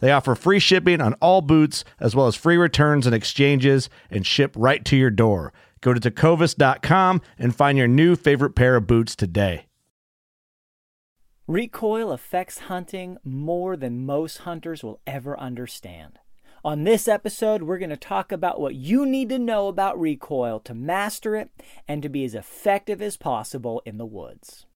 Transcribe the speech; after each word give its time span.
They 0.00 0.12
offer 0.12 0.34
free 0.34 0.58
shipping 0.58 1.00
on 1.00 1.14
all 1.14 1.40
boots, 1.42 1.84
as 1.98 2.14
well 2.14 2.26
as 2.26 2.36
free 2.36 2.56
returns 2.56 3.06
and 3.06 3.14
exchanges, 3.14 3.90
and 4.10 4.26
ship 4.26 4.54
right 4.56 4.84
to 4.84 4.96
your 4.96 5.10
door. 5.10 5.52
Go 5.80 5.94
to 5.94 6.00
tecovas.com 6.00 7.22
and 7.38 7.54
find 7.54 7.78
your 7.78 7.88
new 7.88 8.16
favorite 8.16 8.54
pair 8.54 8.76
of 8.76 8.86
boots 8.86 9.14
today. 9.14 9.66
Recoil 11.46 12.12
affects 12.12 12.58
hunting 12.58 13.16
more 13.24 13.76
than 13.76 14.04
most 14.04 14.38
hunters 14.38 14.84
will 14.84 15.00
ever 15.06 15.38
understand. 15.40 16.18
On 16.64 16.84
this 16.84 17.08
episode, 17.08 17.62
we're 17.62 17.78
going 17.78 17.88
to 17.88 17.96
talk 17.96 18.32
about 18.32 18.60
what 18.60 18.74
you 18.74 19.06
need 19.06 19.30
to 19.30 19.38
know 19.38 19.68
about 19.68 19.98
recoil 19.98 20.60
to 20.60 20.74
master 20.74 21.36
it 21.36 21.50
and 21.86 22.02
to 22.02 22.08
be 22.08 22.24
as 22.24 22.34
effective 22.34 23.00
as 23.00 23.16
possible 23.16 23.80
in 23.86 23.96
the 23.96 24.04
woods. 24.04 24.66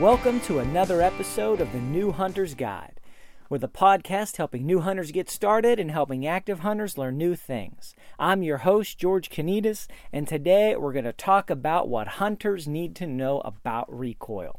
Welcome 0.00 0.40
to 0.40 0.58
another 0.58 1.00
episode 1.00 1.60
of 1.60 1.70
the 1.70 1.78
New 1.78 2.10
Hunter's 2.10 2.56
Guide. 2.56 3.00
We're 3.48 3.58
the 3.58 3.68
podcast 3.68 4.38
helping 4.38 4.66
new 4.66 4.80
hunters 4.80 5.12
get 5.12 5.30
started 5.30 5.78
and 5.78 5.88
helping 5.88 6.26
active 6.26 6.58
hunters 6.58 6.98
learn 6.98 7.16
new 7.16 7.36
things. 7.36 7.94
I'm 8.18 8.42
your 8.42 8.58
host, 8.58 8.98
George 8.98 9.30
Kanitas, 9.30 9.86
and 10.12 10.26
today 10.26 10.74
we're 10.74 10.92
going 10.92 11.04
to 11.04 11.12
talk 11.12 11.48
about 11.48 11.88
what 11.88 12.08
hunters 12.08 12.66
need 12.66 12.96
to 12.96 13.06
know 13.06 13.38
about 13.42 13.86
recoil. 13.88 14.58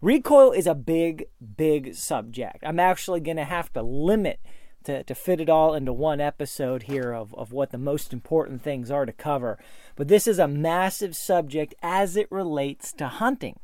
Recoil 0.00 0.50
is 0.50 0.66
a 0.66 0.74
big, 0.74 1.26
big 1.56 1.94
subject. 1.94 2.58
I'm 2.64 2.80
actually 2.80 3.20
going 3.20 3.36
to 3.36 3.44
have 3.44 3.72
to 3.74 3.82
limit 3.82 4.40
to, 4.82 5.04
to 5.04 5.14
fit 5.14 5.40
it 5.40 5.48
all 5.48 5.74
into 5.74 5.92
one 5.92 6.20
episode 6.20 6.82
here 6.82 7.12
of, 7.12 7.32
of 7.36 7.52
what 7.52 7.70
the 7.70 7.78
most 7.78 8.12
important 8.12 8.62
things 8.62 8.90
are 8.90 9.06
to 9.06 9.12
cover. 9.12 9.60
But 9.94 10.08
this 10.08 10.26
is 10.26 10.40
a 10.40 10.48
massive 10.48 11.14
subject 11.14 11.72
as 11.82 12.16
it 12.16 12.26
relates 12.32 12.92
to 12.94 13.06
hunting 13.06 13.60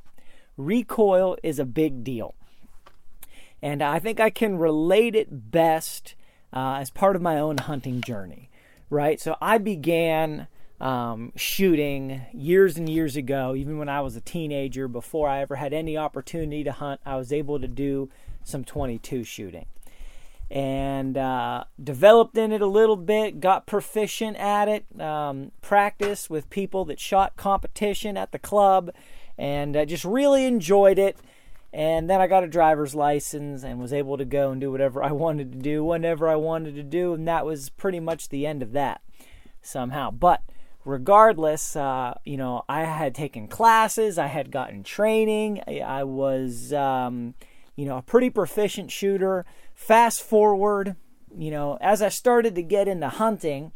recoil 0.58 1.38
is 1.42 1.58
a 1.58 1.64
big 1.64 2.04
deal. 2.04 2.34
And 3.62 3.82
I 3.82 3.98
think 3.98 4.20
I 4.20 4.30
can 4.30 4.58
relate 4.58 5.14
it 5.14 5.50
best 5.50 6.14
uh, 6.52 6.74
as 6.80 6.90
part 6.90 7.16
of 7.16 7.22
my 7.22 7.38
own 7.38 7.58
hunting 7.58 8.00
journey, 8.00 8.50
right? 8.90 9.20
So 9.20 9.36
I 9.40 9.58
began 9.58 10.48
um, 10.80 11.32
shooting 11.34 12.22
years 12.32 12.76
and 12.76 12.88
years 12.88 13.16
ago, 13.16 13.54
even 13.56 13.78
when 13.78 13.88
I 13.88 14.00
was 14.00 14.16
a 14.16 14.20
teenager, 14.20 14.86
before 14.86 15.28
I 15.28 15.40
ever 15.40 15.56
had 15.56 15.72
any 15.72 15.96
opportunity 15.96 16.62
to 16.64 16.72
hunt, 16.72 17.00
I 17.04 17.16
was 17.16 17.32
able 17.32 17.58
to 17.60 17.68
do 17.68 18.10
some 18.44 18.64
22 18.64 19.24
shooting. 19.24 19.66
And 20.50 21.18
uh, 21.18 21.64
developed 21.82 22.38
in 22.38 22.52
it 22.52 22.62
a 22.62 22.66
little 22.66 22.96
bit, 22.96 23.40
got 23.40 23.66
proficient 23.66 24.38
at 24.38 24.68
it, 24.68 25.00
um, 25.00 25.52
practiced 25.60 26.30
with 26.30 26.48
people 26.48 26.86
that 26.86 26.98
shot 26.98 27.36
competition 27.36 28.16
at 28.16 28.32
the 28.32 28.38
club, 28.38 28.90
and 29.38 29.76
I 29.76 29.84
just 29.84 30.04
really 30.04 30.44
enjoyed 30.44 30.98
it. 30.98 31.16
And 31.72 32.08
then 32.08 32.20
I 32.20 32.26
got 32.26 32.44
a 32.44 32.48
driver's 32.48 32.94
license 32.94 33.62
and 33.62 33.78
was 33.78 33.92
able 33.92 34.16
to 34.16 34.24
go 34.24 34.50
and 34.50 34.60
do 34.60 34.70
whatever 34.70 35.02
I 35.04 35.12
wanted 35.12 35.52
to 35.52 35.58
do 35.58 35.84
whenever 35.84 36.28
I 36.28 36.36
wanted 36.36 36.74
to 36.74 36.82
do, 36.82 37.14
and 37.14 37.28
that 37.28 37.46
was 37.46 37.70
pretty 37.70 38.00
much 38.00 38.28
the 38.28 38.46
end 38.46 38.62
of 38.62 38.72
that 38.72 39.00
somehow. 39.62 40.10
But 40.10 40.42
regardless, 40.84 41.76
uh, 41.76 42.14
you 42.24 42.36
know, 42.36 42.64
I 42.68 42.84
had 42.84 43.14
taken 43.14 43.46
classes, 43.46 44.18
I 44.18 44.26
had 44.26 44.50
gotten 44.50 44.82
training, 44.82 45.62
I 45.66 46.04
was, 46.04 46.72
um, 46.72 47.34
you 47.76 47.84
know, 47.84 47.98
a 47.98 48.02
pretty 48.02 48.30
proficient 48.30 48.90
shooter. 48.90 49.44
Fast 49.74 50.22
forward, 50.22 50.96
you 51.36 51.50
know, 51.50 51.78
as 51.80 52.02
I 52.02 52.08
started 52.08 52.54
to 52.56 52.62
get 52.62 52.88
into 52.88 53.08
hunting, 53.08 53.72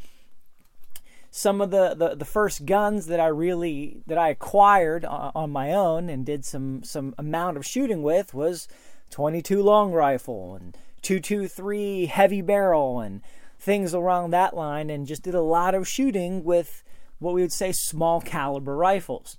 some 1.34 1.62
of 1.62 1.70
the, 1.70 1.94
the, 1.94 2.14
the 2.14 2.26
first 2.26 2.66
guns 2.66 3.06
that 3.06 3.18
I 3.18 3.28
really 3.28 4.02
that 4.06 4.18
I 4.18 4.28
acquired 4.28 5.06
on, 5.06 5.32
on 5.34 5.50
my 5.50 5.72
own 5.72 6.10
and 6.10 6.26
did 6.26 6.44
some 6.44 6.84
some 6.84 7.14
amount 7.16 7.56
of 7.56 7.64
shooting 7.64 8.02
with 8.02 8.34
was 8.34 8.68
22 9.10 9.62
long 9.62 9.92
rifle 9.92 10.54
and 10.54 10.76
223 11.00 12.06
heavy 12.06 12.42
barrel 12.42 13.00
and 13.00 13.22
things 13.58 13.94
around 13.94 14.30
that 14.30 14.54
line 14.54 14.90
and 14.90 15.06
just 15.06 15.22
did 15.22 15.34
a 15.34 15.40
lot 15.40 15.74
of 15.74 15.88
shooting 15.88 16.44
with 16.44 16.84
what 17.18 17.32
we 17.32 17.40
would 17.40 17.52
say 17.52 17.72
small 17.72 18.20
caliber 18.20 18.76
rifles. 18.76 19.38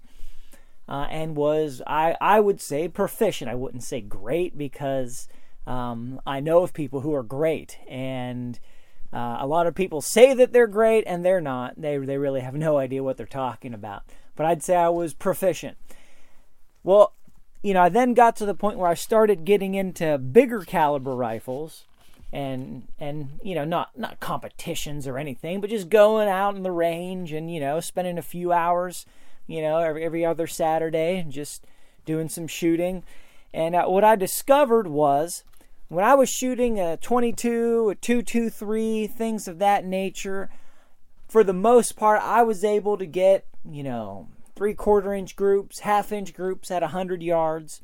Uh, 0.90 1.06
and 1.12 1.36
was 1.36 1.80
I, 1.86 2.18
I 2.20 2.40
would 2.40 2.59
say 2.59 2.88
proficient. 2.88 3.52
I 3.52 3.56
wouldn't 3.56 3.84
say 3.84 4.02
great 4.02 4.58
because 4.58 5.28
um, 5.68 6.20
I 6.26 6.40
know 6.40 6.64
of 6.64 6.74
people 6.74 7.02
who 7.02 7.14
are 7.14 7.24
great 7.24 7.78
and 7.88 8.59
uh, 9.13 9.38
a 9.40 9.47
lot 9.47 9.68
of 9.68 9.75
people 9.75 10.01
say 10.01 10.34
that 10.34 10.53
they're 10.53 10.68
great 10.68 11.03
and 11.06 11.24
they're 11.24 11.41
not. 11.41 11.79
They, 11.79 11.97
they 11.97 12.18
really 12.18 12.41
have 12.41 12.56
no 12.56 12.78
idea 12.78 13.03
what 13.03 13.18
they're 13.18 13.25
talking 13.25 13.74
about. 13.74 14.03
But 14.35 14.47
I'd 14.47 14.63
say 14.63 14.75
I 14.75 14.90
was 14.90 15.13
proficient. 15.13 15.78
Well, 16.84 17.13
you 17.62 17.73
know, 17.73 17.84
I 17.84 17.90
then 17.90 18.13
got 18.13 18.35
to 18.38 18.46
the 18.46 18.56
point 18.56 18.78
where 18.78 18.90
I 18.90 18.96
started 18.96 19.46
getting 19.46 19.75
into 19.75 20.18
bigger 20.18 20.62
caliber 20.62 21.16
rifles 21.16 21.84
and 22.34 22.88
and 23.00 23.40
you 23.44 23.53
know 23.53 23.63
not 23.63 23.91
not 23.96 24.19
competitions 24.19 25.07
or 25.07 25.19
anything 25.19 25.62
but 25.62 25.69
just 25.69 25.88
going 25.88 26.28
out 26.28 26.56
in 26.56 26.63
the 26.63 26.72
range 26.72 27.31
and 27.31 27.53
you 27.53 27.59
know 27.59 27.79
spending 27.79 28.18
a 28.18 28.23
few 28.23 28.52
hours 28.52 29.06
you 29.46 29.62
know 29.62 29.78
every, 29.78 30.03
every 30.03 30.26
other 30.26 30.47
saturday 30.47 31.20
and 31.20 31.32
just 31.32 31.64
doing 32.05 32.28
some 32.28 32.47
shooting 32.47 33.03
and 33.53 33.76
uh, 33.76 33.85
what 33.85 34.03
i 34.03 34.16
discovered 34.16 34.88
was 34.88 35.43
when 35.93 36.03
I 36.03 36.16
was 36.16 36.28
shooting 36.28 36.79
a 36.79 36.97
22, 36.97 37.90
a 37.90 37.95
223, 37.95 39.05
things 39.05 39.47
of 39.47 39.59
that 39.59 39.85
nature, 39.85 40.49
for 41.28 41.43
the 41.43 41.53
most 41.53 41.95
part, 41.95 42.19
I 42.22 42.41
was 42.41 42.63
able 42.63 42.97
to 42.97 43.05
get, 43.05 43.45
you 43.69 43.84
know, 43.84 44.28
three 44.55 44.73
quarter 44.73 45.13
inch 45.13 45.35
groups, 45.35 45.79
half 45.79 46.11
inch 46.11 46.34
groups 46.34 46.72
at 46.72 46.81
100 46.81 47.22
yards. 47.22 47.81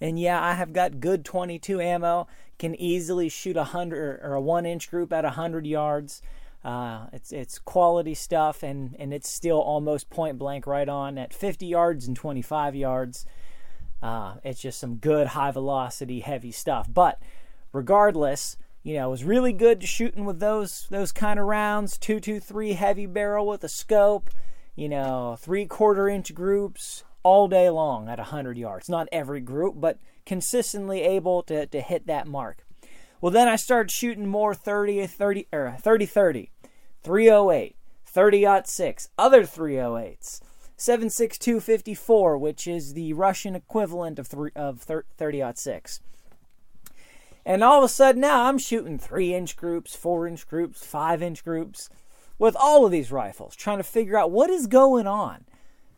And 0.00 0.18
yeah, 0.18 0.42
I 0.42 0.54
have 0.54 0.72
got 0.72 1.00
good 1.00 1.24
22 1.24 1.80
ammo, 1.80 2.26
can 2.58 2.74
easily 2.74 3.28
shoot 3.28 3.56
a 3.56 3.60
100 3.60 4.20
or 4.22 4.34
a 4.34 4.40
1 4.40 4.66
inch 4.66 4.90
group 4.90 5.12
at 5.12 5.24
100 5.24 5.66
yards. 5.66 6.20
Uh, 6.64 7.06
it's 7.12 7.30
it's 7.30 7.60
quality 7.60 8.14
stuff, 8.14 8.64
and, 8.64 8.96
and 8.98 9.14
it's 9.14 9.28
still 9.28 9.60
almost 9.60 10.10
point 10.10 10.36
blank 10.36 10.66
right 10.66 10.88
on 10.88 11.16
at 11.16 11.32
50 11.32 11.66
yards 11.66 12.08
and 12.08 12.16
25 12.16 12.74
yards. 12.74 13.24
Uh, 14.02 14.36
it's 14.44 14.60
just 14.60 14.78
some 14.78 14.96
good 14.96 15.28
high 15.28 15.50
velocity, 15.50 16.20
heavy 16.20 16.52
stuff. 16.52 16.88
But 16.92 17.20
regardless, 17.72 18.56
you 18.82 18.94
know, 18.94 19.08
it 19.08 19.10
was 19.10 19.24
really 19.24 19.52
good 19.52 19.84
shooting 19.84 20.24
with 20.24 20.40
those 20.40 20.86
those 20.90 21.12
kind 21.12 21.38
of 21.40 21.46
rounds. 21.46 21.98
Two 21.98 22.20
two 22.20 22.40
three 22.40 22.72
heavy 22.72 23.06
barrel 23.06 23.46
with 23.46 23.64
a 23.64 23.68
scope. 23.68 24.30
you 24.76 24.88
know, 24.88 25.36
three 25.40 25.66
quarter 25.66 26.08
inch 26.08 26.32
groups 26.34 27.02
all 27.24 27.48
day 27.48 27.68
long 27.68 28.08
at 28.08 28.18
100 28.18 28.56
yards. 28.56 28.88
Not 28.88 29.08
every 29.10 29.40
group, 29.40 29.74
but 29.76 29.98
consistently 30.24 31.02
able 31.02 31.42
to, 31.44 31.66
to 31.66 31.80
hit 31.80 32.06
that 32.06 32.26
mark. 32.26 32.64
Well, 33.20 33.32
then 33.32 33.48
I 33.48 33.56
started 33.56 33.90
shooting 33.90 34.26
more 34.28 34.54
30 34.54 35.06
30 35.06 35.48
or 35.52 35.76
30 35.80 36.06
30, 36.06 36.50
308, 37.02 37.76
30 38.06 38.46
6, 38.64 39.08
other 39.18 39.42
308s. 39.42 40.40
76254, 40.78 42.38
which 42.38 42.68
is 42.68 42.94
the 42.94 43.12
Russian 43.12 43.56
equivalent 43.56 44.18
of 44.18 44.28
three, 44.28 44.52
of 44.54 44.80
30 44.80 45.42
6. 45.54 46.00
And 47.44 47.64
all 47.64 47.78
of 47.78 47.84
a 47.84 47.88
sudden 47.88 48.20
now 48.20 48.44
I'm 48.44 48.58
shooting 48.58 48.98
3 48.98 49.34
inch 49.34 49.56
groups, 49.56 49.96
4 49.96 50.28
inch 50.28 50.46
groups, 50.46 50.86
5 50.86 51.22
inch 51.22 51.44
groups 51.44 51.90
with 52.38 52.56
all 52.56 52.86
of 52.86 52.92
these 52.92 53.10
rifles, 53.10 53.56
trying 53.56 53.78
to 53.78 53.84
figure 53.84 54.16
out 54.16 54.30
what 54.30 54.50
is 54.50 54.68
going 54.68 55.08
on. 55.08 55.44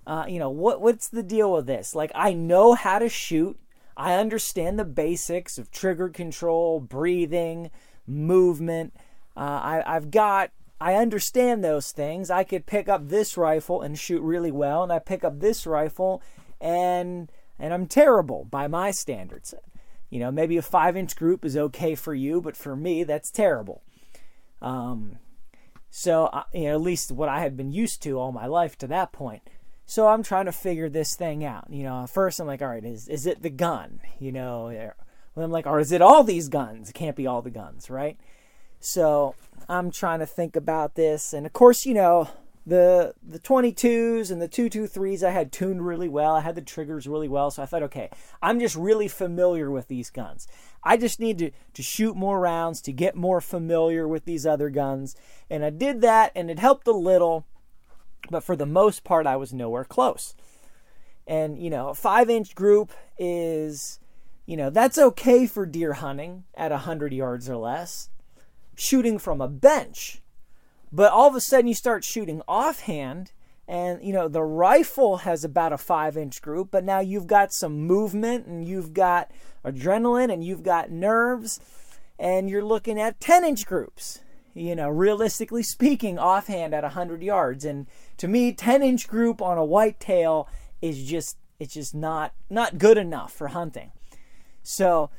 Uh, 0.06 0.24
you 0.26 0.38
know, 0.38 0.48
what 0.48 0.80
what's 0.80 1.08
the 1.08 1.22
deal 1.22 1.52
with 1.52 1.66
this? 1.66 1.94
Like 1.94 2.10
I 2.14 2.32
know 2.32 2.72
how 2.72 2.98
to 2.98 3.08
shoot. 3.08 3.58
I 3.96 4.14
understand 4.14 4.78
the 4.78 4.84
basics 4.86 5.58
of 5.58 5.70
trigger 5.70 6.08
control, 6.08 6.80
breathing, 6.80 7.70
movement. 8.06 8.94
Uh, 9.36 9.40
I, 9.40 9.96
I've 9.96 10.10
got 10.10 10.52
I 10.80 10.94
understand 10.94 11.62
those 11.62 11.92
things. 11.92 12.30
I 12.30 12.44
could 12.44 12.66
pick 12.66 12.88
up 12.88 13.08
this 13.08 13.36
rifle 13.36 13.82
and 13.82 13.98
shoot 13.98 14.22
really 14.22 14.50
well, 14.50 14.82
and 14.82 14.92
I 14.92 14.98
pick 14.98 15.24
up 15.24 15.40
this 15.40 15.66
rifle 15.66 16.22
and 16.60 17.30
and 17.58 17.74
I'm 17.74 17.86
terrible 17.86 18.46
by 18.50 18.66
my 18.66 18.90
standards. 18.90 19.54
You 20.08 20.18
know, 20.18 20.32
maybe 20.32 20.56
a 20.56 20.62
five 20.62 20.96
inch 20.96 21.14
group 21.14 21.44
is 21.44 21.56
okay 21.56 21.94
for 21.94 22.14
you, 22.14 22.40
but 22.40 22.56
for 22.56 22.74
me, 22.74 23.04
that's 23.04 23.30
terrible. 23.30 23.82
Um, 24.62 25.18
so, 25.90 26.26
uh, 26.26 26.44
you 26.52 26.64
know, 26.64 26.74
at 26.74 26.80
least 26.80 27.12
what 27.12 27.28
I 27.28 27.40
had 27.40 27.56
been 27.56 27.72
used 27.72 28.02
to 28.02 28.18
all 28.18 28.32
my 28.32 28.46
life 28.46 28.76
to 28.78 28.86
that 28.88 29.12
point. 29.12 29.42
So 29.86 30.08
I'm 30.08 30.22
trying 30.22 30.46
to 30.46 30.52
figure 30.52 30.88
this 30.88 31.16
thing 31.16 31.44
out. 31.44 31.66
You 31.68 31.82
know, 31.82 32.06
first 32.06 32.40
I'm 32.40 32.46
like, 32.46 32.62
all 32.62 32.68
right, 32.68 32.84
is 32.84 33.08
is 33.08 33.26
it 33.26 33.42
the 33.42 33.50
gun? 33.50 34.00
You 34.18 34.32
know, 34.32 34.92
well, 35.34 35.44
I'm 35.44 35.52
like, 35.52 35.66
or 35.66 35.80
is 35.80 35.92
it 35.92 36.02
all 36.02 36.24
these 36.24 36.48
guns? 36.48 36.90
It 36.90 36.94
can't 36.94 37.16
be 37.16 37.26
all 37.26 37.42
the 37.42 37.50
guns, 37.50 37.90
right? 37.90 38.18
So 38.80 39.34
I'm 39.68 39.90
trying 39.90 40.20
to 40.20 40.26
think 40.26 40.56
about 40.56 40.94
this, 40.94 41.34
and 41.34 41.44
of 41.44 41.52
course, 41.52 41.84
you 41.84 41.92
know, 41.92 42.30
the 42.66 43.14
the 43.22 43.38
22s 43.38 44.30
and 44.30 44.40
the 44.40 44.48
223s 44.48 45.22
I 45.22 45.30
had 45.30 45.52
tuned 45.52 45.86
really 45.86 46.08
well. 46.08 46.34
I 46.34 46.40
had 46.40 46.54
the 46.54 46.62
triggers 46.62 47.06
really 47.06 47.28
well, 47.28 47.50
so 47.50 47.62
I 47.62 47.66
thought, 47.66 47.82
okay, 47.84 48.10
I'm 48.42 48.58
just 48.58 48.76
really 48.76 49.08
familiar 49.08 49.70
with 49.70 49.88
these 49.88 50.08
guns. 50.10 50.48
I 50.82 50.96
just 50.96 51.20
need 51.20 51.38
to 51.38 51.50
to 51.74 51.82
shoot 51.82 52.16
more 52.16 52.40
rounds 52.40 52.80
to 52.82 52.92
get 52.92 53.14
more 53.14 53.42
familiar 53.42 54.08
with 54.08 54.24
these 54.24 54.46
other 54.46 54.70
guns, 54.70 55.14
and 55.50 55.62
I 55.62 55.70
did 55.70 56.00
that, 56.00 56.32
and 56.34 56.50
it 56.50 56.58
helped 56.58 56.88
a 56.88 56.92
little, 56.92 57.46
but 58.30 58.42
for 58.42 58.56
the 58.56 58.66
most 58.66 59.04
part, 59.04 59.26
I 59.26 59.36
was 59.36 59.52
nowhere 59.52 59.84
close. 59.84 60.34
And 61.26 61.58
you 61.58 61.68
know, 61.68 61.90
a 61.90 61.94
five 61.94 62.30
inch 62.30 62.54
group 62.54 62.92
is, 63.18 64.00
you 64.46 64.56
know, 64.56 64.70
that's 64.70 64.96
okay 64.96 65.46
for 65.46 65.66
deer 65.66 65.92
hunting 65.92 66.44
at 66.54 66.70
100 66.70 67.12
yards 67.12 67.48
or 67.48 67.56
less 67.56 68.08
shooting 68.76 69.18
from 69.18 69.40
a 69.40 69.48
bench. 69.48 70.22
But 70.92 71.12
all 71.12 71.28
of 71.28 71.34
a 71.34 71.40
sudden 71.40 71.68
you 71.68 71.74
start 71.74 72.04
shooting 72.04 72.42
offhand 72.48 73.32
and 73.68 74.02
you 74.02 74.12
know 74.12 74.26
the 74.26 74.42
rifle 74.42 75.18
has 75.18 75.44
about 75.44 75.72
a 75.72 75.78
5 75.78 76.16
inch 76.16 76.42
group, 76.42 76.70
but 76.72 76.84
now 76.84 76.98
you've 76.98 77.28
got 77.28 77.52
some 77.52 77.86
movement 77.86 78.46
and 78.46 78.66
you've 78.66 78.92
got 78.92 79.30
adrenaline 79.64 80.32
and 80.32 80.42
you've 80.44 80.64
got 80.64 80.90
nerves 80.90 81.60
and 82.18 82.50
you're 82.50 82.64
looking 82.64 83.00
at 83.00 83.20
10 83.20 83.44
inch 83.44 83.66
groups. 83.66 84.20
You 84.52 84.74
know, 84.74 84.88
realistically 84.88 85.62
speaking, 85.62 86.18
offhand 86.18 86.74
at 86.74 86.82
100 86.82 87.22
yards 87.22 87.64
and 87.64 87.86
to 88.16 88.26
me 88.26 88.52
10 88.52 88.82
inch 88.82 89.06
group 89.06 89.40
on 89.40 89.56
a 89.56 89.64
whitetail 89.64 90.48
is 90.82 91.04
just 91.04 91.36
it's 91.60 91.74
just 91.74 91.94
not 91.94 92.32
not 92.48 92.78
good 92.78 92.98
enough 92.98 93.32
for 93.32 93.48
hunting. 93.48 93.92
So, 94.62 95.10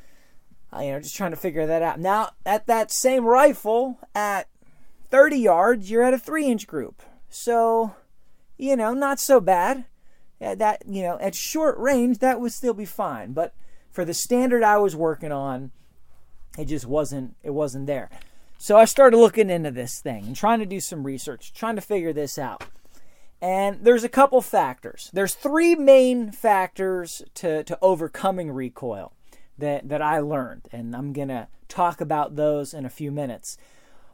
uh, 0.74 0.80
you 0.80 0.92
know, 0.92 1.00
just 1.00 1.16
trying 1.16 1.32
to 1.32 1.36
figure 1.36 1.66
that 1.66 1.82
out. 1.82 2.00
Now, 2.00 2.30
at 2.46 2.66
that 2.66 2.90
same 2.90 3.24
rifle, 3.24 3.98
at 4.14 4.48
30 5.10 5.36
yards, 5.36 5.90
you're 5.90 6.02
at 6.02 6.14
a 6.14 6.18
three 6.18 6.46
inch 6.46 6.66
group. 6.66 7.02
So, 7.28 7.94
you 8.56 8.76
know, 8.76 8.94
not 8.94 9.20
so 9.20 9.40
bad. 9.40 9.84
Yeah, 10.40 10.54
that, 10.56 10.82
you 10.86 11.02
know, 11.02 11.18
at 11.20 11.34
short 11.34 11.78
range, 11.78 12.18
that 12.18 12.40
would 12.40 12.52
still 12.52 12.74
be 12.74 12.84
fine. 12.84 13.32
But 13.32 13.54
for 13.90 14.04
the 14.04 14.14
standard 14.14 14.62
I 14.62 14.78
was 14.78 14.96
working 14.96 15.30
on, 15.30 15.70
it 16.58 16.66
just 16.66 16.86
wasn't, 16.86 17.36
it 17.42 17.50
wasn't 17.50 17.86
there. 17.86 18.10
So 18.58 18.76
I 18.76 18.84
started 18.84 19.16
looking 19.16 19.50
into 19.50 19.70
this 19.70 20.00
thing 20.00 20.24
and 20.26 20.36
trying 20.36 20.60
to 20.60 20.66
do 20.66 20.80
some 20.80 21.04
research, 21.04 21.52
trying 21.52 21.76
to 21.76 21.82
figure 21.82 22.12
this 22.12 22.38
out. 22.38 22.64
And 23.40 23.84
there's 23.84 24.04
a 24.04 24.08
couple 24.08 24.40
factors. 24.40 25.10
There's 25.12 25.34
three 25.34 25.74
main 25.74 26.30
factors 26.30 27.22
to, 27.34 27.64
to 27.64 27.78
overcoming 27.82 28.52
recoil 28.52 29.12
that, 29.58 29.88
that 29.88 30.02
I 30.02 30.18
learned, 30.20 30.68
and 30.72 30.94
I'm 30.94 31.12
going 31.12 31.28
to 31.28 31.48
talk 31.68 32.00
about 32.00 32.36
those 32.36 32.74
in 32.74 32.84
a 32.84 32.90
few 32.90 33.10
minutes. 33.10 33.56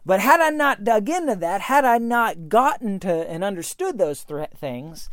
But 0.06 0.20
had 0.20 0.40
I 0.40 0.50
not 0.50 0.84
dug 0.84 1.08
into 1.08 1.36
that, 1.36 1.62
had 1.62 1.84
I 1.84 1.98
not 1.98 2.48
gotten 2.48 2.98
to 3.00 3.12
and 3.30 3.44
understood 3.44 3.98
those 3.98 4.24
th- 4.24 4.50
things, 4.56 5.10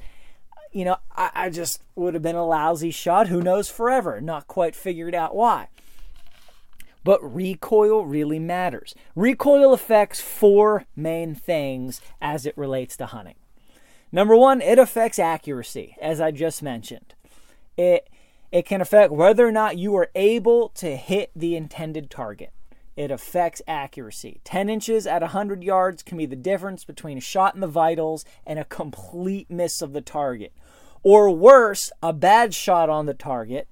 you 0.72 0.86
know, 0.86 0.98
I, 1.16 1.31
I 1.33 1.50
just 1.50 1.81
would 1.95 2.13
have 2.13 2.24
been 2.24 2.36
a 2.36 2.45
lousy 2.45 2.92
shot, 2.92 3.27
who 3.27 3.42
knows, 3.42 3.69
forever, 3.69 4.22
not 4.22 4.48
quite 4.48 4.75
figured 4.75 5.16
out 5.16 5.36
why. 5.36 5.68
But 7.04 7.22
recoil 7.22 8.06
really 8.06 8.39
matters. 8.39 8.95
Recoil 9.16 9.74
affects 9.74 10.22
four 10.22 10.86
main 10.95 11.36
things 11.36 12.01
as 12.19 12.45
it 12.45 12.57
relates 12.57 12.98
to 12.98 13.06
hunting. 13.06 13.36
Number 14.12 14.36
one, 14.36 14.62
it 14.62 14.80
affects 14.80 15.19
accuracy, 15.19 15.98
as 16.01 16.22
I 16.22 16.31
just 16.31 16.63
mentioned. 16.63 17.13
It 17.77 18.10
it 18.51 18.65
can 18.65 18.81
affect 18.81 19.12
whether 19.12 19.47
or 19.47 19.51
not 19.51 19.77
you 19.77 19.95
are 19.95 20.09
able 20.15 20.69
to 20.69 20.95
hit 20.95 21.31
the 21.36 21.56
intended 21.56 22.09
target. 22.09 22.51
It 22.95 23.12
affects 23.12 23.62
accuracy. 23.68 24.39
10 24.45 24.69
inches 24.69 25.06
at 25.06 25.21
100 25.21 25.63
yards 25.63 26.01
can 26.01 26.18
be 26.18 26.25
the 26.25 26.36
difference 26.36 26.86
between 26.86 27.18
a 27.18 27.21
shot 27.21 27.53
in 27.53 27.62
the 27.62 27.68
vitals 27.68 28.24
and 28.45 28.57
a 28.57 28.63
complete 28.63 29.50
miss 29.50 29.81
of 29.81 29.92
the 29.92 30.01
target. 30.01 30.53
Or 31.03 31.30
worse, 31.30 31.92
a 32.01 32.13
bad 32.13 32.53
shot 32.53 32.89
on 32.89 33.06
the 33.06 33.13
target 33.13 33.68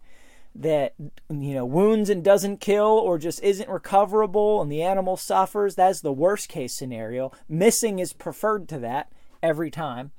that 0.56 0.94
you 1.30 1.54
know 1.54 1.66
wounds 1.66 2.10
and 2.10 2.24
doesn't 2.24 2.60
kill 2.60 2.86
or 2.86 3.18
just 3.18 3.42
isn't 3.42 3.70
recoverable 3.70 4.62
and 4.62 4.72
the 4.72 4.84
animal 4.84 5.18
suffers 5.18 5.74
that's 5.74 6.02
the 6.02 6.14
worst 6.14 6.48
case 6.48 6.76
scenario 6.76 7.32
missing 7.50 7.98
is 7.98 8.14
preferred 8.14 8.70
to 8.70 8.78
that 8.78 9.12
every 9.42 9.72
time 9.72 10.12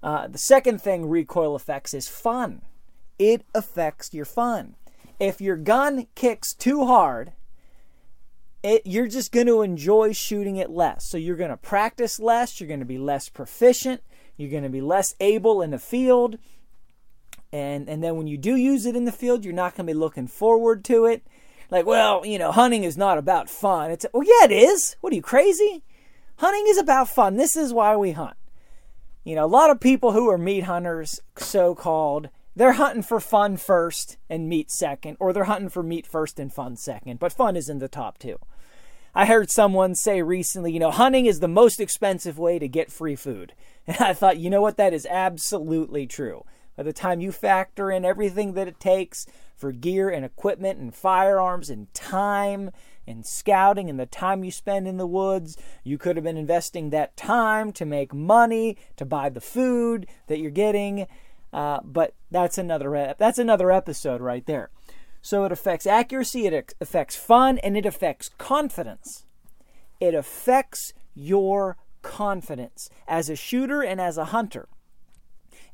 uh, 0.00 0.28
the 0.28 0.38
second 0.38 0.80
thing 0.80 1.08
recoil 1.08 1.56
affects 1.56 1.92
is 1.92 2.06
fun 2.08 2.62
it 3.18 3.44
affects 3.54 4.14
your 4.14 4.24
fun. 4.24 4.74
If 5.18 5.40
your 5.40 5.56
gun 5.56 6.06
kicks 6.14 6.54
too 6.54 6.86
hard, 6.86 7.32
it, 8.62 8.82
you're 8.84 9.08
just 9.08 9.32
going 9.32 9.46
to 9.46 9.62
enjoy 9.62 10.12
shooting 10.12 10.56
it 10.56 10.70
less. 10.70 11.08
So 11.08 11.16
you're 11.16 11.36
going 11.36 11.50
to 11.50 11.56
practice 11.56 12.20
less, 12.20 12.60
you're 12.60 12.68
going 12.68 12.80
to 12.80 12.86
be 12.86 12.98
less 12.98 13.28
proficient, 13.28 14.02
you're 14.36 14.50
going 14.50 14.62
to 14.62 14.68
be 14.68 14.80
less 14.80 15.14
able 15.20 15.62
in 15.62 15.70
the 15.70 15.78
field. 15.78 16.38
And 17.50 17.88
and 17.88 18.04
then 18.04 18.16
when 18.16 18.26
you 18.26 18.36
do 18.36 18.56
use 18.56 18.84
it 18.84 18.94
in 18.94 19.04
the 19.06 19.12
field, 19.12 19.44
you're 19.44 19.54
not 19.54 19.74
going 19.74 19.86
to 19.86 19.92
be 19.92 19.98
looking 19.98 20.26
forward 20.26 20.84
to 20.84 21.06
it. 21.06 21.26
Like, 21.70 21.86
well, 21.86 22.24
you 22.24 22.38
know, 22.38 22.52
hunting 22.52 22.84
is 22.84 22.96
not 22.96 23.18
about 23.18 23.48
fun. 23.48 23.90
It's 23.90 24.06
well, 24.12 24.22
yeah, 24.24 24.44
it 24.44 24.52
is. 24.52 24.96
What 25.00 25.12
are 25.12 25.16
you 25.16 25.22
crazy? 25.22 25.82
Hunting 26.36 26.66
is 26.68 26.78
about 26.78 27.08
fun. 27.08 27.36
This 27.36 27.56
is 27.56 27.72
why 27.72 27.96
we 27.96 28.12
hunt. 28.12 28.36
You 29.24 29.34
know, 29.34 29.44
a 29.44 29.46
lot 29.46 29.70
of 29.70 29.80
people 29.80 30.12
who 30.12 30.30
are 30.30 30.38
meat 30.38 30.64
hunters, 30.64 31.20
so 31.36 31.74
called, 31.74 32.28
they're 32.58 32.72
hunting 32.72 33.04
for 33.04 33.20
fun 33.20 33.56
first 33.56 34.16
and 34.28 34.48
meat 34.48 34.68
second, 34.68 35.16
or 35.20 35.32
they're 35.32 35.44
hunting 35.44 35.68
for 35.68 35.84
meat 35.84 36.04
first 36.04 36.40
and 36.40 36.52
fun 36.52 36.74
second, 36.74 37.20
but 37.20 37.32
fun 37.32 37.56
is 37.56 37.68
in 37.68 37.78
the 37.78 37.86
top 37.86 38.18
two. 38.18 38.36
I 39.14 39.26
heard 39.26 39.48
someone 39.48 39.94
say 39.94 40.22
recently, 40.22 40.72
you 40.72 40.80
know, 40.80 40.90
hunting 40.90 41.26
is 41.26 41.38
the 41.38 41.46
most 41.46 41.78
expensive 41.78 42.36
way 42.36 42.58
to 42.58 42.66
get 42.66 42.90
free 42.90 43.16
food. 43.16 43.54
And 43.86 43.96
I 44.00 44.12
thought, 44.12 44.36
you 44.36 44.50
know 44.50 44.60
what, 44.60 44.76
that 44.76 44.92
is 44.92 45.06
absolutely 45.06 46.06
true. 46.06 46.44
By 46.76 46.82
the 46.82 46.92
time 46.92 47.20
you 47.20 47.32
factor 47.32 47.90
in 47.90 48.04
everything 48.04 48.52
that 48.52 48.68
it 48.68 48.78
takes 48.78 49.24
for 49.56 49.72
gear 49.72 50.10
and 50.10 50.26
equipment 50.26 50.78
and 50.78 50.94
firearms 50.94 51.70
and 51.70 51.92
time 51.94 52.70
and 53.06 53.24
scouting 53.24 53.88
and 53.88 53.98
the 53.98 54.04
time 54.04 54.44
you 54.44 54.50
spend 54.50 54.86
in 54.86 54.98
the 54.98 55.06
woods, 55.06 55.56
you 55.84 55.96
could 55.96 56.16
have 56.16 56.24
been 56.24 56.36
investing 56.36 56.90
that 56.90 57.16
time 57.16 57.72
to 57.72 57.86
make 57.86 58.12
money, 58.12 58.76
to 58.96 59.06
buy 59.06 59.30
the 59.30 59.40
food 59.40 60.06
that 60.26 60.38
you're 60.38 60.50
getting. 60.50 61.06
Uh, 61.52 61.80
but 61.82 62.14
that's 62.30 62.58
another 62.58 63.14
that's 63.18 63.38
another 63.38 63.70
episode 63.72 64.20
right 64.20 64.44
there. 64.46 64.70
So 65.22 65.44
it 65.44 65.52
affects 65.52 65.86
accuracy, 65.86 66.46
it 66.46 66.74
affects 66.80 67.16
fun, 67.16 67.58
and 67.58 67.76
it 67.76 67.86
affects 67.86 68.30
confidence. 68.38 69.24
It 70.00 70.14
affects 70.14 70.92
your 71.14 71.76
confidence 72.02 72.88
as 73.06 73.28
a 73.28 73.36
shooter 73.36 73.82
and 73.82 74.00
as 74.00 74.16
a 74.16 74.26
hunter. 74.26 74.68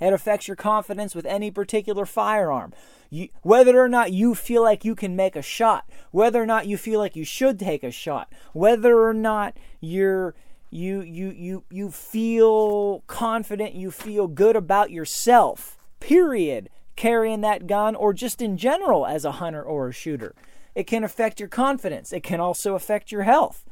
It 0.01 0.13
affects 0.13 0.49
your 0.49 0.57
confidence 0.57 1.15
with 1.15 1.27
any 1.27 1.51
particular 1.51 2.05
firearm. 2.07 2.73
You, 3.11 3.29
whether 3.43 3.81
or 3.81 3.89
not 3.89 4.13
you 4.13 4.35
feel 4.35 4.63
like 4.63 4.85
you 4.85 4.95
can 4.95 5.15
make 5.15 5.37
a 5.37 5.43
shot, 5.43 5.89
whether 6.11 6.43
or 6.43 6.47
not 6.47 6.67
you 6.67 6.77
feel 6.77 6.99
like 6.99 7.15
you 7.15 7.25
should 7.25 7.59
take 7.59 7.85
a 7.85 7.91
shot, 7.91 8.33
whether 8.53 9.01
or 9.01 9.15
not 9.15 9.57
you're 9.81 10.35
You 10.75 11.03
you 11.03 11.31
you 11.31 11.65
you 11.71 11.93
feel 11.93 13.05
confident, 13.07 13.77
you 13.77 13.93
feel 13.93 14.27
good 14.27 14.57
about 14.57 14.91
yourself. 14.91 15.79
Period. 16.01 16.69
Carrying 16.97 17.43
that 17.43 17.69
gun 17.69 17.95
or 17.95 18.13
just 18.13 18.43
in 18.43 18.57
general 18.57 19.07
as 19.07 19.25
a 19.25 19.33
hunter 19.33 19.63
or 19.63 19.87
a 19.87 19.93
shooter. 19.93 20.35
It 20.75 20.89
can 20.89 21.05
affect 21.05 21.39
your 21.39 21.49
confidence. 21.49 22.13
It 22.13 22.25
can 22.25 22.41
also 22.41 22.75
affect 22.75 23.13
your 23.13 23.23
health. 23.23 23.65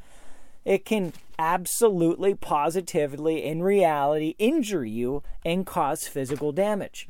It 0.65 0.85
can 0.85 1.13
absolutely, 1.41 2.37
positively, 2.37 3.43
in 3.45 3.65
reality, 3.65 4.37
injure 4.39 4.85
you 4.85 5.25
and 5.45 5.67
cause 5.67 6.07
physical 6.07 6.53
damage. 6.53 7.09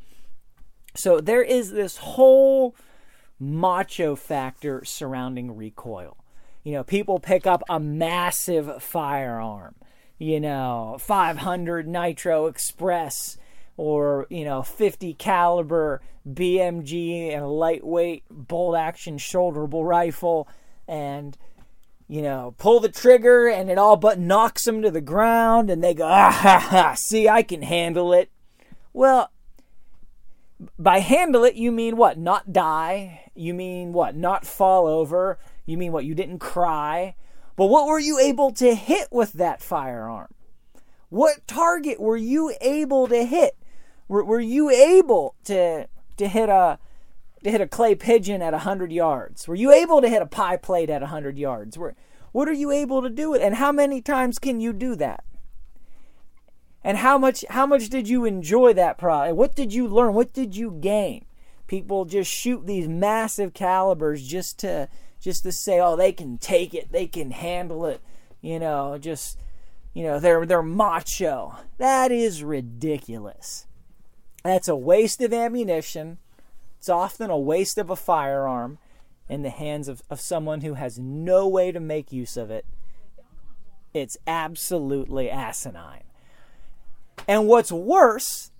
So 0.94 1.20
there 1.20 1.42
is 1.42 1.70
this 1.70 1.98
whole 1.98 2.74
macho 3.38 4.16
factor 4.16 4.86
surrounding 4.86 5.54
recoil. 5.54 6.16
You 6.64 6.72
know, 6.72 6.84
people 6.84 7.18
pick 7.18 7.46
up 7.46 7.62
a 7.68 7.80
massive 7.80 8.82
firearm, 8.82 9.74
you 10.18 10.40
know, 10.40 10.96
500 11.00 11.88
Nitro 11.88 12.46
Express 12.46 13.36
or, 13.76 14.26
you 14.30 14.44
know, 14.44 14.62
50 14.62 15.14
caliber 15.14 16.00
BMG 16.28 17.32
and 17.32 17.42
a 17.42 17.48
lightweight 17.48 18.24
bolt 18.30 18.76
action 18.76 19.18
shoulderable 19.18 19.84
rifle 19.84 20.48
and 20.86 21.36
you 22.12 22.20
know, 22.20 22.54
pull 22.58 22.78
the 22.78 22.90
trigger 22.90 23.48
and 23.48 23.70
it 23.70 23.78
all 23.78 23.96
but 23.96 24.18
knocks 24.18 24.64
them 24.66 24.82
to 24.82 24.90
the 24.90 25.00
ground 25.00 25.70
and 25.70 25.82
they 25.82 25.94
go, 25.94 26.04
ah 26.04 26.30
ha 26.30 26.58
ha, 26.58 26.94
see, 26.94 27.26
I 27.26 27.42
can 27.42 27.62
handle 27.62 28.12
it. 28.12 28.30
Well, 28.92 29.30
by 30.78 30.98
handle 30.98 31.42
it, 31.44 31.54
you 31.54 31.72
mean 31.72 31.96
what? 31.96 32.18
Not 32.18 32.52
die. 32.52 33.30
You 33.34 33.54
mean 33.54 33.94
what? 33.94 34.14
Not 34.14 34.44
fall 34.44 34.86
over. 34.86 35.38
You 35.66 35.76
mean 35.76 35.92
what? 35.92 36.04
You 36.04 36.14
didn't 36.14 36.38
cry. 36.38 37.14
But 37.56 37.66
what 37.66 37.86
were 37.86 37.98
you 37.98 38.18
able 38.18 38.50
to 38.52 38.74
hit 38.74 39.08
with 39.10 39.34
that 39.34 39.60
firearm? 39.60 40.28
What 41.08 41.46
target 41.46 42.00
were 42.00 42.16
you 42.16 42.54
able 42.60 43.06
to 43.08 43.24
hit? 43.24 43.56
Were, 44.08 44.24
were 44.24 44.40
you 44.40 44.70
able 44.70 45.34
to 45.44 45.86
to 46.16 46.28
hit 46.28 46.48
a 46.48 46.78
to 47.44 47.50
hit 47.50 47.60
a 47.60 47.66
clay 47.66 47.94
pigeon 47.94 48.40
at 48.40 48.52
100 48.52 48.92
yards? 48.92 49.46
Were 49.46 49.54
you 49.54 49.72
able 49.72 50.00
to 50.00 50.08
hit 50.08 50.22
a 50.22 50.26
pie 50.26 50.56
plate 50.56 50.90
at 50.90 51.02
100 51.02 51.38
yards? 51.38 51.76
Were, 51.76 51.94
what 52.32 52.48
are 52.48 52.54
you 52.54 52.70
able 52.70 53.02
to 53.02 53.10
do 53.10 53.34
it? 53.34 53.42
And 53.42 53.56
how 53.56 53.72
many 53.72 54.00
times 54.00 54.38
can 54.38 54.60
you 54.60 54.72
do 54.72 54.94
that? 54.96 55.24
And 56.84 56.98
how 56.98 57.18
much 57.18 57.44
how 57.50 57.66
much 57.66 57.90
did 57.90 58.08
you 58.08 58.24
enjoy 58.24 58.72
that 58.72 58.98
product? 58.98 59.36
What 59.36 59.54
did 59.54 59.72
you 59.72 59.86
learn? 59.86 60.14
What 60.14 60.32
did 60.32 60.56
you 60.56 60.70
gain? 60.80 61.26
People 61.66 62.04
just 62.04 62.30
shoot 62.30 62.66
these 62.66 62.88
massive 62.88 63.54
calibers 63.54 64.26
just 64.26 64.58
to 64.60 64.88
just 65.22 65.44
to 65.44 65.52
say, 65.52 65.80
oh, 65.80 65.96
they 65.96 66.12
can 66.12 66.36
take 66.36 66.74
it, 66.74 66.92
they 66.92 67.06
can 67.06 67.30
handle 67.30 67.86
it, 67.86 68.02
you 68.42 68.58
know, 68.58 68.98
just 68.98 69.38
you 69.94 70.02
know, 70.02 70.18
they're 70.18 70.44
they're 70.46 70.62
macho. 70.62 71.56
That 71.78 72.10
is 72.10 72.42
ridiculous. 72.42 73.66
That's 74.42 74.68
a 74.68 74.76
waste 74.76 75.20
of 75.20 75.32
ammunition. 75.32 76.18
It's 76.78 76.88
often 76.88 77.30
a 77.30 77.38
waste 77.38 77.78
of 77.78 77.90
a 77.90 77.96
firearm 77.96 78.78
in 79.28 79.42
the 79.42 79.50
hands 79.50 79.88
of, 79.88 80.02
of 80.10 80.20
someone 80.20 80.62
who 80.62 80.74
has 80.74 80.98
no 80.98 81.46
way 81.46 81.70
to 81.70 81.78
make 81.78 82.12
use 82.12 82.36
of 82.36 82.50
it. 82.50 82.66
It's 83.94 84.16
absolutely 84.26 85.30
asinine. 85.30 86.04
And 87.28 87.46
what's 87.46 87.70
worse, 87.70 88.50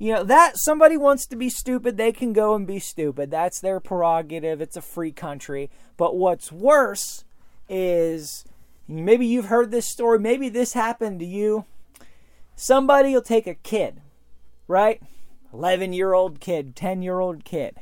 you 0.00 0.14
know, 0.14 0.24
that 0.24 0.56
somebody 0.56 0.96
wants 0.96 1.26
to 1.26 1.36
be 1.36 1.50
stupid, 1.50 1.98
they 1.98 2.10
can 2.10 2.32
go 2.32 2.54
and 2.54 2.66
be 2.66 2.78
stupid. 2.78 3.30
That's 3.30 3.60
their 3.60 3.78
prerogative. 3.80 4.62
It's 4.62 4.78
a 4.78 4.80
free 4.80 5.12
country. 5.12 5.70
But 5.98 6.16
what's 6.16 6.50
worse 6.50 7.24
is 7.68 8.46
maybe 8.88 9.26
you've 9.26 9.44
heard 9.46 9.70
this 9.70 9.84
story, 9.86 10.18
maybe 10.18 10.48
this 10.48 10.72
happened 10.72 11.20
to 11.20 11.26
you. 11.26 11.66
Somebody 12.56 13.12
will 13.12 13.20
take 13.20 13.46
a 13.46 13.54
kid, 13.54 14.00
right? 14.66 15.02
11 15.52 15.92
year 15.92 16.14
old 16.14 16.40
kid, 16.40 16.74
10 16.74 17.02
year 17.02 17.20
old 17.20 17.44
kid. 17.44 17.76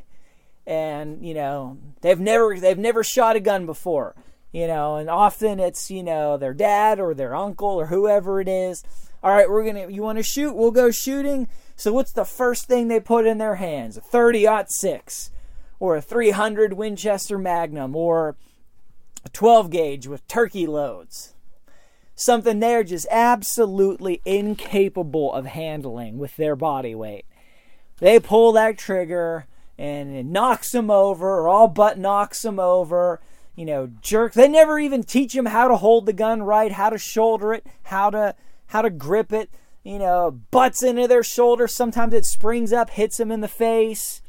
And, 0.67 1.25
you 1.25 1.35
know, 1.35 1.79
they've 2.01 2.19
never 2.19 2.59
they've 2.59 2.77
never 2.77 3.05
shot 3.05 3.37
a 3.37 3.41
gun 3.41 3.65
before. 3.65 4.17
You 4.51 4.67
know, 4.67 4.97
and 4.97 5.09
often 5.09 5.61
it's, 5.61 5.89
you 5.89 6.03
know, 6.03 6.37
their 6.37 6.53
dad 6.53 6.99
or 6.99 7.15
their 7.15 7.37
uncle 7.37 7.69
or 7.69 7.87
whoever 7.87 8.41
it 8.41 8.49
is. 8.49 8.83
All 9.23 9.31
right, 9.31 9.49
we're 9.49 9.65
gonna 9.65 9.89
you 9.89 10.03
wanna 10.03 10.25
shoot? 10.25 10.57
We'll 10.57 10.73
go 10.73 10.91
shooting. 10.91 11.47
So 11.79 11.93
what's 11.93 12.11
the 12.11 12.25
first 12.25 12.65
thing 12.65 12.89
they 12.89 12.99
put 12.99 13.25
in 13.25 13.39
their 13.39 13.55
hands? 13.55 13.97
A 13.97 14.01
30 14.01 14.49
six 14.67 15.31
or 15.79 15.95
a 15.95 16.03
300 16.03 16.73
Winchester 16.73 17.39
Magnum 17.39 17.95
or 17.95 18.35
a 19.25 19.29
12 19.29 19.71
gauge 19.71 20.09
with 20.09 20.27
turkey 20.27 20.67
loads. 20.67 21.35
Something 22.17 22.59
they're 22.59 22.83
just 22.83 23.07
absolutely 23.13 24.21
incapable 24.25 25.33
of 25.33 25.47
handling 25.47 26.19
with 26.19 26.35
their 26.35 26.57
body 26.57 26.97
weight. 26.97 27.27
They 27.99 28.19
pull 28.19 28.51
that 28.53 28.77
trigger 28.77 29.47
and 29.79 30.17
it 30.17 30.27
knocks 30.27 30.73
them 30.73 30.91
over, 30.91 31.39
or 31.39 31.47
all 31.47 31.69
but 31.69 31.97
knocks 31.97 32.43
them 32.43 32.59
over. 32.59 33.21
You 33.55 33.67
know, 33.67 33.91
jerk. 34.03 34.33
They 34.33 34.49
never 34.49 34.81
even 34.81 35.05
teach 35.05 35.33
them 35.33 35.47
how 35.47 35.69
to 35.69 35.77
hold 35.77 36.07
the 36.07 36.13
gun 36.13 36.43
right, 36.43 36.73
how 36.73 36.91
to 36.91 36.99
shoulder 36.99 37.53
it, 37.53 37.65
how 37.85 38.11
to 38.11 38.35
how 38.67 38.83
to 38.83 38.91
grip 38.91 39.33
it. 39.33 39.49
You 39.83 39.99
know, 39.99 40.31
butts 40.51 40.83
into 40.83 41.09
their 41.09 41.23
shoulder. 41.23 41.67
Sometimes 41.67 42.15
it 42.15 42.27
springs 42.27 42.73
up, 42.73 42.91
hits 42.91 43.17
them 43.17 43.31
in 43.31 43.41
the 43.41 43.49
face, 43.49 44.21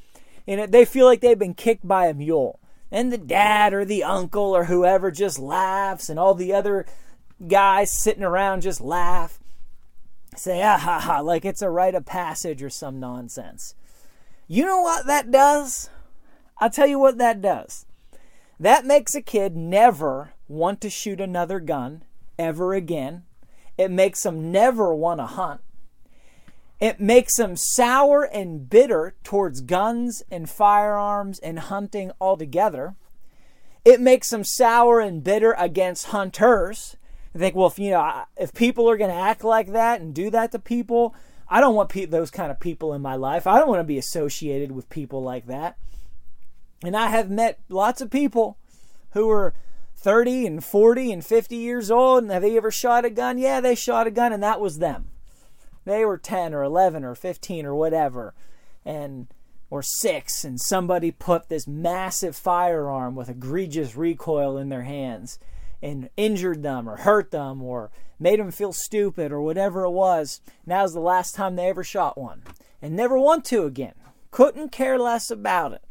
and 0.47 0.71
they 0.71 0.85
feel 0.85 1.05
like 1.05 1.21
they've 1.21 1.37
been 1.37 1.53
kicked 1.53 1.87
by 1.87 2.07
a 2.07 2.13
mule. 2.13 2.59
And 2.91 3.11
the 3.11 3.17
dad 3.17 3.73
or 3.73 3.85
the 3.85 4.03
uncle 4.03 4.55
or 4.55 4.65
whoever 4.65 5.11
just 5.11 5.37
laughs, 5.37 6.09
and 6.09 6.17
all 6.17 6.33
the 6.33 6.53
other 6.53 6.85
guys 7.47 7.91
sitting 8.01 8.23
around 8.23 8.61
just 8.61 8.81
laugh 8.81 9.39
say, 10.35 10.61
ah 10.61 10.77
ha 10.77 10.99
ha, 10.99 11.19
like 11.19 11.45
it's 11.45 11.61
a 11.61 11.69
rite 11.69 11.95
of 11.95 12.05
passage 12.05 12.63
or 12.63 12.69
some 12.69 12.99
nonsense. 12.99 13.75
You 14.47 14.65
know 14.65 14.81
what 14.81 15.05
that 15.07 15.31
does? 15.31 15.89
I'll 16.59 16.69
tell 16.69 16.87
you 16.87 16.99
what 16.99 17.17
that 17.17 17.41
does. 17.41 17.85
That 18.59 18.85
makes 18.85 19.15
a 19.15 19.21
kid 19.21 19.55
never 19.55 20.33
want 20.47 20.81
to 20.81 20.89
shoot 20.89 21.21
another 21.21 21.59
gun 21.59 22.03
ever 22.37 22.73
again. 22.73 23.23
It 23.79 23.89
makes 23.89 24.21
them 24.21 24.51
never 24.51 24.93
want 24.93 25.19
to 25.19 25.25
hunt. 25.25 25.61
It 26.79 26.99
makes 26.99 27.35
them 27.35 27.55
sour 27.55 28.23
and 28.23 28.69
bitter 28.69 29.15
towards 29.23 29.61
guns 29.61 30.21
and 30.29 30.47
firearms 30.47 31.39
and 31.39 31.57
hunting 31.57 32.11
altogether. 32.21 32.95
It 33.83 33.99
makes 33.99 34.29
them 34.29 34.43
sour 34.43 34.99
and 34.99 35.23
bitter 35.23 35.55
against 35.57 36.07
hunters 36.07 36.95
I 37.33 37.37
think, 37.37 37.55
well, 37.55 37.67
if 37.67 37.77
you 37.77 37.91
know, 37.91 38.23
if 38.37 38.53
people 38.53 38.89
are 38.89 38.97
going 38.97 39.11
to 39.11 39.15
act 39.15 39.43
like 39.43 39.71
that 39.73 40.01
and 40.01 40.13
do 40.13 40.29
that 40.31 40.51
to 40.51 40.59
people, 40.59 41.13
I 41.47 41.61
don't 41.61 41.75
want 41.75 41.89
pe- 41.89 42.05
those 42.05 42.31
kind 42.31 42.51
of 42.51 42.59
people 42.59 42.93
in 42.93 43.01
my 43.01 43.15
life. 43.15 43.45
I 43.45 43.59
don't 43.59 43.69
want 43.69 43.79
to 43.79 43.85
be 43.85 43.97
associated 43.97 44.71
with 44.71 44.89
people 44.89 45.21
like 45.21 45.45
that. 45.47 45.77
And 46.83 46.95
I 46.95 47.07
have 47.07 47.29
met 47.29 47.59
lots 47.69 48.01
of 48.01 48.09
people 48.09 48.57
who 49.11 49.29
are 49.29 49.53
30 49.99 50.45
and 50.45 50.63
40 50.63 51.11
and 51.11 51.25
50 51.25 51.55
years 51.55 51.91
old. 51.91 52.23
And 52.23 52.31
have 52.31 52.41
they 52.41 52.57
ever 52.57 52.71
shot 52.71 53.05
a 53.05 53.09
gun? 53.09 53.37
Yeah, 53.37 53.59
they 53.59 53.75
shot 53.75 54.07
a 54.07 54.11
gun, 54.11 54.33
and 54.33 54.41
that 54.41 54.61
was 54.61 54.79
them. 54.79 55.09
They 55.85 56.05
were 56.05 56.17
10 56.17 56.53
or 56.53 56.63
11 56.63 57.03
or 57.03 57.15
15 57.15 57.65
or 57.65 57.75
whatever, 57.75 58.33
and 58.85 59.27
or 59.69 59.83
six, 59.83 60.43
and 60.43 60.59
somebody 60.59 61.11
put 61.11 61.47
this 61.47 61.67
massive 61.67 62.35
firearm 62.35 63.15
with 63.15 63.29
egregious 63.29 63.95
recoil 63.95 64.57
in 64.57 64.69
their 64.69 64.81
hands 64.81 65.37
and 65.81 66.09
injured 66.17 66.63
them 66.63 66.89
or 66.89 66.97
hurt 66.97 67.31
them 67.31 67.61
or 67.61 67.91
made 68.19 68.39
them 68.39 68.51
feel 68.51 68.73
stupid 68.73 69.31
or 69.31 69.41
whatever 69.41 69.83
it 69.83 69.91
was. 69.91 70.41
Now's 70.65 70.93
the 70.93 70.99
last 70.99 71.35
time 71.35 71.55
they 71.55 71.69
ever 71.69 71.83
shot 71.83 72.17
one 72.17 72.43
and 72.81 72.95
never 72.95 73.17
want 73.17 73.45
to 73.45 73.65
again. 73.65 73.93
Couldn't 74.31 74.71
care 74.71 74.97
less 74.97 75.29
about 75.29 75.73
it. 75.73 75.83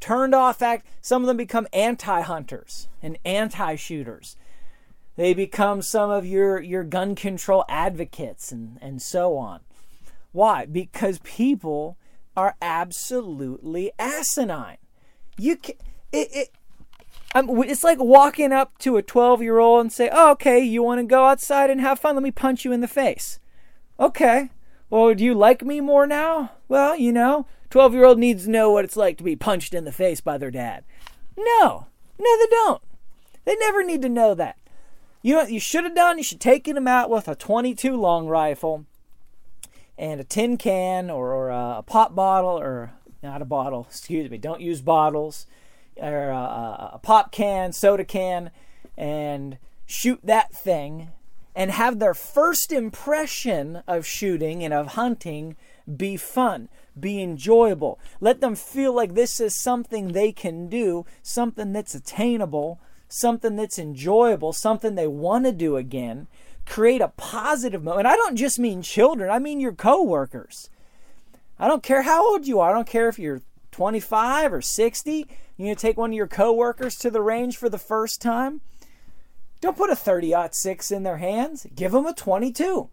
Turned 0.00 0.34
off 0.34 0.62
act. 0.62 0.86
Some 1.00 1.22
of 1.22 1.26
them 1.26 1.36
become 1.36 1.66
anti 1.72 2.20
hunters 2.20 2.88
and 3.02 3.18
anti 3.24 3.74
shooters. 3.76 4.36
They 5.16 5.34
become 5.34 5.82
some 5.82 6.10
of 6.10 6.24
your, 6.24 6.60
your 6.60 6.84
gun 6.84 7.16
control 7.16 7.64
advocates 7.68 8.52
and, 8.52 8.78
and 8.80 9.02
so 9.02 9.36
on. 9.36 9.60
Why? 10.30 10.64
Because 10.64 11.18
people 11.24 11.96
are 12.36 12.54
absolutely 12.62 13.90
asinine. 13.98 14.76
You 15.36 15.56
can, 15.56 15.74
it, 16.12 16.28
it, 16.32 16.48
um, 17.34 17.50
I'm, 17.50 17.64
it's 17.64 17.82
like 17.84 17.98
walking 17.98 18.52
up 18.52 18.78
to 18.78 18.96
a 18.96 19.02
12 19.02 19.42
year 19.42 19.58
old 19.58 19.80
and 19.80 19.92
say, 19.92 20.08
oh, 20.12 20.30
okay, 20.32 20.60
you 20.60 20.82
want 20.82 21.00
to 21.00 21.04
go 21.04 21.26
outside 21.26 21.70
and 21.70 21.80
have 21.80 21.98
fun? 21.98 22.14
Let 22.14 22.22
me 22.22 22.30
punch 22.30 22.64
you 22.64 22.72
in 22.72 22.80
the 22.80 22.88
face. 22.88 23.40
Okay. 23.98 24.50
Well, 24.90 25.14
do 25.14 25.24
you 25.24 25.34
like 25.34 25.62
me 25.62 25.80
more 25.80 26.06
now? 26.06 26.52
Well, 26.68 26.96
you 26.96 27.12
know, 27.12 27.46
12 27.70 27.94
year 27.94 28.04
old 28.04 28.18
needs 28.18 28.44
to 28.44 28.50
know 28.50 28.70
what 28.70 28.84
it's 28.84 28.96
like 28.96 29.18
to 29.18 29.24
be 29.24 29.36
punched 29.36 29.74
in 29.74 29.84
the 29.84 29.92
face 29.92 30.20
by 30.20 30.38
their 30.38 30.50
dad. 30.50 30.84
No, 31.36 31.86
no, 32.18 32.38
they 32.38 32.46
don't. 32.50 32.82
They 33.44 33.56
never 33.56 33.84
need 33.84 34.02
to 34.02 34.08
know 34.08 34.34
that. 34.34 34.58
You 35.22 35.34
know 35.34 35.40
what 35.40 35.52
you 35.52 35.60
should 35.60 35.84
have 35.84 35.94
done? 35.94 36.18
You 36.18 36.24
should 36.24 36.40
taken 36.40 36.74
them 36.74 36.88
out 36.88 37.10
with 37.10 37.28
a 37.28 37.34
22 37.34 37.96
long 37.96 38.26
rifle 38.26 38.86
and 39.96 40.20
a 40.20 40.24
tin 40.24 40.56
can 40.56 41.10
or, 41.10 41.32
or 41.32 41.50
a 41.50 41.82
pop 41.82 42.14
bottle 42.14 42.58
or 42.58 42.92
not 43.22 43.42
a 43.42 43.44
bottle, 43.44 43.86
excuse 43.88 44.30
me, 44.30 44.38
don't 44.38 44.60
use 44.60 44.80
bottles 44.80 45.46
or 45.96 46.28
a, 46.28 46.90
a 46.94 47.00
pop 47.02 47.32
can, 47.32 47.72
soda 47.72 48.04
can, 48.04 48.50
and 48.96 49.58
shoot 49.86 50.20
that 50.22 50.52
thing 50.52 51.10
and 51.58 51.72
have 51.72 51.98
their 51.98 52.14
first 52.14 52.70
impression 52.70 53.82
of 53.88 54.06
shooting 54.06 54.62
and 54.62 54.72
of 54.72 54.94
hunting 54.94 55.56
be 55.96 56.16
fun, 56.16 56.68
be 56.98 57.20
enjoyable. 57.20 57.98
Let 58.20 58.40
them 58.40 58.54
feel 58.54 58.94
like 58.94 59.14
this 59.14 59.40
is 59.40 59.60
something 59.60 60.12
they 60.12 60.30
can 60.30 60.68
do, 60.68 61.04
something 61.20 61.72
that's 61.72 61.96
attainable, 61.96 62.78
something 63.08 63.56
that's 63.56 63.76
enjoyable, 63.76 64.52
something 64.52 64.94
they 64.94 65.08
want 65.08 65.46
to 65.46 65.52
do 65.52 65.76
again. 65.76 66.28
Create 66.64 67.00
a 67.00 67.08
positive 67.08 67.82
moment. 67.82 68.06
I 68.06 68.14
don't 68.14 68.36
just 68.36 68.60
mean 68.60 68.80
children, 68.80 69.28
I 69.28 69.40
mean 69.40 69.58
your 69.58 69.72
coworkers. 69.72 70.70
I 71.58 71.66
don't 71.66 71.82
care 71.82 72.02
how 72.02 72.24
old 72.24 72.46
you 72.46 72.60
are. 72.60 72.70
I 72.70 72.74
don't 72.74 72.86
care 72.86 73.08
if 73.08 73.18
you're 73.18 73.42
25 73.72 74.52
or 74.52 74.62
60. 74.62 75.26
You 75.56 75.66
know, 75.66 75.74
take 75.74 75.96
one 75.96 76.10
of 76.10 76.16
your 76.16 76.28
coworkers 76.28 76.94
to 76.98 77.10
the 77.10 77.20
range 77.20 77.56
for 77.56 77.68
the 77.68 77.78
first 77.78 78.22
time. 78.22 78.60
Don't 79.60 79.76
put 79.76 79.90
a 79.90 79.96
30 79.96 80.34
6 80.50 80.90
in 80.90 81.02
their 81.02 81.18
hands. 81.18 81.66
Give 81.74 81.92
them 81.92 82.06
a 82.06 82.14
22 82.14 82.90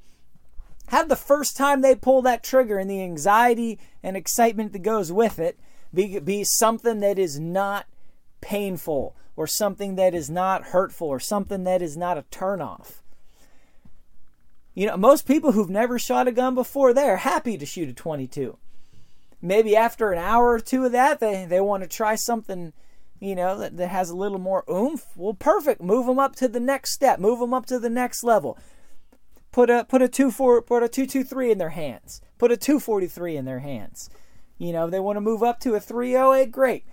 have 0.88 1.10
the 1.10 1.16
first 1.16 1.58
time 1.58 1.82
they 1.82 1.96
pull 1.96 2.22
that 2.22 2.44
trigger 2.44 2.78
and 2.78 2.90
the 2.90 3.02
anxiety 3.02 3.80
and 4.04 4.16
excitement 4.16 4.74
that 4.74 4.84
goes 4.84 5.12
with 5.12 5.40
it 5.40 5.60
be, 5.94 6.20
be 6.20 6.44
something 6.44 7.00
that 7.00 7.18
is 7.18 7.40
not 7.40 7.88
painful 8.42 9.16
or 9.36 9.48
something 9.48 9.96
that 9.96 10.14
is 10.14 10.30
not 10.30 10.66
hurtful 10.66 11.08
or 11.08 11.20
something 11.20 11.64
that 11.64 11.82
is 11.82 11.98
not 11.98 12.18
a 12.18 12.24
turnoff. 12.24 13.02
You 14.74 14.88
know, 14.88 14.98
most 14.98 15.26
people 15.26 15.54
who've 15.54 15.70
never 15.70 15.98
shot 15.98 16.28
a 16.28 16.32
gun 16.32 16.54
before, 16.54 16.94
they're 16.94 17.18
happy 17.18 17.58
to 17.58 17.66
shoot 17.66 17.90
a 17.90 17.94
22. 17.94 18.58
Maybe 19.42 19.76
after 19.76 20.12
an 20.12 20.20
hour 20.20 20.52
or 20.52 20.60
two 20.60 20.86
of 20.86 20.92
that, 20.92 21.20
they, 21.20 21.46
they 21.46 21.62
want 21.62 21.84
to 21.84 21.90
try 21.90 22.16
something, 22.16 22.74
you 23.20 23.36
know, 23.36 23.58
that, 23.60 23.78
that 23.78 23.88
has 23.88 24.10
a 24.10 24.16
little 24.16 24.40
more 24.40 24.64
oomph. 24.70 25.06
Well, 25.16 25.34
perfect. 25.34 25.82
Move 25.82 26.06
them 26.06 26.20
up 26.20 26.36
to 26.38 26.48
the 26.48 26.60
next 26.60 26.92
step. 26.92 27.20
Move 27.20 27.40
them 27.40 27.54
up 27.54 27.66
to 27.68 27.80
the 27.80 27.90
next 27.90 28.24
level. 28.24 28.58
Put 29.52 29.70
a 29.70 29.86
put 29.86 30.02
a 30.02 30.10
two 30.10 30.32
four 30.32 30.62
put 30.62 30.84
a 30.84 30.90
two 30.90 31.06
two 31.06 31.24
three 31.24 31.50
in 31.50 31.58
their 31.58 31.70
hands. 31.70 32.22
Put 32.38 32.52
a 32.52 32.58
two 32.58 32.80
forty 32.80 33.08
three 33.08 33.38
in 33.38 33.46
their 33.46 33.60
hands. 33.60 34.10
You 34.58 34.74
know, 34.74 34.90
they 34.90 35.00
want 35.00 35.16
to 35.18 35.22
move 35.22 35.44
up 35.44 35.60
to 35.62 35.76
a 35.76 35.80
three 35.80 36.16
oh 36.18 36.34
eight, 36.34 36.52
great. 36.52 36.84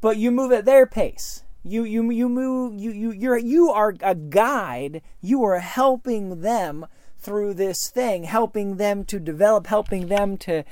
But 0.00 0.16
you 0.16 0.30
move 0.30 0.52
at 0.52 0.64
their 0.64 0.86
pace. 0.86 1.42
You 1.64 1.82
you 1.82 2.08
you 2.10 2.28
move 2.28 2.74
you 2.74 2.92
you 2.92 3.10
you're 3.10 3.36
you 3.36 3.70
are 3.70 3.94
a 4.00 4.14
guide. 4.14 5.02
You 5.20 5.42
are 5.42 5.58
helping 5.58 6.40
them 6.40 6.86
through 7.18 7.54
this 7.54 7.90
thing, 7.90 8.24
helping 8.24 8.76
them 8.76 9.04
to 9.06 9.18
develop, 9.18 9.66
helping 9.66 10.06
them 10.06 10.36
to 10.38 10.62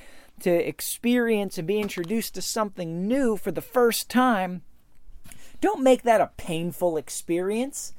to 0.43 0.51
experience 0.51 1.59
and 1.59 1.67
be 1.67 1.81
introduced 1.81 2.35
to 2.35 2.43
something 2.43 3.09
new 3.09 3.37
for 3.37 3.51
the 3.51 3.61
first 3.61 4.09
time. 4.09 4.63
Don't 5.61 5.83
make 5.83 6.03
that 6.03 6.21
a 6.21 6.33
painful 6.37 6.97
experience 6.97 7.93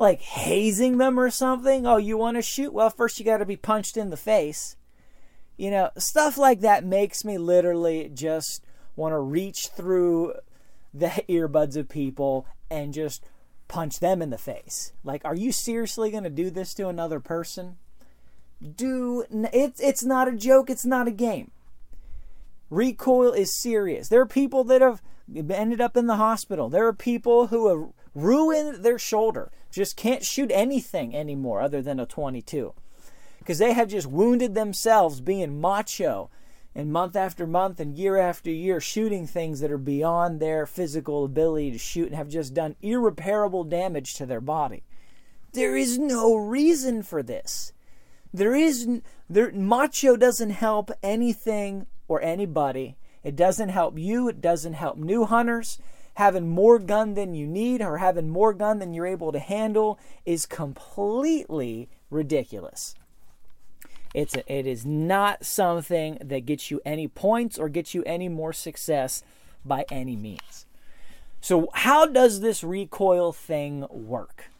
like 0.00 0.22
hazing 0.22 0.96
them 0.96 1.20
or 1.20 1.28
something. 1.30 1.86
Oh, 1.86 1.98
you 1.98 2.16
want 2.16 2.38
to 2.38 2.42
shoot? 2.42 2.72
Well, 2.72 2.88
first 2.88 3.18
you 3.18 3.24
got 3.24 3.36
to 3.38 3.44
be 3.44 3.56
punched 3.56 3.98
in 3.98 4.08
the 4.08 4.16
face. 4.16 4.76
You 5.58 5.70
know, 5.70 5.90
stuff 5.98 6.38
like 6.38 6.60
that 6.60 6.84
makes 6.84 7.22
me 7.22 7.36
literally 7.36 8.10
just 8.12 8.64
want 8.96 9.12
to 9.12 9.18
reach 9.18 9.68
through 9.68 10.32
the 10.94 11.22
earbuds 11.28 11.76
of 11.76 11.90
people 11.90 12.46
and 12.70 12.94
just 12.94 13.22
punch 13.68 14.00
them 14.00 14.22
in 14.22 14.30
the 14.30 14.38
face. 14.38 14.94
Like, 15.04 15.22
are 15.26 15.36
you 15.36 15.52
seriously 15.52 16.10
going 16.10 16.24
to 16.24 16.30
do 16.30 16.48
this 16.48 16.72
to 16.74 16.88
another 16.88 17.20
person? 17.20 17.76
Do 18.74 19.24
it's 19.30 19.80
it's 19.80 20.02
not 20.02 20.28
a 20.28 20.36
joke, 20.36 20.70
it's 20.70 20.86
not 20.86 21.08
a 21.08 21.12
game. 21.12 21.50
Recoil 22.70 23.32
is 23.32 23.54
serious. 23.54 24.08
There 24.08 24.20
are 24.20 24.26
people 24.26 24.64
that 24.64 24.80
have 24.80 25.02
ended 25.34 25.80
up 25.80 25.96
in 25.96 26.06
the 26.06 26.16
hospital. 26.16 26.68
There 26.68 26.86
are 26.86 26.92
people 26.92 27.48
who 27.48 27.68
have 27.68 27.92
ruined 28.14 28.84
their 28.84 28.98
shoulder 28.98 29.50
just 29.70 29.96
can't 29.96 30.24
shoot 30.24 30.50
anything 30.52 31.14
anymore 31.14 31.60
other 31.60 31.80
than 31.80 32.00
a 32.00 32.06
22 32.06 32.74
because 33.38 33.58
they 33.58 33.72
have 33.72 33.88
just 33.88 34.06
wounded 34.06 34.54
themselves 34.54 35.20
being 35.20 35.60
macho 35.60 36.30
and 36.74 36.92
month 36.92 37.16
after 37.16 37.46
month 37.46 37.80
and 37.80 37.96
year 37.96 38.16
after 38.16 38.50
year 38.50 38.80
shooting 38.80 39.26
things 39.26 39.60
that 39.60 39.72
are 39.72 39.78
beyond 39.78 40.38
their 40.38 40.66
physical 40.66 41.24
ability 41.24 41.70
to 41.72 41.78
shoot 41.78 42.06
and 42.06 42.14
have 42.14 42.28
just 42.28 42.54
done 42.54 42.76
irreparable 42.80 43.64
damage 43.64 44.14
to 44.14 44.26
their 44.26 44.40
body. 44.40 44.84
There 45.52 45.76
is 45.76 45.98
no 45.98 46.36
reason 46.36 47.02
for 47.02 47.22
this. 47.22 47.72
There 48.32 48.54
is 48.54 49.00
there 49.28 49.50
macho 49.50 50.16
doesn't 50.16 50.50
help 50.50 50.90
anything 51.02 51.86
or 52.06 52.22
anybody. 52.22 52.96
It 53.22 53.36
doesn't 53.36 53.68
help 53.68 53.98
you, 53.98 54.28
it 54.28 54.40
doesn't 54.40 54.74
help 54.74 54.96
new 54.96 55.24
hunters 55.24 55.78
having 56.14 56.48
more 56.48 56.78
gun 56.78 57.14
than 57.14 57.34
you 57.34 57.46
need 57.46 57.80
or 57.80 57.98
having 57.98 58.28
more 58.28 58.52
gun 58.52 58.78
than 58.78 58.92
you're 58.92 59.06
able 59.06 59.32
to 59.32 59.38
handle 59.38 59.98
is 60.26 60.46
completely 60.46 61.88
ridiculous. 62.10 62.94
It's 64.12 64.34
a, 64.34 64.52
it 64.52 64.66
is 64.66 64.84
not 64.84 65.44
something 65.44 66.18
that 66.20 66.46
gets 66.46 66.70
you 66.70 66.80
any 66.84 67.08
points 67.08 67.58
or 67.58 67.68
gets 67.68 67.94
you 67.94 68.02
any 68.04 68.28
more 68.28 68.52
success 68.52 69.22
by 69.64 69.84
any 69.90 70.16
means. 70.16 70.66
So 71.40 71.68
how 71.72 72.06
does 72.06 72.40
this 72.40 72.62
recoil 72.62 73.32
thing 73.32 73.86
work? 73.88 74.50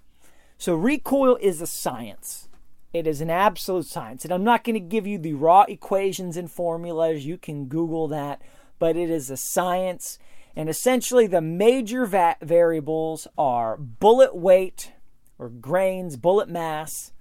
So 0.57 0.75
recoil 0.75 1.37
is 1.40 1.61
a 1.61 1.66
science. 1.66 2.49
It 2.92 3.07
is 3.07 3.20
an 3.20 3.31
absolute 3.31 3.87
science. 3.87 4.24
And 4.24 4.33
I'm 4.33 4.44
not 4.44 4.64
going 4.64 4.74
to 4.74 4.81
give 4.81 5.07
you 5.07 5.18
the 5.18 5.35
raw 5.35 5.64
equations 5.68 6.37
and 6.37 6.50
formulas. 6.50 7.26
You 7.26 7.38
can 7.38 7.66
Google 7.66 8.09
that. 8.09 8.42
But 8.79 8.96
it 8.96 9.11
is 9.11 9.31
a 9.31 9.37
science. 9.37 10.18
And 10.57 10.68
essentially, 10.68 11.26
the 11.26 11.40
major 11.40 12.07
va- 12.07 12.37
variables 12.42 13.29
are 13.38 13.76
bullet 13.76 14.35
weight 14.35 14.92
or 15.38 15.48
grains, 15.48 16.16
bullet 16.16 16.48
mass, 16.48 17.12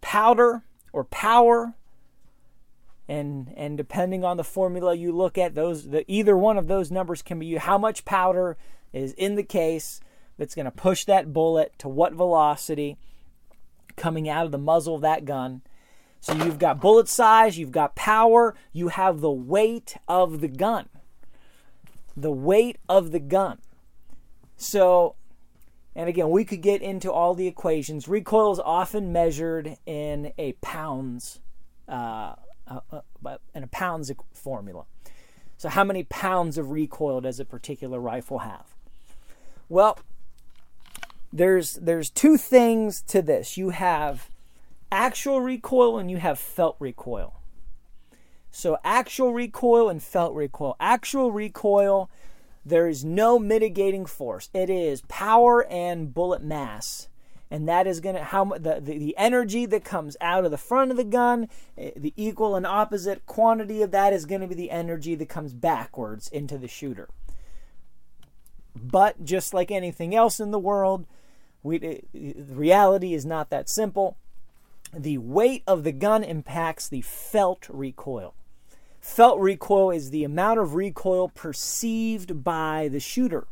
powder 0.00 0.62
or 0.92 1.04
power, 1.04 1.74
and 3.08 3.52
and 3.56 3.76
depending 3.76 4.24
on 4.24 4.36
the 4.36 4.44
formula 4.44 4.94
you 4.94 5.12
look 5.12 5.38
at, 5.38 5.54
those 5.54 5.88
the, 5.88 6.04
either 6.10 6.36
one 6.36 6.58
of 6.58 6.66
those 6.66 6.90
numbers 6.90 7.22
can 7.22 7.38
be 7.38 7.54
how 7.56 7.78
much 7.78 8.04
powder 8.04 8.56
is 8.92 9.12
in 9.12 9.36
the 9.36 9.42
case 9.42 10.00
that's 10.38 10.54
going 10.54 10.64
to 10.64 10.70
push 10.70 11.04
that 11.04 11.32
bullet 11.32 11.72
to 11.78 11.88
what 11.88 12.12
velocity 12.12 12.98
coming 13.96 14.28
out 14.28 14.46
of 14.46 14.52
the 14.52 14.58
muzzle 14.58 14.96
of 14.96 15.02
that 15.02 15.24
gun. 15.24 15.62
So 16.20 16.34
you've 16.34 16.58
got 16.58 16.80
bullet 16.80 17.08
size, 17.08 17.58
you've 17.58 17.70
got 17.70 17.94
power, 17.94 18.54
you 18.72 18.88
have 18.88 19.20
the 19.20 19.30
weight 19.30 19.96
of 20.08 20.40
the 20.40 20.48
gun 20.48 20.88
the 22.16 22.32
weight 22.32 22.78
of 22.88 23.12
the 23.12 23.20
gun. 23.20 23.58
So, 24.56 25.16
and 25.94 26.08
again, 26.08 26.30
we 26.30 26.44
could 26.44 26.62
get 26.62 26.80
into 26.80 27.12
all 27.12 27.34
the 27.34 27.46
equations. 27.46 28.08
Recoil 28.08 28.52
is 28.52 28.60
often 28.60 29.12
measured 29.12 29.76
in 29.84 30.32
a 30.38 30.52
pounds, 30.54 31.40
uh, 31.88 32.36
uh, 32.66 32.80
uh, 32.90 33.36
in 33.54 33.62
a 33.62 33.68
pounds 33.68 34.10
formula. 34.32 34.86
So, 35.58 35.68
how 35.68 35.84
many 35.84 36.04
pounds 36.04 36.56
of 36.58 36.70
recoil 36.70 37.20
does 37.20 37.38
a 37.38 37.44
particular 37.44 38.00
rifle 38.00 38.38
have? 38.38 38.74
Well, 39.68 39.98
there's 41.36 41.74
there's 41.74 42.10
two 42.10 42.36
things 42.36 43.02
to 43.02 43.20
this. 43.20 43.56
You 43.56 43.70
have 43.70 44.30
actual 44.90 45.40
recoil 45.40 45.98
and 45.98 46.10
you 46.10 46.16
have 46.16 46.38
felt 46.38 46.76
recoil. 46.78 47.34
So 48.50 48.78
actual 48.82 49.34
recoil 49.34 49.90
and 49.90 50.02
felt 50.02 50.34
recoil. 50.34 50.76
Actual 50.80 51.30
recoil, 51.30 52.10
there 52.64 52.88
is 52.88 53.04
no 53.04 53.38
mitigating 53.38 54.06
force. 54.06 54.48
It 54.54 54.70
is 54.70 55.02
power 55.08 55.66
and 55.66 56.14
bullet 56.14 56.42
mass. 56.42 57.08
And 57.50 57.68
that 57.68 57.86
is 57.86 58.00
going 58.00 58.16
to 58.16 58.24
how 58.24 58.44
the, 58.44 58.80
the 58.80 58.98
the 58.98 59.14
energy 59.16 59.66
that 59.66 59.84
comes 59.84 60.16
out 60.20 60.44
of 60.44 60.50
the 60.50 60.58
front 60.58 60.90
of 60.90 60.96
the 60.96 61.04
gun, 61.04 61.48
eh, 61.76 61.90
the 61.94 62.14
equal 62.16 62.56
and 62.56 62.66
opposite 62.66 63.26
quantity 63.26 63.82
of 63.82 63.90
that 63.92 64.12
is 64.12 64.24
going 64.24 64.40
to 64.40 64.48
be 64.48 64.54
the 64.54 64.70
energy 64.70 65.14
that 65.14 65.28
comes 65.28 65.52
backwards 65.52 66.28
into 66.28 66.58
the 66.58 66.66
shooter. 66.66 67.08
But 68.74 69.24
just 69.24 69.54
like 69.54 69.70
anything 69.70 70.14
else 70.14 70.40
in 70.40 70.50
the 70.50 70.58
world, 70.58 71.06
we, 71.66 71.78
the 72.12 72.54
reality 72.54 73.12
is 73.12 73.26
not 73.26 73.50
that 73.50 73.68
simple. 73.68 74.16
The 74.94 75.18
weight 75.18 75.62
of 75.66 75.84
the 75.84 75.92
gun 75.92 76.22
impacts 76.22 76.88
the 76.88 77.02
felt 77.02 77.66
recoil. 77.68 78.34
Felt 79.00 79.38
recoil 79.40 79.90
is 79.90 80.10
the 80.10 80.24
amount 80.24 80.60
of 80.60 80.74
recoil 80.74 81.28
perceived 81.28 82.42
by 82.42 82.88
the 82.88 83.00
shooter. 83.00 83.46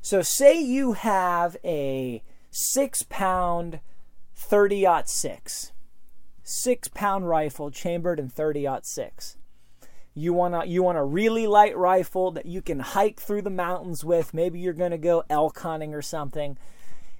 So, 0.00 0.22
say 0.22 0.60
you 0.60 0.92
have 0.92 1.56
a 1.64 2.22
six 2.50 3.02
pound 3.02 3.80
30 4.34 4.86
6, 5.06 5.72
six 6.42 6.88
pound 6.88 7.28
rifle 7.28 7.70
chambered 7.70 8.20
in 8.20 8.28
30 8.28 8.68
6. 8.82 9.36
You 10.16 10.32
want 10.32 10.54
to 10.54 10.68
you 10.68 10.82
want 10.82 10.98
a 10.98 11.04
really 11.04 11.46
light 11.46 11.76
rifle 11.76 12.30
that 12.32 12.46
you 12.46 12.62
can 12.62 12.78
hike 12.78 13.20
through 13.20 13.42
the 13.42 13.50
mountains 13.50 14.04
with. 14.04 14.32
Maybe 14.32 14.60
you're 14.60 14.72
going 14.72 14.92
to 14.92 14.98
go 14.98 15.24
elk 15.28 15.58
hunting 15.58 15.94
or 15.94 16.02
something, 16.02 16.56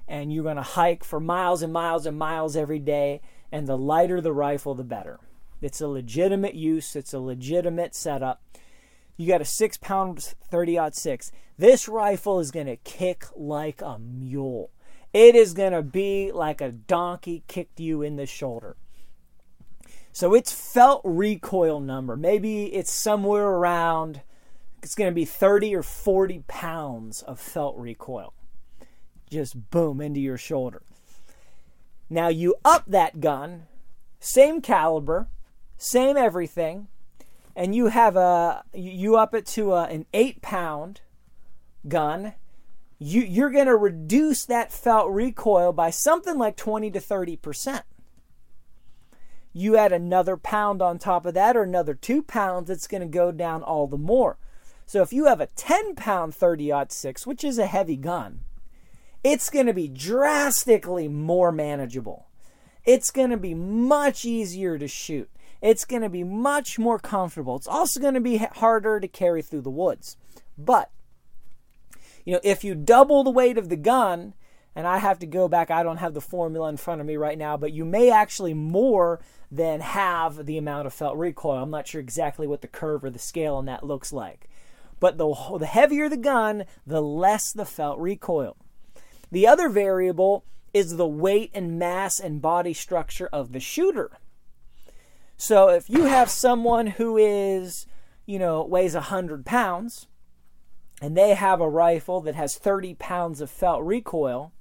and 0.07 0.33
you're 0.33 0.45
going 0.45 0.57
to 0.57 0.62
hike 0.62 1.05
for 1.05 1.21
miles 1.21 1.62
and 1.62 1.73
miles 1.73 2.07
and 2.07 2.19
miles 2.19 2.57
every 2.57 2.79
day. 2.79 3.21
And 3.51 3.67
the 3.67 3.79
lighter 3.79 4.21
the 4.21 4.33
rifle, 4.33 4.75
the 4.75 4.85
better. 4.85 5.21
It's 5.61 5.81
a 5.81 5.88
legitimate 5.88 6.55
use, 6.55 6.97
it's 6.97 7.14
a 7.14 7.21
legitimate 7.21 7.95
setup. 7.95 8.43
You 9.17 9.29
got 9.29 9.40
a 9.40 9.47
six 9.47 9.77
pound 9.77 10.21
30 10.23 10.79
six. 10.93 11.31
This 11.57 11.88
rifle 11.88 12.40
is 12.40 12.51
going 12.51 12.67
to 12.67 12.77
kick 12.77 13.27
like 13.37 13.81
a 13.81 13.99
mule. 13.99 14.71
it 15.12 15.37
is 15.37 15.55
going 15.55 15.73
to 15.73 15.83
be 15.83 16.33
like 16.33 16.61
a 16.61 16.73
donkey 16.73 17.45
kicked 17.47 17.79
you 17.79 18.03
in 18.03 18.17
the 18.17 18.27
shoulder. 18.27 18.77
So 20.12 20.35
its 20.35 20.53
felt 20.53 21.01
recoil 21.05 21.81
number, 21.81 22.17
maybe 22.17 22.67
it's 22.75 22.93
somewhere 22.93 23.47
around, 23.47 24.23
it's 24.83 24.95
going 24.95 25.11
to 25.11 25.14
be 25.14 25.25
30 25.25 25.75
or 25.75 25.83
40 25.83 26.45
pounds 26.47 27.23
of 27.23 27.40
felt 27.40 27.77
recoil. 27.77 28.33
Just 29.35 29.68
boom 29.73 30.01
into 30.01 30.20
your 30.20 30.38
shoulder. 30.38 30.81
Now 32.09 32.29
you 32.29 32.55
up 32.64 32.85
that 32.87 33.20
gun, 33.20 33.66
same 34.20 34.61
caliber, 34.61 35.27
same 35.77 36.16
everything, 36.16 36.87
and 37.57 37.75
you 37.75 37.88
have 37.88 38.14
a 38.14 38.62
you 38.73 39.16
up 39.16 39.35
it 39.35 39.44
to 39.47 39.73
a, 39.73 39.87
an 39.87 40.07
eight 40.14 40.40
pound 40.40 41.01
gun. 41.88 42.35
You 43.01 43.23
you're 43.23 43.51
going 43.51 43.66
to 43.66 43.75
reduce 43.75 44.47
that 44.47 44.73
felt 44.73 45.11
recoil 45.11 45.73
by 45.73 45.90
something 45.90 46.38
like 46.38 46.57
20 46.57 46.92
to 46.92 47.01
30 47.01 47.35
percent. 47.35 47.83
You 49.53 49.77
add 49.77 49.92
another 49.92 50.37
pound 50.37 50.81
on 50.81 51.01
top 51.01 51.27
of 51.27 51.35
that, 51.35 51.57
or 51.57 51.64
another 51.64 51.94
two 51.94 52.23
pounds, 52.23 52.70
it's 52.70 52.87
going 52.87 53.01
to 53.01 53.09
go 53.09 53.33
down 53.33 53.64
all 53.64 53.88
the 53.88 53.99
more. 53.99 54.38
So 54.87 55.03
if 55.03 55.12
you 55.12 55.25
have 55.27 55.40
a 55.40 55.49
10 55.49 55.97
pound 55.97 56.37
30 56.37 56.73
6, 56.88 57.27
which 57.27 57.42
is 57.42 57.59
a 57.59 57.66
heavy 57.66 57.97
gun, 57.97 58.42
it's 59.24 59.48
going 59.48 59.66
to 59.66 59.72
be 59.72 59.88
drastically 59.88 61.08
more 61.08 61.50
manageable. 61.50 62.26
It's 62.84 63.10
going 63.10 63.30
to 63.30 63.38
be 63.38 63.54
much 63.54 64.26
easier 64.26 64.78
to 64.78 64.87
shoot. 64.87 65.30
It's 65.62 65.87
going 65.87 66.02
to 66.02 66.10
be 66.10 66.22
much 66.22 66.78
more 66.78 66.98
comfortable. 66.98 67.56
It's 67.56 67.66
also 67.66 67.98
going 67.98 68.14
to 68.14 68.20
be 68.20 68.37
harder 68.37 69.00
to 69.00 69.08
carry 69.08 69.40
through 69.40 69.62
the 69.62 69.70
woods. 69.70 70.18
But, 70.58 70.90
you 72.26 72.34
know, 72.34 72.40
if 72.44 72.62
you 72.62 72.74
double 72.74 73.24
the 73.24 73.30
weight 73.30 73.56
of 73.56 73.70
the 73.70 73.76
gun, 73.76 74.34
and 74.76 74.87
I 74.87 74.98
halve 74.98 75.20
to 75.20 75.26
go 75.26 75.48
back, 75.48 75.70
I 75.70 75.82
don't 75.82 75.96
have 75.96 76.12
the 76.12 76.20
formula 76.20 76.68
in 76.68 76.76
front 76.76 77.00
of 77.00 77.06
me 77.06 77.16
right 77.16 77.38
now, 77.38 77.56
but 77.56 77.72
you 77.72 77.87
may 77.87 78.10
actually 78.10 78.52
more 78.52 79.20
than 79.50 79.80
have 79.80 80.44
the 80.44 80.58
amount 80.58 80.87
of 80.87 80.92
felt 80.92 81.16
recoil. 81.16 81.62
I'm 81.62 81.70
not 81.70 81.88
sure 81.88 82.00
exactly 82.00 82.46
what 82.46 82.60
the 82.60 82.68
curve 82.68 83.04
or 83.04 83.10
the 83.10 83.18
scale 83.18 83.54
on 83.54 83.64
that 83.66 83.87
looks 83.87 84.12
like. 84.12 84.50
But 85.00 85.16
the, 85.16 85.34
the 85.58 85.66
heavier 85.66 86.10
the 86.10 86.18
gun, 86.18 86.64
the 86.87 87.00
less 87.00 87.52
the 87.52 87.64
felt 87.64 87.98
recoil. 87.98 88.56
The 89.35 89.49
other 89.49 89.68
variable 89.68 90.44
is 90.73 90.97
the 90.97 91.09
weight 91.09 91.51
and 91.53 91.77
mass 91.77 92.20
and 92.20 92.40
body 92.40 92.73
structure 92.73 93.29
of 93.33 93.51
the 93.51 93.59
shooter. 93.59 94.12
So 95.37 95.70
if 95.70 95.90
you 95.90 96.05
have 96.05 96.31
someone 96.31 96.87
who 96.87 97.16
is, 97.16 97.88
you 98.27 98.38
know, 98.38 98.64
weighs 98.64 98.94
100 98.94 99.44
pounds 99.44 100.07
and 101.03 101.16
they 101.16 101.35
have 101.35 101.61
a 101.61 101.68
rifle 101.68 102.20
that 102.20 102.37
has 102.37 102.57
30 102.57 102.94
pounds 102.94 103.40
of 103.40 103.51
felt 103.51 103.83
recoil, 103.83 104.53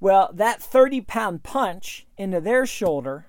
well, 0.00 0.30
that 0.34 0.62
30 0.62 1.00
pound 1.00 1.42
punch 1.42 2.06
into 2.18 2.42
their 2.42 2.66
shoulder, 2.66 3.24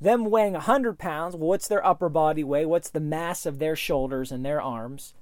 them 0.00 0.26
weighing 0.26 0.52
100 0.52 0.96
pounds, 0.96 1.34
well, 1.34 1.48
what's 1.48 1.66
their 1.66 1.84
upper 1.84 2.08
body 2.08 2.44
weight? 2.44 2.66
What's 2.66 2.90
the 2.90 3.00
mass 3.00 3.44
of 3.46 3.58
their 3.58 3.74
shoulders 3.74 4.30
and 4.30 4.46
their 4.46 4.62
arms? 4.62 5.12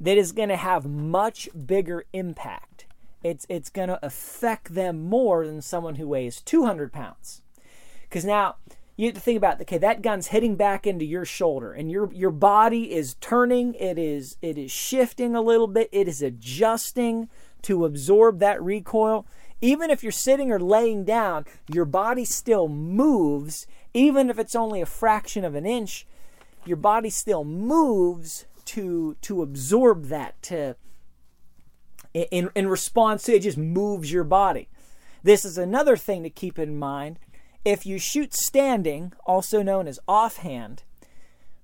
That 0.00 0.18
is 0.18 0.32
going 0.32 0.48
to 0.48 0.56
have 0.56 0.86
much 0.86 1.48
bigger 1.66 2.04
impact 2.12 2.73
it's 3.24 3.46
it's 3.48 3.70
going 3.70 3.88
to 3.88 3.98
affect 4.04 4.74
them 4.74 5.02
more 5.02 5.46
than 5.46 5.62
someone 5.62 5.96
who 5.96 6.06
weighs 6.06 6.40
200 6.42 6.92
pounds. 6.92 7.42
Because 8.02 8.24
now 8.24 8.56
you 8.96 9.06
have 9.06 9.14
to 9.14 9.20
think 9.20 9.38
about 9.38 9.60
okay, 9.62 9.78
that 9.78 10.02
gun's 10.02 10.28
hitting 10.28 10.54
back 10.54 10.86
into 10.86 11.04
your 11.04 11.24
shoulder, 11.24 11.72
and 11.72 11.90
your 11.90 12.12
your 12.12 12.30
body 12.30 12.92
is 12.92 13.14
turning. 13.14 13.74
It 13.74 13.98
is 13.98 14.36
it 14.42 14.58
is 14.58 14.70
shifting 14.70 15.34
a 15.34 15.40
little 15.40 15.66
bit. 15.66 15.88
It 15.90 16.06
is 16.06 16.22
adjusting 16.22 17.28
to 17.62 17.86
absorb 17.86 18.38
that 18.38 18.62
recoil. 18.62 19.26
Even 19.60 19.90
if 19.90 20.02
you're 20.02 20.12
sitting 20.12 20.52
or 20.52 20.60
laying 20.60 21.04
down, 21.04 21.46
your 21.72 21.86
body 21.86 22.26
still 22.26 22.68
moves, 22.68 23.66
even 23.94 24.28
if 24.28 24.38
it's 24.38 24.54
only 24.54 24.82
a 24.82 24.86
fraction 24.86 25.44
of 25.44 25.54
an 25.54 25.64
inch. 25.64 26.06
Your 26.66 26.76
body 26.76 27.10
still 27.10 27.44
moves 27.44 28.44
to 28.66 29.16
to 29.22 29.42
absorb 29.42 30.06
that 30.06 30.40
to 30.42 30.76
in, 32.14 32.50
in 32.54 32.68
response 32.68 33.24
to 33.24 33.34
it, 33.34 33.40
just 33.40 33.58
moves 33.58 34.12
your 34.12 34.24
body. 34.24 34.68
This 35.22 35.44
is 35.44 35.58
another 35.58 35.96
thing 35.96 36.22
to 36.22 36.30
keep 36.30 36.58
in 36.58 36.78
mind. 36.78 37.18
If 37.64 37.84
you 37.86 37.98
shoot 37.98 38.34
standing, 38.34 39.12
also 39.26 39.62
known 39.62 39.88
as 39.88 39.98
offhand, 40.06 40.84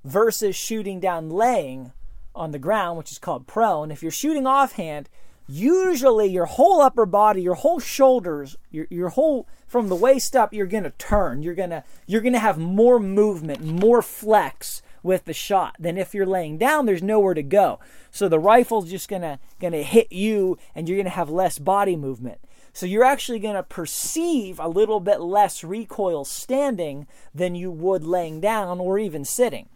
versus 0.05 0.57
shooting 0.57 0.99
down 0.99 1.31
laying 1.31 1.93
on 2.35 2.51
the 2.51 2.59
ground, 2.59 2.99
which 2.99 3.13
is 3.13 3.19
called 3.19 3.47
prone, 3.47 3.91
if 3.91 4.03
you're 4.03 4.11
shooting 4.11 4.47
offhand, 4.47 5.09
usually 5.47 6.29
your 6.29 6.47
whole 6.47 6.81
upper 6.81 7.05
body, 7.07 7.43
your 7.43 7.57
whole 7.57 7.81
shoulders, 7.81 8.57
your, 8.71 8.87
your 8.89 9.11
whole 9.11 9.47
from 9.67 9.89
the 9.89 9.97
waist 9.97 10.35
up, 10.35 10.55
you're 10.55 10.67
gonna 10.67 10.91
turn. 10.91 11.43
You're 11.43 11.55
gonna 11.55 11.85
you're 12.07 12.23
gonna 12.23 12.39
have 12.39 12.59
more 12.59 12.99
movement, 12.99 13.63
more 13.63 14.03
flex 14.03 14.83
with 15.03 15.25
the 15.25 15.33
shot 15.33 15.77
Then 15.79 15.97
if 15.97 16.15
you're 16.15 16.27
laying 16.27 16.59
down. 16.59 16.87
There's 16.87 17.03
nowhere 17.03 17.35
to 17.35 17.43
go. 17.43 17.81
So 18.11 18.29
the 18.29 18.39
rifle's 18.39 18.91
just 18.91 19.09
gonna 19.09 19.39
gonna 19.61 19.83
hit 19.83 20.13
you, 20.13 20.59
and 20.75 20.89
you're 20.89 20.99
gonna 20.99 21.11
have 21.11 21.31
less 21.31 21.59
body 21.59 21.97
movement. 21.97 22.41
So 22.73 22.87
you're 22.87 23.05
actually 23.05 23.41
gonna 23.41 23.63
perceive 23.63 24.59
a 24.61 24.69
little 24.69 25.01
bit 25.01 25.21
less 25.21 25.65
recoil 25.65 26.25
standing 26.25 27.07
than 27.35 27.55
you 27.55 27.71
would 27.71 28.05
laying 28.05 28.41
down 28.41 28.81
or 28.81 28.99
even 28.99 29.25
sitting. 29.25 29.69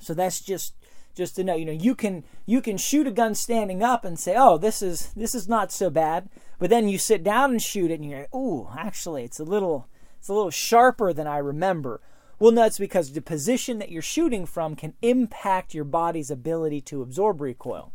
So 0.00 0.14
that's 0.14 0.40
just 0.40 0.74
just 1.14 1.36
to 1.36 1.44
know. 1.44 1.54
You 1.54 1.66
know, 1.66 1.72
you 1.72 1.94
can 1.94 2.24
you 2.46 2.60
can 2.60 2.76
shoot 2.76 3.06
a 3.06 3.10
gun 3.10 3.34
standing 3.34 3.82
up 3.82 4.04
and 4.04 4.18
say, 4.18 4.34
"Oh, 4.36 4.58
this 4.58 4.82
is 4.82 5.12
this 5.14 5.34
is 5.34 5.48
not 5.48 5.72
so 5.72 5.90
bad." 5.90 6.28
But 6.58 6.70
then 6.70 6.88
you 6.88 6.98
sit 6.98 7.22
down 7.22 7.50
and 7.50 7.62
shoot 7.62 7.90
it, 7.90 8.00
and 8.00 8.08
you're, 8.08 8.28
"Ooh, 8.34 8.68
actually, 8.76 9.24
it's 9.24 9.40
a 9.40 9.44
little 9.44 9.88
it's 10.18 10.28
a 10.28 10.34
little 10.34 10.50
sharper 10.50 11.12
than 11.12 11.26
I 11.26 11.38
remember." 11.38 12.00
Well, 12.40 12.52
no, 12.52 12.64
it's 12.64 12.78
because 12.78 13.12
the 13.12 13.20
position 13.20 13.78
that 13.78 13.92
you're 13.92 14.00
shooting 14.00 14.46
from 14.46 14.74
can 14.74 14.94
impact 15.02 15.74
your 15.74 15.84
body's 15.84 16.30
ability 16.30 16.80
to 16.82 17.02
absorb 17.02 17.42
recoil. 17.42 17.92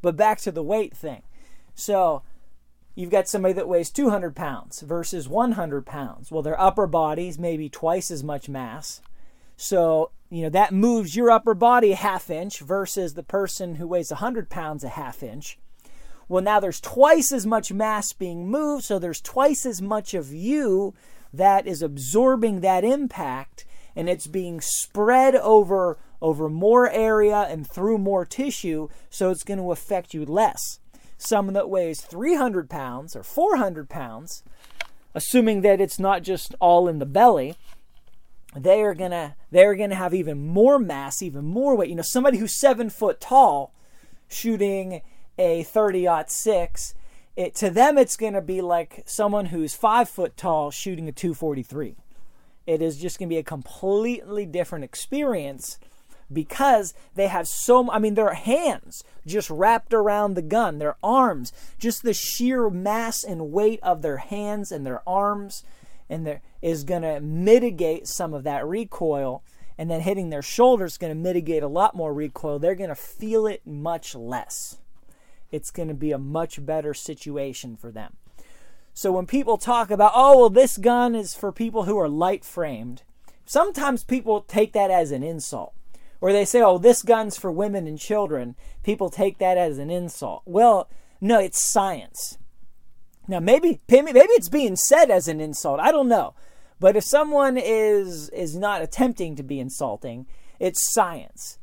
But 0.00 0.16
back 0.16 0.38
to 0.40 0.50
the 0.50 0.62
weight 0.62 0.96
thing. 0.96 1.22
So 1.74 2.22
you've 2.94 3.10
got 3.10 3.28
somebody 3.28 3.52
that 3.52 3.68
weighs 3.68 3.90
200 3.90 4.34
pounds 4.34 4.80
versus 4.80 5.28
100 5.28 5.84
pounds. 5.84 6.32
Well, 6.32 6.42
their 6.42 6.58
upper 6.58 6.86
body's 6.86 7.38
maybe 7.38 7.68
twice 7.68 8.10
as 8.10 8.24
much 8.24 8.48
mass. 8.48 9.02
So, 9.58 10.10
you 10.30 10.42
know, 10.42 10.50
that 10.50 10.72
moves 10.72 11.14
your 11.14 11.30
upper 11.30 11.54
body 11.54 11.92
a 11.92 11.96
half 11.96 12.30
inch 12.30 12.60
versus 12.60 13.12
the 13.12 13.22
person 13.22 13.74
who 13.74 13.86
weighs 13.86 14.10
100 14.10 14.48
pounds 14.48 14.82
a 14.82 14.88
half 14.88 15.22
inch. 15.22 15.58
Well, 16.26 16.42
now 16.42 16.58
there's 16.58 16.80
twice 16.80 17.32
as 17.32 17.44
much 17.44 17.70
mass 17.70 18.14
being 18.14 18.48
moved, 18.48 18.84
so 18.84 18.98
there's 18.98 19.20
twice 19.20 19.66
as 19.66 19.82
much 19.82 20.14
of 20.14 20.32
you 20.32 20.94
that 21.34 21.66
is 21.66 21.82
absorbing 21.82 22.60
that 22.60 22.82
impact 22.82 23.66
and 23.96 24.08
it's 24.08 24.26
being 24.26 24.60
spread 24.60 25.34
over 25.34 25.98
over 26.20 26.48
more 26.48 26.90
area 26.90 27.46
and 27.50 27.68
through 27.68 27.98
more 27.98 28.24
tissue, 28.24 28.88
so 29.10 29.30
it's 29.30 29.44
going 29.44 29.58
to 29.58 29.72
affect 29.72 30.14
you 30.14 30.24
less. 30.24 30.78
Someone 31.18 31.52
that 31.52 31.68
weighs 31.68 32.00
300 32.00 32.70
pounds 32.70 33.14
or 33.14 33.22
400 33.22 33.90
pounds, 33.90 34.42
assuming 35.14 35.60
that 35.60 35.82
it's 35.82 35.98
not 35.98 36.22
just 36.22 36.54
all 36.60 36.88
in 36.88 36.98
the 36.98 37.06
belly, 37.06 37.56
they 38.56 38.82
are 38.82 38.94
gonna 38.94 39.36
they're 39.50 39.74
gonna 39.74 39.96
have 39.96 40.14
even 40.14 40.46
more 40.46 40.78
mass, 40.78 41.20
even 41.22 41.44
more 41.44 41.76
weight. 41.76 41.90
You 41.90 41.96
know, 41.96 42.02
somebody 42.02 42.38
who's 42.38 42.58
seven 42.58 42.88
foot 42.88 43.20
tall 43.20 43.74
shooting 44.28 45.02
a 45.36 45.64
30 45.64 46.08
six, 46.28 46.94
it 47.36 47.54
to 47.56 47.68
them 47.68 47.98
it's 47.98 48.16
gonna 48.16 48.40
be 48.40 48.60
like 48.60 49.02
someone 49.06 49.46
who's 49.46 49.74
five 49.74 50.08
foot 50.08 50.36
tall 50.36 50.70
shooting 50.70 51.08
a 51.08 51.12
243. 51.12 51.96
It 52.66 52.80
is 52.80 52.98
just 52.98 53.18
going 53.18 53.28
to 53.28 53.34
be 53.34 53.38
a 53.38 53.44
completely 53.44 54.46
different 54.46 54.84
experience 54.84 55.78
because 56.32 56.94
they 57.14 57.26
have 57.28 57.46
so 57.46 57.90
I 57.90 57.98
mean 57.98 58.14
their 58.14 58.34
hands 58.34 59.04
just 59.26 59.50
wrapped 59.50 59.92
around 59.92 60.34
the 60.34 60.42
gun, 60.42 60.78
their 60.78 60.96
arms, 61.02 61.52
just 61.78 62.02
the 62.02 62.14
sheer 62.14 62.70
mass 62.70 63.22
and 63.22 63.52
weight 63.52 63.80
of 63.82 64.02
their 64.02 64.16
hands 64.16 64.72
and 64.72 64.86
their 64.86 65.06
arms 65.06 65.62
and 66.08 66.26
there 66.26 66.42
is 66.62 66.84
going 66.84 67.02
to 67.02 67.20
mitigate 67.20 68.06
some 68.06 68.34
of 68.34 68.44
that 68.44 68.66
recoil 68.66 69.42
and 69.76 69.90
then 69.90 70.00
hitting 70.00 70.30
their 70.30 70.42
shoulders 70.42 70.92
is 70.92 70.98
going 70.98 71.10
to 71.10 71.20
mitigate 71.20 71.62
a 71.62 71.68
lot 71.68 71.96
more 71.96 72.14
recoil. 72.14 72.58
They're 72.58 72.74
going 72.74 72.90
to 72.90 72.94
feel 72.94 73.46
it 73.46 73.66
much 73.66 74.14
less. 74.14 74.78
It's 75.50 75.70
going 75.70 75.88
to 75.88 75.94
be 75.94 76.12
a 76.12 76.18
much 76.18 76.64
better 76.64 76.94
situation 76.94 77.76
for 77.76 77.90
them. 77.90 78.16
So 78.94 79.10
when 79.10 79.26
people 79.26 79.58
talk 79.58 79.90
about, 79.90 80.12
oh, 80.14 80.38
well, 80.38 80.50
this 80.50 80.78
gun 80.78 81.16
is 81.16 81.34
for 81.34 81.50
people 81.50 81.82
who 81.82 81.98
are 81.98 82.08
light 82.08 82.44
framed, 82.44 83.02
sometimes 83.44 84.04
people 84.04 84.40
take 84.42 84.72
that 84.72 84.90
as 84.90 85.10
an 85.10 85.24
insult. 85.24 85.74
Or 86.20 86.32
they 86.32 86.44
say, 86.44 86.62
oh, 86.62 86.78
this 86.78 87.02
gun's 87.02 87.36
for 87.36 87.50
women 87.50 87.88
and 87.88 87.98
children. 87.98 88.54
People 88.84 89.10
take 89.10 89.38
that 89.38 89.58
as 89.58 89.78
an 89.78 89.90
insult. 89.90 90.42
Well, 90.46 90.88
no, 91.20 91.40
it's 91.40 91.60
science. 91.60 92.38
Now, 93.26 93.40
maybe, 93.40 93.80
maybe 93.90 94.20
it's 94.20 94.48
being 94.48 94.76
said 94.76 95.10
as 95.10 95.26
an 95.26 95.40
insult. 95.40 95.80
I 95.80 95.90
don't 95.90 96.08
know. 96.08 96.34
But 96.78 96.96
if 96.96 97.04
someone 97.04 97.58
is, 97.58 98.28
is 98.30 98.54
not 98.56 98.80
attempting 98.80 99.34
to 99.36 99.42
be 99.42 99.58
insulting, 99.58 100.26
it's 100.60 100.92
science. 100.94 101.58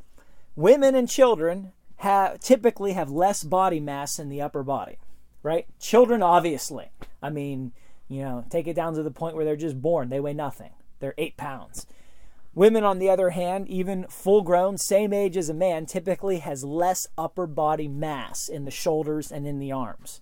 Women 0.56 0.96
and 0.96 1.08
children 1.08 1.72
have, 1.98 2.40
typically 2.40 2.94
have 2.94 3.10
less 3.10 3.44
body 3.44 3.80
mass 3.80 4.20
in 4.20 4.30
the 4.30 4.42
upper 4.42 4.64
body. 4.64 4.98
right? 5.44 5.66
Children, 5.80 6.22
obviously. 6.22 6.92
I 7.22 7.30
mean, 7.30 7.72
you 8.08 8.22
know, 8.22 8.46
take 8.50 8.68
it 8.68 8.76
down 8.76 8.94
to 8.96 9.04
the 9.04 9.12
point 9.12 9.36
where 9.36 9.46
they're 9.46 9.56
just 9.56 9.82
born. 9.82 10.10
They 10.10 10.20
weigh 10.20 10.34
nothing. 10.34 10.72
They're 11.00 11.16
eight 11.18 11.38
pounds. 11.38 11.86
Women, 12.54 12.84
on 12.84 13.00
the 13.00 13.10
other 13.10 13.30
hand, 13.30 13.70
even 13.70 14.06
full 14.10 14.42
grown, 14.42 14.78
same 14.78 15.14
age 15.14 15.38
as 15.38 15.48
a 15.48 15.54
man, 15.54 15.86
typically 15.86 16.40
has 16.40 16.66
less 16.66 17.08
upper 17.18 17.48
body 17.48 17.88
mass 17.88 18.50
in 18.50 18.66
the 18.66 18.72
shoulders 18.72 19.32
and 19.32 19.48
in 19.48 19.60
the 19.60 19.72
arms. 19.72 20.20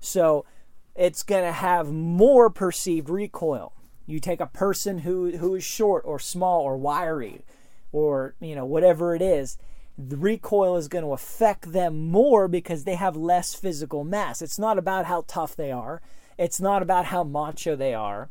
So 0.00 0.46
it's 0.94 1.22
going 1.22 1.44
to 1.44 1.52
have 1.52 1.92
more 1.92 2.48
perceived 2.48 3.10
recoil. 3.10 3.74
You 4.06 4.18
take 4.18 4.40
a 4.40 4.46
person 4.46 4.98
who, 4.98 5.36
who 5.36 5.54
is 5.54 5.64
short 5.64 6.04
or 6.06 6.18
small 6.18 6.62
or 6.62 6.78
wiry 6.78 7.44
or, 7.92 8.34
you 8.40 8.54
know, 8.54 8.64
whatever 8.64 9.14
it 9.14 9.20
is, 9.20 9.58
the 9.98 10.16
recoil 10.16 10.76
is 10.76 10.88
going 10.88 11.04
to 11.04 11.12
affect 11.12 11.72
them 11.72 12.10
more 12.10 12.48
because 12.48 12.84
they 12.84 12.94
have 12.94 13.16
less 13.16 13.54
physical 13.54 14.04
mass. 14.04 14.42
It's 14.42 14.58
not 14.58 14.78
about 14.78 15.06
how 15.06 15.24
tough 15.26 15.54
they 15.54 15.70
are, 15.70 16.00
it's 16.38 16.60
not 16.60 16.82
about 16.82 17.06
how 17.06 17.24
macho 17.24 17.76
they 17.76 17.94
are. 17.94 18.30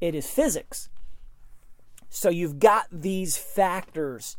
It 0.00 0.14
is 0.14 0.28
physics. 0.28 0.88
So 2.10 2.28
you've 2.28 2.58
got 2.58 2.86
these 2.90 3.36
factors 3.36 4.36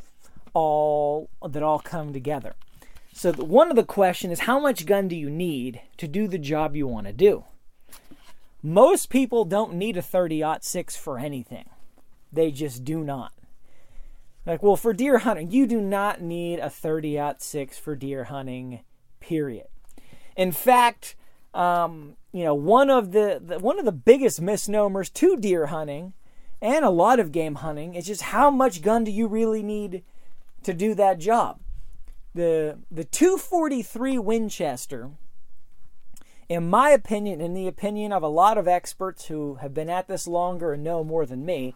all 0.54 1.30
that 1.48 1.64
all 1.64 1.80
come 1.80 2.14
together. 2.14 2.54
So 3.14 3.32
the, 3.32 3.46
one 3.46 3.70
of 3.70 3.76
the 3.76 3.84
question 3.84 4.32
is 4.32 4.42
how 4.42 4.60
much 4.60 4.86
gun 4.86 5.08
do 5.08 5.16
you 5.16 5.30
need 5.30 5.82
to 5.98 6.08
do 6.08 6.28
the 6.28 6.38
job 6.38 6.76
you 6.76 6.88
want 6.88 7.08
to 7.08 7.14
do? 7.14 7.46
Most 8.62 9.10
people 9.10 9.46
don't 9.46 9.74
need 9.74 9.98
a 9.98 10.02
30-06 10.02 10.98
for 10.98 11.20
anything. 11.20 11.70
They 12.32 12.52
just 12.52 12.84
do 12.84 13.04
not. 13.04 13.34
Like, 14.46 14.62
well, 14.62 14.76
for 14.76 14.94
deer 14.94 15.20
hunting, 15.20 15.52
you 15.52 15.66
do 15.66 15.80
not 15.80 16.22
need 16.22 16.60
a 16.60 16.68
30-06 16.68 17.80
for 17.80 17.96
deer 17.96 18.26
hunting, 18.26 18.82
period. 19.20 19.68
In 20.36 20.52
fact, 20.52 21.16
um, 21.54 22.18
you 22.32 22.44
know, 22.44 22.56
one 22.56 22.90
of 22.90 23.12
the, 23.12 23.40
the 23.44 23.60
one 23.60 23.80
of 23.80 23.86
the 23.86 23.92
biggest 23.92 24.42
misnomers 24.42 25.10
to 25.12 25.38
deer 25.38 25.68
hunting 25.68 26.14
and 26.64 26.86
a 26.86 26.90
lot 26.90 27.20
of 27.20 27.32
game 27.32 27.56
hunting. 27.56 27.94
is 27.94 28.08
just 28.08 28.22
how 28.22 28.50
much 28.50 28.82
gun 28.82 29.04
do 29.04 29.12
you 29.12 29.28
really 29.28 29.62
need 29.62 30.02
to 30.64 30.74
do 30.74 30.96
that 30.96 31.20
job? 31.20 31.60
The 32.34 32.80
the 32.90 33.04
243 33.04 34.18
Winchester, 34.18 35.12
in 36.50 36.70
my 36.70 36.90
opinion, 36.90 37.42
in 37.42 37.54
the 37.54 37.68
opinion 37.68 38.12
of 38.12 38.24
a 38.24 38.28
lot 38.28 38.58
of 38.58 38.68
experts 38.68 39.26
who 39.26 39.56
have 39.56 39.74
been 39.74 39.90
at 39.90 40.08
this 40.08 40.26
longer 40.26 40.74
and 40.74 40.84
know 40.84 41.04
more 41.04 41.26
than 41.26 41.46
me, 41.46 41.76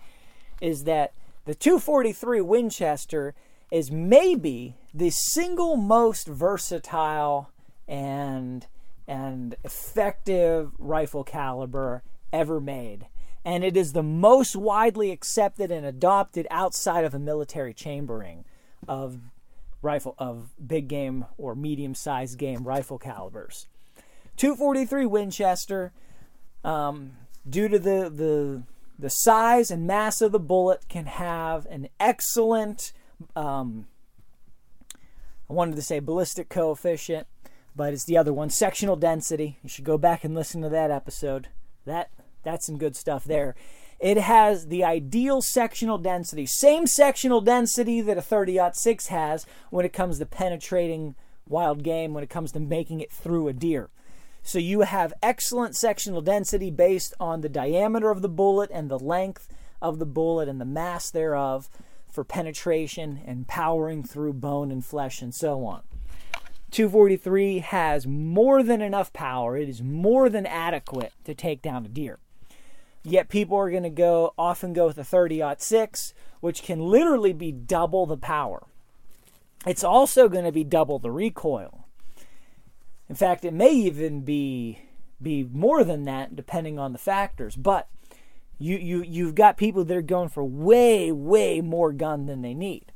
is 0.61 0.85
that 0.85 1.13
the 1.47 1.55
243 1.55 2.41
Winchester 2.41 3.33
is 3.71 3.89
maybe 3.89 4.75
the 4.93 5.09
single 5.09 5.77
most 5.77 6.27
versatile 6.27 7.49
and 7.87 8.67
and 9.07 9.55
effective 9.63 10.71
rifle 10.77 11.23
caliber 11.23 12.03
ever 12.31 12.59
made 12.59 13.07
and 13.45 13.63
it 13.63 13.77
is 13.77 13.93
the 13.93 14.03
most 14.03 14.57
widely 14.57 15.09
accepted 15.09 15.71
and 15.71 15.85
adopted 15.85 16.45
outside 16.51 17.05
of 17.05 17.13
a 17.13 17.19
military 17.19 17.73
chambering 17.73 18.43
of 18.89 19.17
rifle 19.81 20.15
of 20.17 20.49
big 20.67 20.89
game 20.89 21.25
or 21.37 21.55
medium 21.55 21.95
sized 21.95 22.37
game 22.37 22.65
rifle 22.65 22.99
calibers. 22.99 23.67
243 24.35 25.05
Winchester, 25.05 25.93
um, 26.65 27.13
due 27.49 27.69
to 27.69 27.79
the, 27.79 28.11
the 28.13 28.63
the 28.99 29.09
size 29.09 29.71
and 29.71 29.85
mass 29.85 30.21
of 30.21 30.31
the 30.31 30.39
bullet, 30.39 30.87
can 30.89 31.05
have 31.05 31.65
an 31.67 31.89
excellent. 31.99 32.93
Um, 33.35 33.87
I 35.49 35.53
wanted 35.53 35.75
to 35.75 35.81
say 35.81 35.99
ballistic 35.99 36.49
coefficient, 36.49 37.27
but 37.75 37.93
it's 37.93 38.05
the 38.05 38.17
other 38.17 38.33
one, 38.33 38.49
sectional 38.49 38.95
density. 38.95 39.59
You 39.63 39.69
should 39.69 39.85
go 39.85 39.97
back 39.97 40.23
and 40.23 40.35
listen 40.35 40.61
to 40.61 40.69
that 40.69 40.91
episode. 40.91 41.47
That 41.85 42.09
that's 42.43 42.65
some 42.65 42.77
good 42.77 42.95
stuff 42.95 43.23
there. 43.23 43.55
It 43.99 44.17
has 44.17 44.67
the 44.67 44.83
ideal 44.83 45.41
sectional 45.41 45.97
density, 45.97 46.45
same 46.45 46.85
sectional 46.85 47.41
density 47.41 48.01
that 48.01 48.17
a 48.17 48.21
30 48.21 48.59
6 48.73 49.07
has 49.07 49.45
when 49.71 49.85
it 49.85 49.93
comes 49.93 50.19
to 50.19 50.25
penetrating 50.25 51.15
wild 51.47 51.83
game, 51.83 52.13
when 52.13 52.23
it 52.23 52.29
comes 52.29 52.51
to 52.51 52.59
making 52.59 52.99
it 52.99 53.11
through 53.11 53.47
a 53.47 53.53
deer. 53.53 53.89
So 54.47 54.59
you 54.59 54.81
have 54.81 55.11
excellent 55.21 55.75
sectional 55.75 56.21
density 56.21 56.71
based 56.71 57.13
on 57.19 57.41
the 57.41 57.49
diameter 57.49 58.09
of 58.09 58.21
the 58.21 58.29
bullet 58.29 58.71
and 58.73 58.89
the 58.89 58.97
length 58.97 59.49
of 59.81 59.99
the 59.99 60.05
bullet 60.05 60.47
and 60.47 60.61
the 60.61 60.63
mass 60.63 61.11
thereof 61.11 61.69
for 62.09 62.23
penetration 62.23 63.19
and 63.25 63.45
powering 63.45 64.03
through 64.03 64.31
bone 64.31 64.71
and 64.71 64.85
flesh 64.85 65.21
and 65.21 65.35
so 65.35 65.65
on. 65.65 65.81
243 66.71 67.59
has 67.59 68.07
more 68.07 68.63
than 68.63 68.79
enough 68.79 69.11
power. 69.11 69.57
It 69.57 69.67
is 69.67 69.83
more 69.83 70.29
than 70.29 70.45
adequate 70.45 71.11
to 71.25 71.35
take 71.35 71.61
down 71.61 71.85
a 71.85 71.89
deer. 71.89 72.17
Yet 73.03 73.27
people 73.27 73.57
are 73.57 73.69
going 73.69 73.83
to 73.83 73.89
go 73.89 74.33
often 74.37 74.71
go 74.71 74.87
with 74.87 74.97
a 74.97 75.03
30 75.03 75.43
6, 75.57 76.13
which 76.39 76.63
can 76.63 76.79
literally 76.79 77.33
be 77.33 77.51
double 77.51 78.05
the 78.05 78.15
power. 78.15 78.63
It's 79.65 79.83
also 79.83 80.29
going 80.29 80.45
to 80.45 80.53
be 80.53 80.63
double 80.63 80.99
the 80.99 81.11
recoil. 81.11 81.86
In 83.09 83.15
fact, 83.15 83.45
it 83.45 83.53
may 83.53 83.71
even 83.71 84.21
be 84.21 84.79
be 85.21 85.43
more 85.51 85.83
than 85.83 86.03
that 86.03 86.35
depending 86.35 86.77
on 86.77 86.93
the 86.93 86.99
factors. 86.99 87.55
But 87.55 87.87
you 88.59 88.77
you 88.77 89.03
you've 89.03 89.35
got 89.35 89.57
people 89.57 89.83
that 89.85 89.97
are 89.97 90.01
going 90.01 90.29
for 90.29 90.43
way 90.43 91.11
way 91.11 91.61
more 91.61 91.91
gun 91.91 92.25
than 92.25 92.41
they 92.41 92.53
need. 92.53 92.91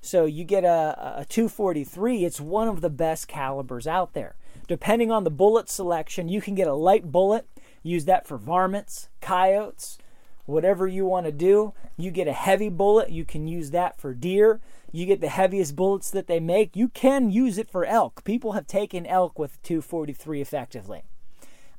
So 0.00 0.26
you 0.26 0.44
get 0.44 0.64
a, 0.64 1.18
a 1.18 1.24
243, 1.28 2.24
it's 2.24 2.40
one 2.40 2.68
of 2.68 2.82
the 2.82 2.90
best 2.90 3.26
calibers 3.26 3.86
out 3.86 4.14
there. 4.14 4.36
Depending 4.68 5.10
on 5.10 5.24
the 5.24 5.30
bullet 5.30 5.68
selection, 5.68 6.28
you 6.28 6.40
can 6.40 6.54
get 6.54 6.68
a 6.68 6.74
light 6.74 7.10
bullet 7.10 7.48
Use 7.82 8.04
that 8.06 8.26
for 8.26 8.36
varmints, 8.36 9.08
coyotes, 9.20 9.98
whatever 10.46 10.86
you 10.86 11.06
want 11.06 11.26
to 11.26 11.32
do. 11.32 11.74
You 11.96 12.10
get 12.10 12.28
a 12.28 12.32
heavy 12.32 12.68
bullet, 12.68 13.10
you 13.10 13.24
can 13.24 13.46
use 13.46 13.70
that 13.70 13.98
for 14.00 14.14
deer. 14.14 14.60
You 14.90 15.04
get 15.06 15.20
the 15.20 15.28
heaviest 15.28 15.76
bullets 15.76 16.10
that 16.10 16.26
they 16.26 16.40
make, 16.40 16.74
you 16.74 16.88
can 16.88 17.30
use 17.30 17.58
it 17.58 17.70
for 17.70 17.84
elk. 17.84 18.24
People 18.24 18.52
have 18.52 18.66
taken 18.66 19.04
elk 19.06 19.38
with 19.38 19.62
243 19.62 20.40
effectively. 20.40 21.02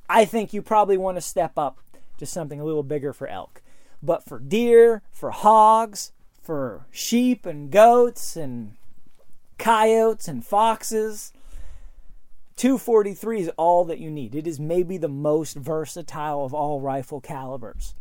I 0.08 0.24
think 0.24 0.52
you 0.52 0.62
probably 0.62 0.96
want 0.96 1.16
to 1.16 1.20
step 1.20 1.58
up 1.58 1.78
to 2.18 2.26
something 2.26 2.60
a 2.60 2.64
little 2.64 2.82
bigger 2.82 3.12
for 3.12 3.26
elk. 3.26 3.62
But 4.02 4.24
for 4.24 4.38
deer, 4.38 5.02
for 5.10 5.30
hogs, 5.30 6.12
for 6.40 6.86
sheep 6.90 7.46
and 7.46 7.70
goats 7.70 8.36
and 8.36 8.76
coyotes 9.58 10.28
and 10.28 10.44
foxes, 10.44 11.32
243 12.56 13.40
is 13.40 13.50
all 13.56 13.84
that 13.84 13.98
you 13.98 14.10
need. 14.10 14.34
It 14.34 14.46
is 14.46 14.60
maybe 14.60 14.98
the 14.98 15.08
most 15.08 15.56
versatile 15.56 16.44
of 16.44 16.54
all 16.54 16.80
rifle 16.80 17.20
calibers. 17.20 17.94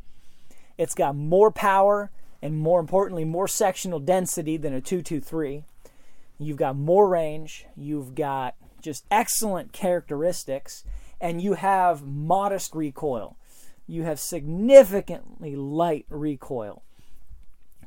It's 0.78 0.96
got 0.96 1.16
more 1.16 1.52
power 1.52 2.12
and 2.42 2.58
more 2.58 2.80
importantly, 2.80 3.26
more 3.26 3.48
sectional 3.48 4.00
density 4.00 4.58
than 4.58 4.74
a 4.74 4.82
223. 4.82 5.64
You've 6.38 6.58
got 6.58 6.76
more 6.76 7.10
range, 7.10 7.66
you've 7.76 8.16
got 8.16 8.56
just 8.82 9.06
excellent 9.12 9.74
characteristics, 9.74 10.84
and 11.20 11.42
you 11.42 11.54
have 11.56 12.04
modest 12.04 12.74
recoil. 12.74 13.36
You 13.88 14.04
have 14.04 14.20
significantly 14.20 15.56
light 15.56 16.06
recoil, 16.10 16.84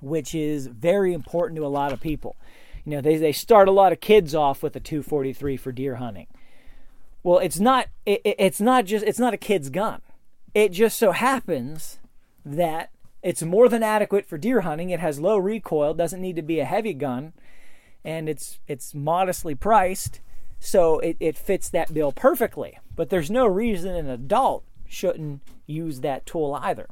which 0.00 0.34
is 0.34 0.66
very 0.66 1.14
important 1.14 1.56
to 1.56 1.66
a 1.66 1.68
lot 1.68 1.92
of 1.92 2.00
people. 2.00 2.36
You 2.84 2.92
know, 2.92 3.00
they, 3.00 3.16
they 3.16 3.32
start 3.32 3.68
a 3.68 3.72
lot 3.72 3.92
of 3.92 4.00
kids 4.00 4.34
off 4.34 4.62
with 4.62 4.76
a 4.76 4.80
243 4.80 5.56
for 5.56 5.72
deer 5.72 5.94
hunting 5.96 6.26
well, 7.22 7.38
it's 7.38 7.60
not. 7.60 7.88
It, 8.04 8.20
it's 8.24 8.60
not 8.60 8.84
just. 8.84 9.04
It's 9.04 9.18
not 9.18 9.34
a 9.34 9.38
kid's 9.38 9.70
gun. 9.70 10.00
It 10.54 10.72
just 10.72 10.98
so 10.98 11.12
happens 11.12 11.98
that 12.44 12.90
it's 13.22 13.42
more 13.42 13.68
than 13.68 13.82
adequate 13.82 14.26
for 14.26 14.38
deer 14.38 14.62
hunting. 14.62 14.90
It 14.90 15.00
has 15.00 15.20
low 15.20 15.37
recoil. 15.37 15.94
Doesn't 15.94 16.20
need 16.20 16.37
to 16.37 16.42
be 16.42 16.61
a 16.61 16.64
heavy 16.64 16.94
gun, 16.94 17.32
and 18.04 18.28
it's 18.28 18.58
it's 18.66 18.94
modestly 18.94 19.54
priced, 19.54 20.20
so 20.58 20.98
it, 20.98 21.16
it 21.20 21.37
fits 21.37 21.68
that 21.70 21.94
bill 21.94 22.12
perfectly. 22.12 22.78
But 22.94 23.11
there's 23.11 23.30
no 23.30 23.46
reason 23.46 23.94
an 23.94 24.08
adult 24.08 24.64
shouldn't 24.87 25.40
use 25.66 26.00
that 26.00 26.26
tool 26.26 26.58
either. 26.61 26.88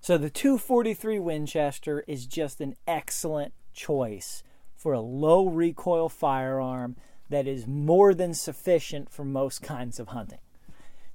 So 0.00 0.16
the 0.16 0.30
243 0.30 1.18
Winchester 1.18 2.04
is 2.06 2.26
just 2.26 2.60
an 2.60 2.76
excellent 2.86 3.52
choice 3.74 4.42
for 4.76 4.92
a 4.92 5.00
low 5.00 5.46
recoil 5.46 6.08
firearm 6.08 6.96
that 7.28 7.46
is 7.46 7.66
more 7.66 8.14
than 8.14 8.32
sufficient 8.32 9.10
for 9.10 9.24
most 9.24 9.62
kinds 9.62 10.00
of 10.00 10.08
hunting. 10.08 10.38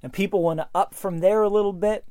And 0.02 0.12
people 0.12 0.42
want 0.42 0.60
to 0.60 0.68
up 0.74 0.94
from 0.94 1.18
there 1.18 1.42
a 1.42 1.48
little 1.48 1.72
bit. 1.72 2.04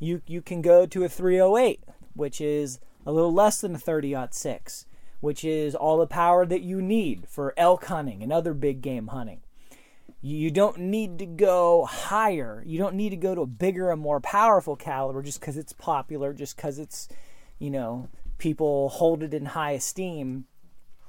You 0.00 0.22
you 0.26 0.42
can 0.42 0.62
go 0.62 0.86
to 0.86 1.04
a 1.04 1.08
308, 1.08 1.84
which 2.14 2.40
is 2.40 2.80
a 3.06 3.12
little 3.12 3.32
less 3.32 3.60
than 3.60 3.76
a 3.76 3.78
30 3.78 4.16
6, 4.30 4.86
which 5.20 5.44
is 5.44 5.74
all 5.74 5.98
the 5.98 6.06
power 6.06 6.44
that 6.46 6.62
you 6.62 6.82
need 6.82 7.28
for 7.28 7.54
elk 7.56 7.84
hunting 7.84 8.22
and 8.22 8.32
other 8.32 8.54
big 8.54 8.80
game 8.80 9.08
hunting. 9.08 9.42
You 10.22 10.50
don't 10.50 10.78
need 10.78 11.18
to 11.20 11.26
go 11.26 11.86
higher. 11.86 12.62
You 12.66 12.78
don't 12.78 12.94
need 12.94 13.10
to 13.10 13.16
go 13.16 13.34
to 13.34 13.42
a 13.42 13.46
bigger 13.46 13.90
and 13.90 14.00
more 14.00 14.20
powerful 14.20 14.76
caliber 14.76 15.22
just 15.22 15.40
because 15.40 15.56
it's 15.56 15.72
popular, 15.72 16.34
just 16.34 16.56
because 16.56 16.78
it's, 16.78 17.08
you 17.58 17.70
know, 17.70 18.08
people 18.36 18.90
hold 18.90 19.22
it 19.22 19.32
in 19.32 19.46
high 19.46 19.72
esteem. 19.72 20.44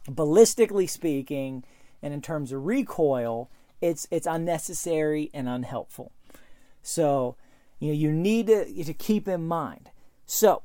Ballistically 0.08 0.89
speaking, 0.89 1.63
and 2.01 2.13
in 2.13 2.21
terms 2.21 2.51
of 2.51 2.65
recoil, 2.65 3.49
it's 3.82 4.08
it's 4.12 4.27
unnecessary 4.27 5.30
and 5.34 5.47
unhelpful. 5.47 6.12
So, 6.82 7.36
you 7.82 7.88
know, 7.88 7.94
you 7.94 8.12
need 8.12 8.48
to, 8.48 8.84
to 8.84 8.94
keep 8.94 9.28
in 9.28 9.48
mind. 9.48 9.89
So, 10.28 10.62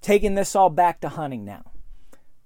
taking 0.00 0.34
this 0.34 0.54
all 0.54 0.70
back 0.70 1.00
to 1.00 1.10
hunting 1.10 1.44
now. 1.44 1.64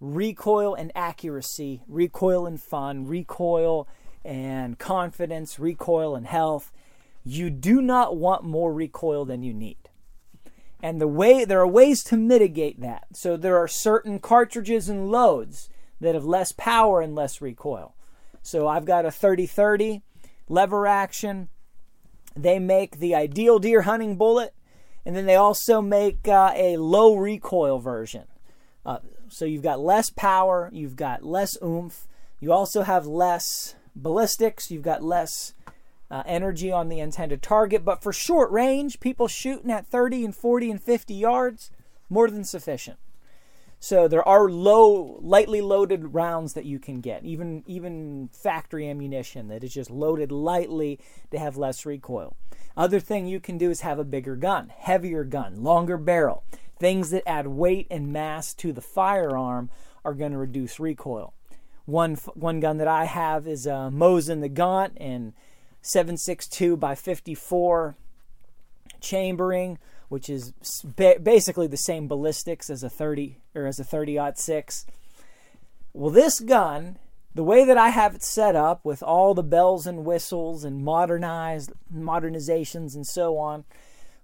Recoil 0.00 0.74
and 0.74 0.90
accuracy, 0.94 1.82
recoil 1.86 2.46
and 2.46 2.60
fun, 2.60 3.06
recoil 3.06 3.86
and 4.24 4.78
confidence, 4.78 5.58
recoil 5.58 6.16
and 6.16 6.26
health. 6.26 6.72
You 7.22 7.50
do 7.50 7.82
not 7.82 8.16
want 8.16 8.44
more 8.44 8.72
recoil 8.72 9.26
than 9.26 9.42
you 9.42 9.52
need. 9.52 9.90
And 10.82 10.98
the 10.98 11.08
way 11.08 11.44
there 11.44 11.60
are 11.60 11.68
ways 11.68 12.02
to 12.04 12.16
mitigate 12.16 12.80
that. 12.80 13.04
So 13.12 13.36
there 13.36 13.58
are 13.58 13.68
certain 13.68 14.20
cartridges 14.20 14.88
and 14.88 15.10
loads 15.10 15.68
that 16.00 16.14
have 16.14 16.24
less 16.24 16.52
power 16.52 17.02
and 17.02 17.14
less 17.14 17.42
recoil. 17.42 17.94
So 18.42 18.68
I've 18.68 18.86
got 18.86 19.04
a 19.04 19.10
30 19.10 19.46
30 19.46 20.02
lever 20.48 20.86
action. 20.86 21.48
They 22.36 22.58
make 22.58 22.98
the 22.98 23.14
ideal 23.14 23.58
deer 23.58 23.82
hunting 23.82 24.16
bullet, 24.16 24.54
and 25.04 25.16
then 25.16 25.26
they 25.26 25.36
also 25.36 25.80
make 25.80 26.28
uh, 26.28 26.52
a 26.54 26.76
low 26.76 27.16
recoil 27.16 27.78
version. 27.78 28.24
Uh, 28.84 28.98
so 29.28 29.44
you've 29.44 29.62
got 29.62 29.80
less 29.80 30.10
power, 30.10 30.70
you've 30.72 30.96
got 30.96 31.24
less 31.24 31.56
oomph, 31.62 32.06
you 32.40 32.52
also 32.52 32.82
have 32.82 33.06
less 33.06 33.74
ballistics, 33.94 34.70
you've 34.70 34.82
got 34.82 35.02
less 35.02 35.54
uh, 36.10 36.22
energy 36.26 36.70
on 36.70 36.88
the 36.88 37.00
intended 37.00 37.42
target. 37.42 37.84
But 37.84 38.02
for 38.02 38.12
short 38.12 38.50
range, 38.50 39.00
people 39.00 39.28
shooting 39.28 39.70
at 39.70 39.86
30 39.86 40.26
and 40.26 40.36
40 40.36 40.70
and 40.70 40.82
50 40.82 41.14
yards, 41.14 41.70
more 42.08 42.30
than 42.30 42.44
sufficient. 42.44 42.98
So 43.78 44.08
there 44.08 44.26
are 44.26 44.48
low, 44.48 45.18
lightly 45.22 45.60
loaded 45.60 46.14
rounds 46.14 46.54
that 46.54 46.64
you 46.64 46.78
can 46.78 47.00
get, 47.00 47.24
even 47.24 47.62
even 47.66 48.30
factory 48.32 48.88
ammunition 48.88 49.48
that 49.48 49.62
is 49.62 49.74
just 49.74 49.90
loaded 49.90 50.32
lightly 50.32 50.98
to 51.30 51.38
have 51.38 51.56
less 51.56 51.84
recoil. 51.84 52.36
Other 52.76 53.00
thing 53.00 53.26
you 53.26 53.40
can 53.40 53.58
do 53.58 53.70
is 53.70 53.82
have 53.82 53.98
a 53.98 54.04
bigger 54.04 54.36
gun, 54.36 54.72
heavier 54.76 55.24
gun, 55.24 55.62
longer 55.62 55.96
barrel. 55.96 56.44
Things 56.78 57.10
that 57.10 57.26
add 57.26 57.46
weight 57.46 57.86
and 57.90 58.12
mass 58.12 58.52
to 58.54 58.72
the 58.72 58.82
firearm 58.82 59.70
are 60.04 60.14
going 60.14 60.32
to 60.32 60.38
reduce 60.38 60.80
recoil. 60.80 61.32
One 61.84 62.16
one 62.34 62.60
gun 62.60 62.78
that 62.78 62.88
I 62.88 63.04
have 63.04 63.46
is 63.46 63.66
a 63.66 63.90
Mosin 63.92 64.44
Nagant 64.44 64.92
and 64.96 65.32
762 65.82 66.76
by 66.76 66.94
54 66.94 67.96
chambering 69.00 69.78
which 70.08 70.28
is 70.28 70.52
ba- 70.84 71.18
basically 71.22 71.66
the 71.66 71.76
same 71.76 72.08
ballistics 72.08 72.70
as 72.70 72.82
a 72.82 72.90
30 72.90 73.38
or 73.54 73.66
as 73.66 73.78
a 73.78 73.84
30 73.84 74.18
six. 74.34 74.86
Well, 75.92 76.10
this 76.10 76.40
gun, 76.40 76.98
the 77.34 77.44
way 77.44 77.64
that 77.64 77.78
I 77.78 77.88
have 77.88 78.14
it 78.14 78.22
set 78.22 78.54
up 78.54 78.84
with 78.84 79.02
all 79.02 79.34
the 79.34 79.42
bells 79.42 79.86
and 79.86 80.04
whistles 80.04 80.64
and 80.64 80.84
modernized 80.84 81.72
modernizations 81.94 82.94
and 82.94 83.06
so 83.06 83.38
on, 83.38 83.64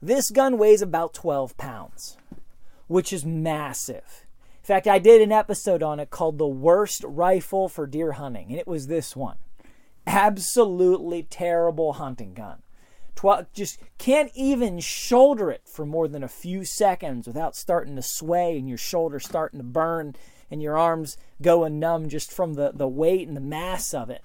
this 0.00 0.30
gun 0.30 0.58
weighs 0.58 0.82
about 0.82 1.14
12 1.14 1.56
pounds, 1.56 2.16
which 2.88 3.12
is 3.12 3.24
massive. 3.24 4.26
In 4.62 4.66
fact, 4.66 4.86
I 4.86 4.98
did 4.98 5.20
an 5.20 5.32
episode 5.32 5.82
on 5.82 5.98
it 5.98 6.10
called 6.10 6.38
The 6.38 6.46
Worst 6.46 7.02
Rifle 7.04 7.68
for 7.68 7.86
Deer 7.86 8.12
Hunting, 8.12 8.50
and 8.50 8.58
it 8.58 8.66
was 8.66 8.86
this 8.86 9.16
one. 9.16 9.36
Absolutely 10.06 11.22
terrible 11.24 11.94
hunting 11.94 12.34
gun. 12.34 12.62
12, 13.14 13.52
just 13.52 13.78
can't 13.98 14.30
even 14.34 14.80
shoulder 14.80 15.50
it 15.50 15.62
for 15.64 15.86
more 15.86 16.08
than 16.08 16.22
a 16.22 16.28
few 16.28 16.64
seconds 16.64 17.26
without 17.26 17.54
starting 17.54 17.96
to 17.96 18.02
sway 18.02 18.58
and 18.58 18.68
your 18.68 18.78
shoulder 18.78 19.20
starting 19.20 19.58
to 19.58 19.64
burn 19.64 20.14
and 20.50 20.62
your 20.62 20.76
arms 20.76 21.16
going 21.40 21.78
numb 21.78 22.08
just 22.08 22.32
from 22.32 22.54
the, 22.54 22.72
the 22.74 22.88
weight 22.88 23.26
and 23.26 23.36
the 23.36 23.40
mass 23.40 23.94
of 23.94 24.10
it. 24.10 24.22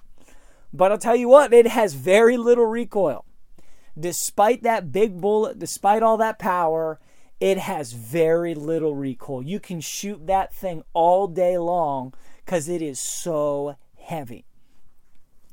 But 0.72 0.92
I'll 0.92 0.98
tell 0.98 1.16
you 1.16 1.28
what, 1.28 1.52
it 1.52 1.66
has 1.66 1.94
very 1.94 2.36
little 2.36 2.66
recoil. 2.66 3.24
Despite 3.98 4.62
that 4.62 4.92
big 4.92 5.20
bullet, 5.20 5.58
despite 5.58 6.02
all 6.02 6.18
that 6.18 6.38
power, 6.38 7.00
it 7.40 7.58
has 7.58 7.92
very 7.92 8.54
little 8.54 8.94
recoil. 8.94 9.42
You 9.42 9.60
can 9.60 9.80
shoot 9.80 10.26
that 10.26 10.52
thing 10.52 10.82
all 10.92 11.26
day 11.26 11.56
long 11.56 12.12
because 12.44 12.68
it 12.68 12.82
is 12.82 13.00
so 13.00 13.76
heavy. 13.96 14.44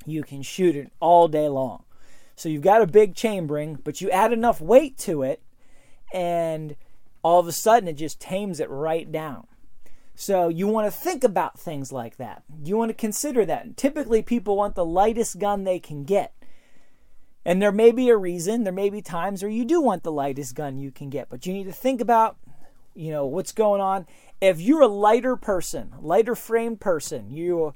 You 0.06 0.24
can 0.24 0.42
shoot 0.42 0.76
it 0.76 0.92
all 1.00 1.28
day 1.28 1.48
long. 1.48 1.85
So 2.36 2.50
you've 2.50 2.62
got 2.62 2.82
a 2.82 2.88
big 2.88 3.16
chambering, 3.16 3.80
but 3.84 4.02
you 4.02 4.10
add 4.10 4.34
enough 4.34 4.60
weight 4.60 4.98
to 5.00 5.24
it, 5.24 5.42
and 6.14 6.76
all 7.24 7.40
of 7.40 7.48
a 7.48 7.52
sudden 7.52 7.88
it 7.88 7.94
just 7.94 8.20
tames 8.20 8.60
it 8.60 8.70
right 8.70 9.12
down. 9.12 9.48
So 10.16 10.48
you 10.48 10.68
want 10.68 10.88
to 10.88 10.98
think 10.98 11.24
about 11.24 11.60
things 11.60 11.92
like 11.92 12.18
that. 12.18 12.44
You 12.64 12.78
want 12.78 12.90
to 12.90 12.94
consider 12.94 13.46
that. 13.46 13.66
And 13.66 13.78
typically, 13.78 14.22
people 14.22 14.56
want 14.56 14.76
the 14.76 14.86
lightest 14.86 15.40
gun 15.40 15.64
they 15.64 15.80
can 15.80 16.04
get. 16.06 16.34
And 17.44 17.62
there 17.62 17.72
may 17.72 17.92
be 17.92 18.10
a 18.10 18.18
reason, 18.18 18.64
there 18.64 18.74
may 18.74 18.90
be 18.90 19.02
times 19.02 19.44
where 19.44 19.52
you 19.52 19.66
do 19.66 19.80
want 19.80 20.04
the 20.04 20.12
lightest 20.12 20.56
gun 20.56 20.80
you 20.80 20.90
can 20.90 21.10
get, 21.10 21.30
but 21.30 21.46
you 21.46 21.54
need 21.54 21.66
to 21.66 21.72
think 21.72 22.02
about, 22.02 22.38
you 22.96 23.12
know, 23.12 23.26
what's 23.28 23.52
going 23.52 23.82
on. 23.82 24.08
If 24.42 24.60
you're 24.60 24.82
a 24.82 24.88
lighter 24.88 25.36
person, 25.36 25.94
lighter 26.02 26.34
framed 26.34 26.82
person, 26.82 27.30
you 27.30 27.74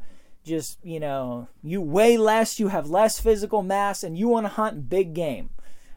just, 0.49 0.79
you 0.83 0.99
know, 0.99 1.47
you 1.63 1.79
weigh 1.81 2.17
less, 2.17 2.59
you 2.59 2.67
have 2.69 2.89
less 2.89 3.19
physical 3.19 3.61
mass, 3.61 4.03
and 4.03 4.17
you 4.17 4.27
want 4.27 4.45
to 4.45 4.49
hunt 4.49 4.89
big 4.89 5.13
game. 5.13 5.51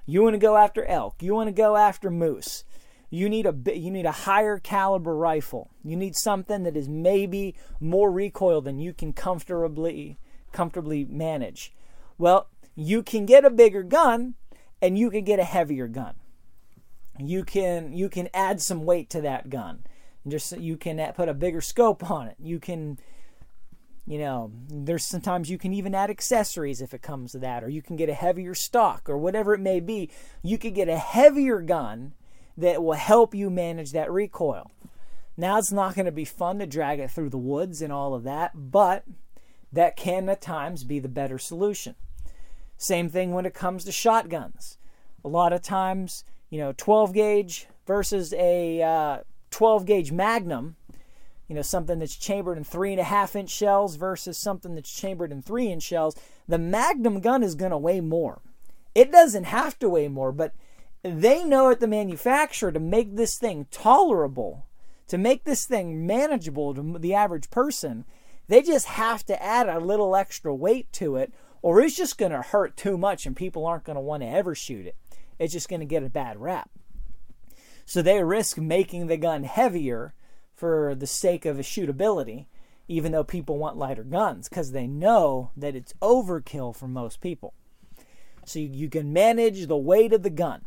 You 0.06 0.22
want 0.22 0.34
to 0.34 0.38
go 0.38 0.56
after 0.56 0.84
elk. 0.84 1.22
You 1.22 1.34
want 1.34 1.48
to 1.48 1.52
go 1.52 1.76
after 1.76 2.10
moose. 2.10 2.64
You 3.10 3.28
need 3.28 3.46
a 3.46 3.54
you 3.74 3.90
need 3.90 4.06
a 4.06 4.12
higher 4.12 4.58
caliber 4.58 5.14
rifle. 5.14 5.70
You 5.84 5.96
need 5.96 6.16
something 6.16 6.62
that 6.62 6.76
is 6.76 6.88
maybe 6.88 7.54
more 7.78 8.10
recoil 8.10 8.62
than 8.62 8.78
you 8.78 8.92
can 8.94 9.12
comfortably 9.12 10.18
comfortably 10.50 11.04
manage. 11.04 11.74
Well, 12.16 12.48
you 12.74 13.02
can 13.02 13.26
get 13.26 13.44
a 13.44 13.50
bigger 13.50 13.82
gun 13.82 14.34
and 14.80 14.98
you 14.98 15.10
can 15.10 15.24
get 15.24 15.38
a 15.38 15.44
heavier 15.44 15.88
gun. 15.88 16.14
You 17.18 17.44
can 17.44 17.92
you 17.92 18.08
can 18.08 18.28
add 18.32 18.62
some 18.62 18.84
weight 18.84 19.10
to 19.10 19.20
that 19.20 19.50
gun. 19.50 19.84
Just 20.26 20.58
you 20.58 20.76
can 20.76 21.12
put 21.12 21.28
a 21.28 21.34
bigger 21.34 21.60
scope 21.60 22.10
on 22.10 22.28
it. 22.28 22.36
You 22.38 22.58
can 22.58 22.98
you 24.06 24.18
know, 24.18 24.50
there's 24.68 25.04
sometimes 25.04 25.48
you 25.48 25.58
can 25.58 25.72
even 25.72 25.94
add 25.94 26.10
accessories 26.10 26.80
if 26.80 26.92
it 26.92 27.02
comes 27.02 27.32
to 27.32 27.38
that, 27.38 27.62
or 27.62 27.68
you 27.68 27.82
can 27.82 27.96
get 27.96 28.08
a 28.08 28.14
heavier 28.14 28.54
stock, 28.54 29.08
or 29.08 29.16
whatever 29.16 29.54
it 29.54 29.60
may 29.60 29.80
be. 29.80 30.10
You 30.42 30.58
could 30.58 30.74
get 30.74 30.88
a 30.88 30.98
heavier 30.98 31.60
gun 31.60 32.14
that 32.56 32.82
will 32.82 32.94
help 32.94 33.34
you 33.34 33.48
manage 33.48 33.92
that 33.92 34.10
recoil. 34.10 34.70
Now, 35.36 35.58
it's 35.58 35.72
not 35.72 35.94
going 35.94 36.06
to 36.06 36.12
be 36.12 36.24
fun 36.24 36.58
to 36.58 36.66
drag 36.66 36.98
it 36.98 37.10
through 37.10 37.30
the 37.30 37.38
woods 37.38 37.80
and 37.80 37.92
all 37.92 38.14
of 38.14 38.24
that, 38.24 38.52
but 38.54 39.04
that 39.72 39.96
can 39.96 40.28
at 40.28 40.42
times 40.42 40.84
be 40.84 40.98
the 40.98 41.08
better 41.08 41.38
solution. 41.38 41.94
Same 42.76 43.08
thing 43.08 43.32
when 43.32 43.46
it 43.46 43.54
comes 43.54 43.84
to 43.84 43.92
shotguns. 43.92 44.78
A 45.24 45.28
lot 45.28 45.52
of 45.52 45.62
times, 45.62 46.24
you 46.50 46.58
know, 46.58 46.74
12 46.76 47.14
gauge 47.14 47.68
versus 47.86 48.34
a 48.34 48.82
uh, 48.82 49.18
12 49.50 49.86
gauge 49.86 50.12
Magnum 50.12 50.76
you 51.48 51.54
know, 51.54 51.62
something 51.62 51.98
that's 51.98 52.16
chambered 52.16 52.56
in 52.56 52.64
three 52.64 52.92
and 52.92 53.00
a 53.00 53.04
half 53.04 53.36
inch 53.36 53.50
shells 53.50 53.96
versus 53.96 54.38
something 54.38 54.74
that's 54.74 54.92
chambered 54.92 55.32
in 55.32 55.42
three 55.42 55.68
inch 55.68 55.82
shells, 55.82 56.16
the 56.48 56.58
Magnum 56.58 57.20
gun 57.20 57.42
is 57.42 57.54
going 57.54 57.72
to 57.72 57.78
weigh 57.78 58.00
more. 58.00 58.40
It 58.94 59.10
doesn't 59.10 59.44
have 59.44 59.78
to 59.80 59.88
weigh 59.88 60.08
more, 60.08 60.32
but 60.32 60.54
they 61.02 61.44
know 61.44 61.70
at 61.70 61.80
the 61.80 61.86
manufacturer 61.86 62.72
to 62.72 62.80
make 62.80 63.16
this 63.16 63.38
thing 63.38 63.66
tolerable, 63.70 64.66
to 65.08 65.18
make 65.18 65.44
this 65.44 65.66
thing 65.66 66.06
manageable 66.06 66.74
to 66.74 66.98
the 66.98 67.14
average 67.14 67.50
person, 67.50 68.04
they 68.48 68.62
just 68.62 68.86
have 68.86 69.24
to 69.26 69.42
add 69.42 69.68
a 69.68 69.80
little 69.80 70.14
extra 70.14 70.54
weight 70.54 70.92
to 70.92 71.16
it, 71.16 71.32
or 71.60 71.80
it's 71.80 71.96
just 71.96 72.18
going 72.18 72.32
to 72.32 72.42
hurt 72.42 72.76
too 72.76 72.98
much 72.98 73.26
and 73.26 73.36
people 73.36 73.66
aren't 73.66 73.84
going 73.84 73.96
to 73.96 74.00
want 74.00 74.22
to 74.22 74.28
ever 74.28 74.54
shoot 74.54 74.86
it. 74.86 74.96
It's 75.38 75.52
just 75.52 75.68
going 75.68 75.80
to 75.80 75.86
get 75.86 76.02
a 76.02 76.10
bad 76.10 76.40
rap. 76.40 76.70
So 77.84 78.02
they 78.02 78.22
risk 78.22 78.58
making 78.58 79.06
the 79.06 79.16
gun 79.16 79.44
heavier 79.44 80.14
for 80.62 80.94
the 80.94 81.08
sake 81.08 81.44
of 81.44 81.56
shootability, 81.56 82.46
even 82.86 83.10
though 83.10 83.24
people 83.24 83.58
want 83.58 83.76
lighter 83.76 84.04
guns, 84.04 84.48
because 84.48 84.70
they 84.70 84.86
know 84.86 85.50
that 85.56 85.74
it's 85.74 85.92
overkill 86.00 86.72
for 86.72 86.86
most 86.86 87.20
people. 87.20 87.52
So 88.44 88.60
you, 88.60 88.68
you 88.68 88.88
can 88.88 89.12
manage 89.12 89.66
the 89.66 89.76
weight 89.76 90.12
of 90.12 90.22
the 90.22 90.30
gun. 90.30 90.62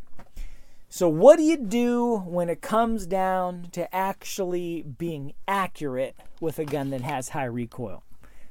So, 0.89 1.07
what 1.07 1.37
do 1.37 1.43
you 1.43 1.55
do 1.55 2.17
when 2.17 2.49
it 2.49 2.59
comes 2.59 3.07
down 3.07 3.69
to 3.71 3.95
actually 3.95 4.81
being 4.81 5.31
accurate 5.47 6.17
with 6.41 6.59
a 6.59 6.65
gun 6.65 6.89
that 6.89 6.99
has 6.99 7.29
high 7.29 7.45
recoil? 7.45 8.03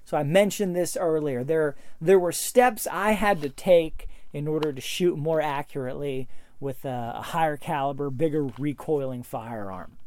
So, 0.06 0.16
I 0.16 0.22
mentioned 0.22 0.74
this 0.74 0.96
earlier. 0.96 1.44
There, 1.44 1.76
there 2.00 2.18
were 2.18 2.32
steps 2.32 2.86
I 2.90 3.12
had 3.12 3.42
to 3.42 3.50
take 3.50 4.08
in 4.32 4.48
order 4.48 4.72
to 4.72 4.80
shoot 4.80 5.18
more 5.18 5.42
accurately 5.42 6.26
with 6.58 6.86
a, 6.86 7.16
a 7.16 7.22
higher 7.22 7.58
caliber, 7.58 8.08
bigger 8.08 8.46
recoiling 8.58 9.22
firearm. 9.22 9.98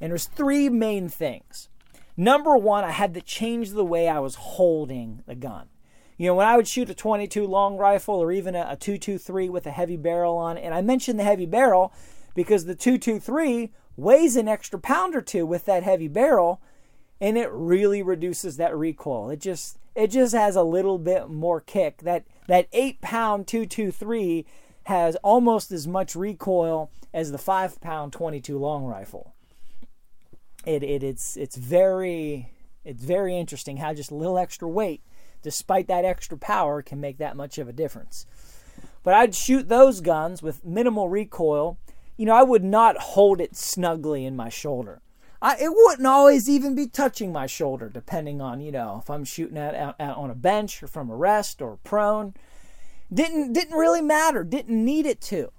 And 0.00 0.10
there's 0.10 0.26
three 0.26 0.68
main 0.68 1.08
things. 1.08 1.68
Number 2.16 2.56
one, 2.56 2.84
I 2.84 2.90
had 2.90 3.14
to 3.14 3.20
change 3.20 3.70
the 3.70 3.84
way 3.84 4.08
I 4.08 4.18
was 4.20 4.36
holding 4.36 5.22
the 5.26 5.34
gun. 5.34 5.68
You 6.16 6.28
know, 6.28 6.34
when 6.34 6.46
I 6.46 6.56
would 6.56 6.66
shoot 6.66 6.88
a 6.88 6.94
22 6.94 7.46
long 7.46 7.76
rifle 7.76 8.14
or 8.14 8.32
even 8.32 8.54
a, 8.54 8.66
a 8.70 8.76
223 8.76 9.50
with 9.50 9.66
a 9.66 9.70
heavy 9.70 9.96
barrel 9.96 10.36
on, 10.38 10.56
and 10.56 10.72
I 10.72 10.80
mentioned 10.80 11.18
the 11.18 11.24
heavy 11.24 11.44
barrel 11.44 11.92
because 12.34 12.64
the 12.64 12.74
223 12.74 13.70
weighs 13.96 14.36
an 14.36 14.48
extra 14.48 14.78
pound 14.78 15.14
or 15.14 15.20
two 15.20 15.44
with 15.44 15.66
that 15.66 15.82
heavy 15.82 16.08
barrel, 16.08 16.60
and 17.20 17.36
it 17.36 17.50
really 17.50 18.02
reduces 18.02 18.56
that 18.56 18.76
recoil. 18.76 19.30
It 19.30 19.40
just 19.40 19.78
it 19.94 20.08
just 20.08 20.34
has 20.34 20.56
a 20.56 20.62
little 20.62 20.98
bit 20.98 21.28
more 21.28 21.60
kick. 21.60 21.98
That 21.98 22.24
that 22.46 22.68
eight 22.72 23.00
pound 23.00 23.46
223 23.46 24.46
has 24.84 25.16
almost 25.16 25.72
as 25.72 25.86
much 25.86 26.14
recoil 26.14 26.90
as 27.12 27.32
the 27.32 27.38
five 27.38 27.80
pound 27.80 28.12
22 28.12 28.58
long 28.58 28.84
rifle. 28.84 29.34
It, 30.66 30.82
it 30.82 31.02
it's 31.04 31.36
it's 31.36 31.56
very 31.56 32.50
it's 32.84 33.02
very 33.02 33.38
interesting 33.38 33.78
how 33.78 33.94
just 33.94 34.10
a 34.10 34.16
little 34.16 34.36
extra 34.36 34.68
weight, 34.68 35.02
despite 35.40 35.86
that 35.88 36.04
extra 36.04 36.36
power, 36.36 36.82
can 36.82 37.00
make 37.00 37.18
that 37.18 37.36
much 37.36 37.56
of 37.58 37.68
a 37.68 37.72
difference. 37.72 38.26
But 39.04 39.14
I'd 39.14 39.34
shoot 39.34 39.68
those 39.68 40.00
guns 40.00 40.42
with 40.42 40.64
minimal 40.64 41.08
recoil. 41.08 41.78
You 42.16 42.26
know, 42.26 42.34
I 42.34 42.42
would 42.42 42.64
not 42.64 42.98
hold 42.98 43.40
it 43.40 43.54
snugly 43.54 44.24
in 44.24 44.34
my 44.34 44.48
shoulder. 44.48 45.00
I, 45.40 45.56
it 45.60 45.70
wouldn't 45.72 46.06
always 46.06 46.48
even 46.48 46.74
be 46.74 46.88
touching 46.88 47.32
my 47.32 47.46
shoulder, 47.46 47.88
depending 47.88 48.40
on 48.40 48.60
you 48.60 48.72
know 48.72 48.98
if 49.00 49.08
I'm 49.08 49.24
shooting 49.24 49.56
at, 49.58 49.74
at 49.74 50.16
on 50.16 50.30
a 50.30 50.34
bench 50.34 50.82
or 50.82 50.88
from 50.88 51.10
a 51.10 51.16
rest 51.16 51.62
or 51.62 51.78
prone. 51.84 52.34
Didn't 53.12 53.52
didn't 53.52 53.78
really 53.78 54.02
matter. 54.02 54.42
Didn't 54.42 54.84
need 54.84 55.06
it 55.06 55.20
to. 55.22 55.52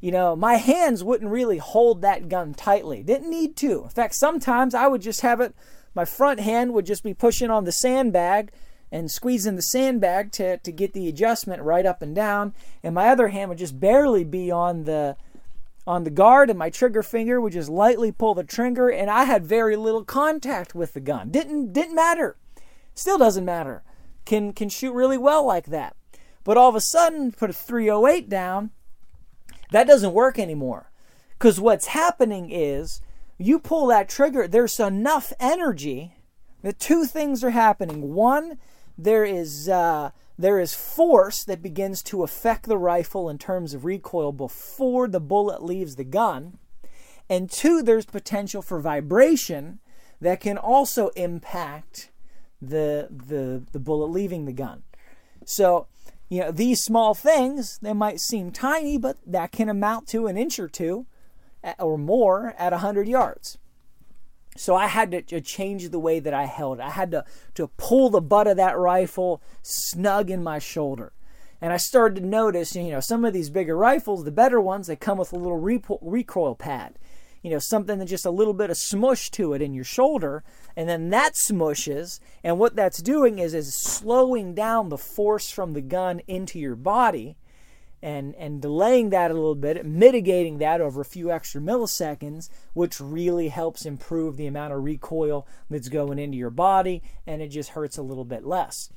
You 0.00 0.12
know, 0.12 0.36
my 0.36 0.56
hands 0.56 1.02
wouldn't 1.02 1.30
really 1.30 1.58
hold 1.58 2.02
that 2.02 2.28
gun 2.28 2.54
tightly. 2.54 3.02
Didn't 3.02 3.30
need 3.30 3.56
to. 3.56 3.84
In 3.84 3.90
fact, 3.90 4.14
sometimes 4.14 4.74
I 4.74 4.86
would 4.86 5.02
just 5.02 5.22
have 5.22 5.40
it. 5.40 5.54
My 5.94 6.04
front 6.04 6.40
hand 6.40 6.74
would 6.74 6.86
just 6.86 7.02
be 7.02 7.14
pushing 7.14 7.50
on 7.50 7.64
the 7.64 7.72
sandbag 7.72 8.52
and 8.92 9.10
squeezing 9.10 9.56
the 9.56 9.62
sandbag 9.62 10.32
to, 10.32 10.58
to 10.58 10.72
get 10.72 10.92
the 10.92 11.08
adjustment 11.08 11.62
right 11.62 11.86
up 11.86 12.02
and 12.02 12.14
down, 12.14 12.54
and 12.82 12.94
my 12.94 13.08
other 13.08 13.28
hand 13.28 13.48
would 13.48 13.58
just 13.58 13.80
barely 13.80 14.24
be 14.24 14.50
on 14.50 14.84
the 14.84 15.16
on 15.86 16.02
the 16.02 16.10
guard 16.10 16.50
and 16.50 16.58
my 16.58 16.68
trigger 16.68 17.02
finger 17.02 17.40
would 17.40 17.52
just 17.52 17.68
lightly 17.68 18.10
pull 18.10 18.34
the 18.34 18.42
trigger 18.42 18.88
and 18.88 19.08
I 19.08 19.22
had 19.22 19.46
very 19.46 19.76
little 19.76 20.04
contact 20.04 20.74
with 20.74 20.94
the 20.94 21.00
gun. 21.00 21.30
Didn't 21.30 21.72
didn't 21.72 21.94
matter. 21.94 22.36
Still 22.94 23.18
doesn't 23.18 23.44
matter. 23.44 23.82
Can 24.24 24.52
can 24.52 24.68
shoot 24.68 24.92
really 24.92 25.18
well 25.18 25.46
like 25.46 25.66
that. 25.66 25.94
But 26.42 26.56
all 26.56 26.68
of 26.68 26.74
a 26.74 26.80
sudden 26.80 27.30
put 27.32 27.50
a 27.50 27.52
308 27.52 28.28
down, 28.28 28.70
that 29.70 29.86
doesn't 29.86 30.12
work 30.12 30.38
anymore. 30.38 30.90
Cuz 31.38 31.60
what's 31.60 31.86
happening 31.86 32.50
is 32.50 33.00
you 33.38 33.58
pull 33.58 33.86
that 33.88 34.08
trigger, 34.08 34.48
there's 34.48 34.80
enough 34.80 35.32
energy. 35.38 36.14
The 36.62 36.72
two 36.72 37.04
things 37.04 37.44
are 37.44 37.50
happening. 37.50 38.14
One, 38.14 38.58
there 38.96 39.24
is 39.24 39.68
uh, 39.68 40.10
there 40.38 40.58
is 40.60 40.74
force 40.74 41.44
that 41.44 41.62
begins 41.62 42.02
to 42.04 42.22
affect 42.22 42.66
the 42.66 42.78
rifle 42.78 43.28
in 43.28 43.38
terms 43.38 43.72
of 43.72 43.84
recoil 43.84 44.32
before 44.32 45.08
the 45.08 45.20
bullet 45.20 45.62
leaves 45.62 45.96
the 45.96 46.04
gun. 46.04 46.58
And 47.28 47.50
two, 47.50 47.82
there's 47.82 48.04
potential 48.04 48.62
for 48.62 48.78
vibration 48.80 49.80
that 50.20 50.40
can 50.40 50.58
also 50.58 51.08
impact 51.08 52.10
the, 52.60 53.08
the, 53.10 53.64
the 53.72 53.80
bullet 53.80 54.06
leaving 54.06 54.44
the 54.44 54.52
gun. 54.52 54.82
So, 55.44 55.86
you 56.28 56.40
know, 56.40 56.50
these 56.50 56.82
small 56.82 57.14
things, 57.14 57.78
they 57.80 57.92
might 57.92 58.20
seem 58.20 58.50
tiny, 58.50 58.98
but 58.98 59.16
that 59.26 59.52
can 59.52 59.68
amount 59.68 60.08
to 60.08 60.26
an 60.26 60.36
inch 60.36 60.58
or 60.58 60.68
two 60.68 61.06
or 61.78 61.98
more 61.98 62.54
at 62.58 62.72
100 62.72 63.08
yards. 63.08 63.58
So 64.56 64.74
I 64.74 64.86
had 64.86 65.28
to, 65.28 65.40
change 65.40 65.88
the 65.90 65.98
way 65.98 66.18
that 66.18 66.34
I 66.34 66.46
held 66.46 66.78
it. 66.78 66.82
I 66.82 66.90
had 66.90 67.10
to, 67.10 67.24
to 67.54 67.68
pull 67.76 68.10
the 68.10 68.20
butt 68.20 68.46
of 68.46 68.56
that 68.56 68.78
rifle 68.78 69.42
snug 69.62 70.30
in 70.30 70.42
my 70.42 70.58
shoulder. 70.58 71.12
And 71.60 71.72
I 71.72 71.76
started 71.76 72.20
to 72.20 72.26
notice, 72.26 72.74
you 72.74 72.90
know, 72.90 73.00
some 73.00 73.24
of 73.24 73.32
these 73.32 73.50
bigger 73.50 73.76
rifles, 73.76 74.24
the 74.24 74.30
better 74.30 74.60
ones, 74.60 74.86
they 74.86 74.96
come 74.96 75.18
with 75.18 75.32
a 75.32 75.38
little 75.38 75.58
recoil 75.58 76.54
pad. 76.54 76.98
You 77.42 77.50
know, 77.50 77.58
something 77.58 77.98
that 77.98 78.06
just 78.06 78.26
a 78.26 78.30
little 78.30 78.54
bit 78.54 78.70
of 78.70 78.76
smush 78.76 79.30
to 79.32 79.52
it 79.52 79.62
in 79.62 79.72
your 79.72 79.84
shoulder, 79.84 80.42
and 80.76 80.88
then 80.88 81.10
that 81.10 81.34
smushes. 81.34 82.20
And 82.44 82.58
what 82.58 82.76
that's 82.76 83.02
doing 83.02 83.38
is 83.38 83.54
is 83.54 83.74
slowing 83.74 84.54
down 84.54 84.90
the 84.90 84.98
force 84.98 85.50
from 85.50 85.72
the 85.72 85.80
gun 85.80 86.20
into 86.28 86.58
your 86.58 86.76
body 86.76 87.36
and 88.02 88.34
and 88.36 88.60
delaying 88.60 89.10
that 89.10 89.30
a 89.30 89.34
little 89.34 89.54
bit, 89.54 89.84
mitigating 89.86 90.58
that 90.58 90.80
over 90.80 91.00
a 91.00 91.04
few 91.04 91.30
extra 91.30 91.60
milliseconds, 91.60 92.50
which 92.74 93.00
really 93.00 93.48
helps 93.48 93.86
improve 93.86 94.36
the 94.36 94.46
amount 94.46 94.74
of 94.74 94.84
recoil 94.84 95.46
that's 95.70 95.88
going 95.88 96.18
into 96.18 96.36
your 96.36 96.50
body, 96.50 97.02
and 97.26 97.40
it 97.40 97.48
just 97.48 97.70
hurts 97.70 97.96
a 97.96 98.02
little 98.02 98.24
bit 98.24 98.44
less. 98.44 98.90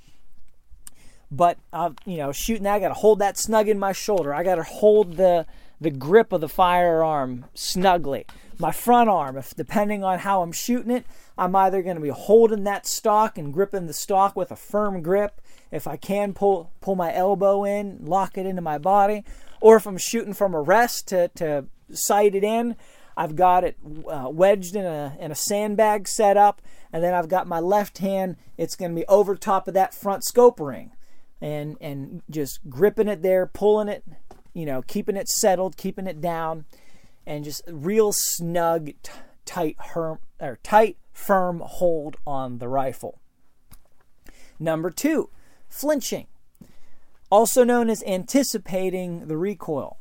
But 1.32 1.58
uh, 1.72 1.92
you 2.06 2.18
know, 2.18 2.32
shooting 2.32 2.64
that, 2.64 2.76
I 2.76 2.80
got 2.80 2.90
to 2.90 2.94
hold 2.96 3.20
that 3.20 3.38
snug 3.38 3.70
in 3.70 3.80
my 3.80 3.94
shoulder. 3.94 4.34
I 4.34 4.44
got 4.44 4.56
to 4.56 4.64
hold 4.64 5.16
the 5.16 5.46
the 5.80 5.92
grip 5.92 6.34
of 6.34 6.42
the 6.42 6.50
firearm 6.50 7.46
snugly. 7.54 8.26
My 8.62 8.74
front 8.74 9.10
arm, 9.10 9.38
if 9.38 9.56
depending 9.56 10.04
on 10.04 10.20
how 10.20 10.42
I'm 10.42 10.52
shooting 10.52 10.92
it, 10.92 11.06
I'm 11.38 11.56
either 11.56 11.82
going 11.82 11.96
to 11.96 12.02
be 12.02 12.10
holding 12.10 12.66
that 12.66 12.86
stock 12.86 13.38
and 13.38 13.54
gripping 13.54 13.88
the 13.88 13.94
stock 13.94 14.36
with 14.36 14.52
a 14.52 14.58
firm 14.58 15.02
grip. 15.02 15.40
If 15.72 15.88
I 15.88 15.96
can 15.96 16.34
pull 16.34 16.72
pull 16.82 16.96
my 16.96 17.14
elbow 17.14 17.64
in, 17.64 18.06
lock 18.06 18.38
it 18.38 18.46
into 18.46 18.62
my 18.62 18.78
body, 18.78 19.24
or 19.62 19.78
if 19.78 19.88
I'm 19.88 19.98
shooting 19.98 20.34
from 20.34 20.54
a 20.54 20.62
rest 20.62 21.08
to, 21.08 21.30
to 21.36 21.68
sight 21.92 22.36
it 22.36 22.44
in, 22.44 22.76
I've 23.16 23.38
got 23.38 23.64
it 23.64 23.78
uh, 24.10 24.30
wedged 24.30 24.76
in 24.76 24.86
a 24.86 25.16
in 25.20 25.32
a 25.32 25.36
sandbag 25.36 26.08
set 26.08 26.36
up, 26.36 26.62
and 26.92 27.02
then 27.02 27.14
I've 27.14 27.30
got 27.30 27.48
my 27.48 27.62
left 27.62 28.00
hand. 28.00 28.36
It's 28.58 28.76
going 28.76 28.92
to 28.92 29.00
be 29.00 29.08
over 29.08 29.36
top 29.36 29.70
of 29.70 29.74
that 29.74 29.94
front 29.94 30.26
scope 30.26 30.60
ring, 30.60 30.92
and 31.40 31.78
and 31.80 32.24
just 32.30 32.60
gripping 32.70 33.08
it 33.08 33.22
there, 33.22 33.46
pulling 33.46 33.88
it, 33.88 34.04
you 34.54 34.66
know, 34.66 34.82
keeping 34.82 35.16
it 35.16 35.30
settled, 35.30 35.78
keeping 35.78 36.08
it 36.08 36.20
down, 36.20 36.66
and 37.30 37.46
just 37.46 37.62
real 37.68 38.12
snug, 38.12 38.88
t- 39.04 39.12
tight, 39.46 39.76
herm, 39.80 40.18
or 40.42 40.58
tight, 40.64 40.98
firm 41.14 41.62
hold 41.64 42.18
on 42.26 42.58
the 42.58 42.68
rifle. 42.68 43.22
Number 44.60 44.90
two, 44.90 45.30
flinching, 45.70 46.26
also 47.30 47.64
known 47.64 47.88
as 47.88 48.04
anticipating 48.04 49.28
the 49.28 49.38
recoil. 49.38 50.00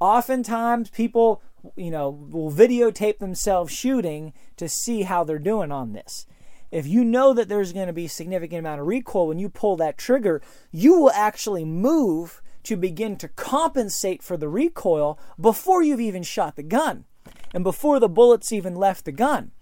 Oftentimes, 0.00 0.90
people, 0.90 1.40
you 1.76 1.92
know, 1.92 2.10
will 2.10 2.50
videotape 2.50 3.18
themselves 3.18 3.72
shooting 3.72 4.32
to 4.56 4.68
see 4.68 5.02
how 5.02 5.22
they're 5.22 5.38
doing 5.38 5.70
on 5.70 5.92
this. 5.92 6.26
If 6.72 6.88
you 6.88 7.04
know 7.04 7.32
that 7.34 7.48
there's 7.48 7.72
going 7.72 7.86
to 7.86 7.92
be 7.92 8.06
a 8.06 8.10
significant 8.10 8.58
amount 8.58 8.80
of 8.80 8.88
recoil 8.88 9.28
when 9.28 9.38
you 9.38 9.48
pull 9.48 9.76
that 9.76 9.96
trigger, 9.96 10.42
you 10.72 10.98
will 10.98 11.12
actually 11.12 11.64
move 11.64 12.42
to 12.64 12.76
begin 12.76 13.16
to 13.16 13.28
compensate 13.28 14.22
for 14.22 14.36
the 14.36 14.48
recoil 14.48 15.18
before 15.40 15.82
you've 15.82 16.00
even 16.00 16.22
shot 16.22 16.56
the 16.56 16.62
gun 16.62 17.04
and 17.52 17.64
before 17.64 18.00
the 18.00 18.08
bullets 18.08 18.52
even 18.52 18.74
left 18.74 19.04
the 19.04 19.12
gun. 19.12 19.52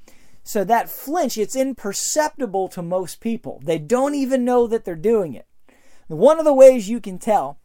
So 0.42 0.64
that 0.64 0.88
flinch, 0.88 1.38
it's 1.38 1.54
imperceptible 1.54 2.68
to 2.68 2.82
most 2.82 3.20
people. 3.20 3.60
They 3.64 3.78
don't 3.78 4.14
even 4.14 4.44
know 4.44 4.66
that 4.66 4.84
they're 4.84 4.96
doing 4.96 5.34
it. 5.34 5.46
One 6.08 6.38
of 6.38 6.44
the 6.44 6.54
ways 6.54 6.88
you 6.88 7.00
can 7.00 7.18
tell 7.18 7.58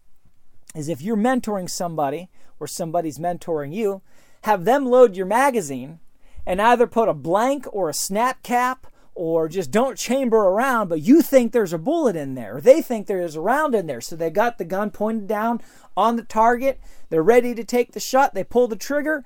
is 0.76 0.88
if 0.88 1.02
you're 1.02 1.18
mentoring 1.18 1.70
somebody 1.70 2.30
or 2.60 2.68
somebody's 2.68 3.18
mentoring 3.18 3.74
you, 3.74 4.02
have 4.44 4.66
them 4.66 4.86
load 4.86 5.16
your 5.16 5.26
magazine 5.26 6.00
and 6.46 6.62
either 6.62 6.88
put 6.88 7.10
a 7.10 7.14
blank 7.14 7.66
or 7.72 7.90
a 7.90 7.94
snap 7.94 8.44
cap 8.44 8.88
or 9.18 9.50
just 9.50 9.72
don't 9.72 9.98
chamber 9.98 10.38
around, 10.38 10.88
but 10.88 11.02
you 11.02 11.22
think 11.22 11.52
there's 11.52 11.74
a 11.74 11.78
bullet 11.78 12.16
in 12.16 12.36
there, 12.36 12.58
or 12.58 12.62
they 12.62 12.82
think 12.82 13.08
there 13.08 13.22
is 13.22 13.36
a 13.36 13.42
round 13.42 13.76
in 13.76 13.88
there. 13.88 14.02
So 14.02 14.16
they 14.16 14.30
got 14.30 14.58
the 14.58 14.66
gun 14.66 14.92
pointed 14.92 15.28
down 15.28 15.62
on 15.96 16.16
the 16.16 16.24
target, 16.24 16.80
they're 17.10 17.24
ready 17.24 17.56
to 17.56 17.64
take 17.64 17.94
the 17.94 18.00
shot, 18.00 18.34
they 18.34 18.44
pull 18.44 18.68
the 18.68 18.76
trigger, 18.76 19.26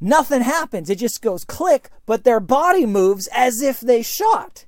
Nothing 0.00 0.42
happens. 0.42 0.90
It 0.90 0.98
just 0.98 1.22
goes 1.22 1.44
click, 1.44 1.90
but 2.04 2.24
their 2.24 2.40
body 2.40 2.84
moves 2.84 3.28
as 3.32 3.62
if 3.62 3.80
they 3.80 4.02
shot. 4.02 4.66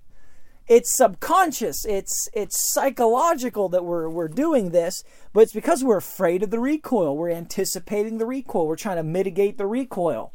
It's 0.66 0.94
subconscious. 0.96 1.84
It's 1.86 2.28
it's 2.32 2.72
psychological 2.72 3.68
that 3.70 3.84
we're 3.84 4.08
we're 4.08 4.28
doing 4.28 4.70
this, 4.70 5.02
but 5.32 5.40
it's 5.40 5.52
because 5.52 5.82
we're 5.82 5.98
afraid 5.98 6.42
of 6.42 6.50
the 6.50 6.60
recoil. 6.60 7.16
We're 7.16 7.30
anticipating 7.30 8.18
the 8.18 8.26
recoil. 8.26 8.66
We're 8.66 8.76
trying 8.76 8.96
to 8.96 9.02
mitigate 9.02 9.58
the 9.58 9.66
recoil. 9.66 10.32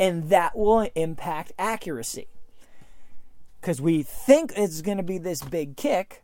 And 0.00 0.28
that 0.30 0.56
will 0.56 0.88
impact 0.94 1.52
accuracy. 1.58 2.28
Cuz 3.60 3.80
we 3.80 4.02
think 4.02 4.52
it's 4.56 4.82
going 4.82 4.98
to 4.98 5.02
be 5.02 5.18
this 5.18 5.42
big 5.42 5.76
kick, 5.76 6.22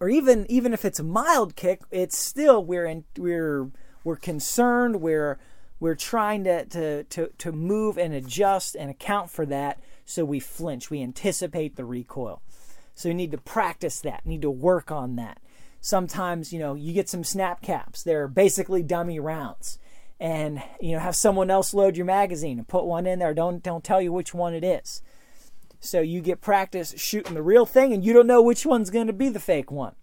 or 0.00 0.08
even 0.08 0.46
even 0.48 0.72
if 0.72 0.84
it's 0.84 0.98
a 0.98 1.04
mild 1.04 1.56
kick, 1.56 1.82
it's 1.90 2.18
still 2.18 2.64
we're 2.64 2.86
in, 2.86 3.04
we're 3.16 3.70
we're 4.04 4.16
concerned, 4.16 5.00
we're 5.00 5.38
we're 5.82 5.96
trying 5.96 6.44
to, 6.44 6.64
to, 6.66 7.02
to, 7.02 7.32
to 7.38 7.50
move 7.50 7.98
and 7.98 8.14
adjust 8.14 8.76
and 8.76 8.88
account 8.88 9.28
for 9.28 9.44
that 9.44 9.80
so 10.04 10.24
we 10.24 10.38
flinch. 10.38 10.90
We 10.90 11.02
anticipate 11.02 11.74
the 11.74 11.84
recoil. 11.84 12.40
So 12.94 13.08
you 13.08 13.14
need 13.14 13.32
to 13.32 13.38
practice 13.38 14.00
that, 14.02 14.24
need 14.24 14.42
to 14.42 14.50
work 14.50 14.92
on 14.92 15.16
that. 15.16 15.40
Sometimes, 15.80 16.52
you 16.52 16.60
know, 16.60 16.74
you 16.74 16.92
get 16.92 17.08
some 17.08 17.24
snap 17.24 17.62
caps. 17.62 18.04
They're 18.04 18.28
basically 18.28 18.84
dummy 18.84 19.18
rounds. 19.18 19.80
And, 20.20 20.62
you 20.80 20.92
know, 20.92 21.00
have 21.00 21.16
someone 21.16 21.50
else 21.50 21.74
load 21.74 21.96
your 21.96 22.06
magazine 22.06 22.58
and 22.58 22.68
put 22.68 22.84
one 22.84 23.04
in 23.04 23.18
there. 23.18 23.34
Don't 23.34 23.60
don't 23.60 23.82
tell 23.82 24.00
you 24.00 24.12
which 24.12 24.32
one 24.32 24.54
it 24.54 24.62
is. 24.62 25.02
So 25.82 26.00
you 26.00 26.22
get 26.22 26.40
practice 26.40 26.94
shooting 26.96 27.34
the 27.34 27.42
real 27.42 27.66
thing 27.66 27.92
and 27.92 28.04
you 28.04 28.14
don't 28.14 28.26
know 28.26 28.40
which 28.40 28.64
one's 28.64 28.88
going 28.88 29.08
to 29.08 29.12
be 29.12 29.28
the 29.28 29.40
fake 29.40 29.70
one 29.70 29.94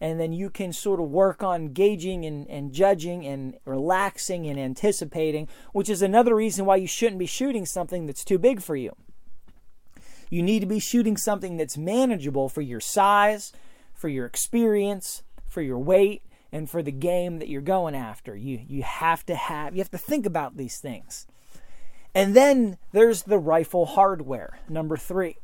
and 0.00 0.20
then 0.20 0.32
you 0.32 0.50
can 0.50 0.72
sort 0.72 1.00
of 1.00 1.10
work 1.10 1.42
on 1.42 1.72
gauging 1.72 2.24
and, 2.24 2.48
and 2.48 2.72
judging 2.72 3.26
and 3.26 3.56
relaxing 3.64 4.46
and 4.46 4.58
anticipating, 4.58 5.48
which 5.72 5.88
is 5.88 6.02
another 6.02 6.34
reason 6.34 6.66
why 6.66 6.76
you 6.76 6.86
shouldn't 6.86 7.18
be 7.18 7.26
shooting 7.26 7.64
something 7.64 8.06
that's 8.06 8.24
too 8.24 8.38
big 8.38 8.60
for 8.60 8.76
you. 8.76 8.94
You 10.28 10.42
need 10.42 10.60
to 10.60 10.66
be 10.66 10.80
shooting 10.80 11.16
something 11.16 11.56
that's 11.56 11.78
manageable 11.78 12.48
for 12.48 12.60
your 12.60 12.80
size, 12.80 13.52
for 13.94 14.08
your 14.08 14.26
experience, 14.26 15.22
for 15.48 15.62
your 15.62 15.78
weight, 15.78 16.22
and 16.52 16.68
for 16.68 16.82
the 16.82 16.92
game 16.92 17.38
that 17.38 17.48
you're 17.48 17.60
going 17.60 17.94
after. 17.94 18.36
You 18.36 18.60
you 18.66 18.82
have 18.82 19.24
to 19.26 19.34
have 19.34 19.74
you 19.74 19.80
have 19.80 19.90
to 19.92 19.98
think 19.98 20.26
about 20.26 20.56
these 20.56 20.78
things. 20.78 21.26
And 22.16 22.34
then 22.34 22.78
there's 22.92 23.24
the 23.24 23.38
rifle 23.38 23.84
hardware, 23.84 24.58
number 24.70 24.96
3. 24.96 25.36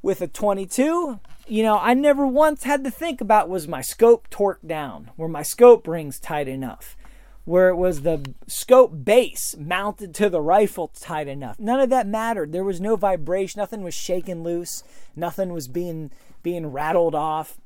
With 0.00 0.22
a 0.22 0.26
22, 0.26 1.20
you 1.46 1.62
know, 1.62 1.78
I 1.78 1.92
never 1.92 2.26
once 2.26 2.62
had 2.62 2.82
to 2.84 2.90
think 2.90 3.20
about 3.20 3.50
was 3.50 3.68
my 3.68 3.82
scope 3.82 4.30
torqued 4.30 4.66
down, 4.66 5.10
were 5.18 5.28
my 5.28 5.42
scope 5.42 5.86
rings 5.86 6.18
tight 6.18 6.48
enough, 6.48 6.96
where 7.44 7.68
it 7.68 7.76
was 7.76 8.00
the 8.00 8.32
scope 8.46 9.04
base 9.04 9.54
mounted 9.58 10.14
to 10.14 10.30
the 10.30 10.40
rifle 10.40 10.88
tight 10.88 11.28
enough. 11.28 11.60
None 11.60 11.80
of 11.80 11.90
that 11.90 12.06
mattered. 12.06 12.52
There 12.52 12.64
was 12.64 12.80
no 12.80 12.96
vibration, 12.96 13.58
nothing 13.58 13.82
was 13.82 13.92
shaking 13.92 14.42
loose, 14.42 14.82
nothing 15.14 15.52
was 15.52 15.68
being 15.68 16.10
being 16.42 16.68
rattled 16.68 17.14
off. 17.14 17.58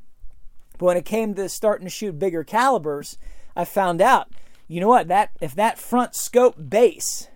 But 0.76 0.86
when 0.86 0.96
it 0.96 1.04
came 1.04 1.34
to 1.34 1.48
starting 1.48 1.86
to 1.86 1.90
shoot 1.90 2.18
bigger 2.18 2.42
calibers, 2.42 3.16
I 3.54 3.64
found 3.64 4.02
out, 4.02 4.28
you 4.66 4.80
know 4.80 4.88
what, 4.88 5.06
that 5.06 5.30
if 5.40 5.54
that 5.54 5.78
front 5.78 6.16
scope 6.16 6.56
base, 6.68 7.28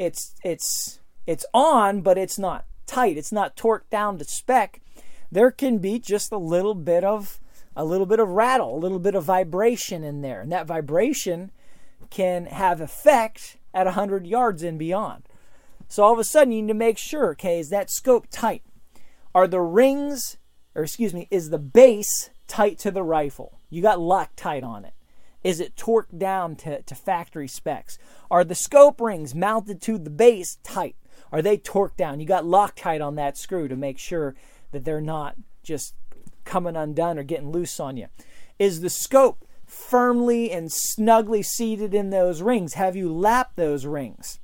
it's 0.00 0.34
it's 0.42 0.98
it's 1.26 1.44
on, 1.52 2.00
but 2.00 2.16
it's 2.16 2.38
not 2.38 2.64
tight, 2.86 3.18
it's 3.18 3.30
not 3.30 3.54
torqued 3.54 3.90
down 3.90 4.18
to 4.18 4.24
spec, 4.24 4.80
there 5.30 5.50
can 5.50 5.78
be 5.78 5.98
just 5.98 6.32
a 6.32 6.38
little 6.38 6.74
bit 6.74 7.04
of 7.04 7.38
a 7.76 7.84
little 7.84 8.06
bit 8.06 8.18
of 8.18 8.28
rattle, 8.28 8.74
a 8.74 8.80
little 8.80 8.98
bit 8.98 9.14
of 9.14 9.24
vibration 9.24 10.02
in 10.02 10.22
there. 10.22 10.40
And 10.40 10.50
that 10.50 10.66
vibration 10.66 11.52
can 12.08 12.46
have 12.46 12.80
effect 12.80 13.58
at 13.72 13.86
100 13.86 14.26
yards 14.26 14.62
and 14.62 14.78
beyond. 14.78 15.22
So 15.86 16.02
all 16.02 16.12
of 16.12 16.18
a 16.18 16.24
sudden 16.24 16.52
you 16.52 16.62
need 16.62 16.68
to 16.68 16.74
make 16.74 16.98
sure, 16.98 17.30
okay, 17.32 17.60
is 17.60 17.68
that 17.68 17.90
scope 17.90 18.26
tight? 18.30 18.62
Are 19.34 19.46
the 19.46 19.60
rings, 19.60 20.38
or 20.74 20.82
excuse 20.82 21.14
me, 21.14 21.28
is 21.30 21.50
the 21.50 21.58
base 21.58 22.30
tight 22.48 22.78
to 22.80 22.90
the 22.90 23.04
rifle. 23.04 23.60
You 23.68 23.82
got 23.82 23.98
Loctite 23.98 24.64
on 24.64 24.84
it. 24.84 24.94
Is 25.42 25.60
it 25.60 25.76
torqued 25.76 26.18
down 26.18 26.56
to, 26.56 26.82
to 26.82 26.94
factory 26.94 27.48
specs? 27.48 27.98
Are 28.30 28.44
the 28.44 28.54
scope 28.54 29.00
rings 29.00 29.34
mounted 29.34 29.80
to 29.82 29.98
the 29.98 30.10
base 30.10 30.58
tight? 30.62 30.96
Are 31.32 31.42
they 31.42 31.56
torqued 31.56 31.96
down? 31.96 32.20
You 32.20 32.26
got 32.26 32.44
Loctite 32.44 33.04
on 33.04 33.14
that 33.16 33.38
screw 33.38 33.68
to 33.68 33.76
make 33.76 33.98
sure 33.98 34.34
that 34.72 34.84
they're 34.84 35.00
not 35.00 35.36
just 35.62 35.94
coming 36.44 36.76
undone 36.76 37.18
or 37.18 37.22
getting 37.22 37.50
loose 37.50 37.80
on 37.80 37.96
you. 37.96 38.08
Is 38.58 38.80
the 38.80 38.90
scope 38.90 39.46
firmly 39.64 40.50
and 40.50 40.70
snugly 40.70 41.42
seated 41.42 41.94
in 41.94 42.10
those 42.10 42.42
rings? 42.42 42.74
Have 42.74 42.96
you 42.96 43.12
lapped 43.12 43.56
those 43.56 43.86
rings 43.86 44.40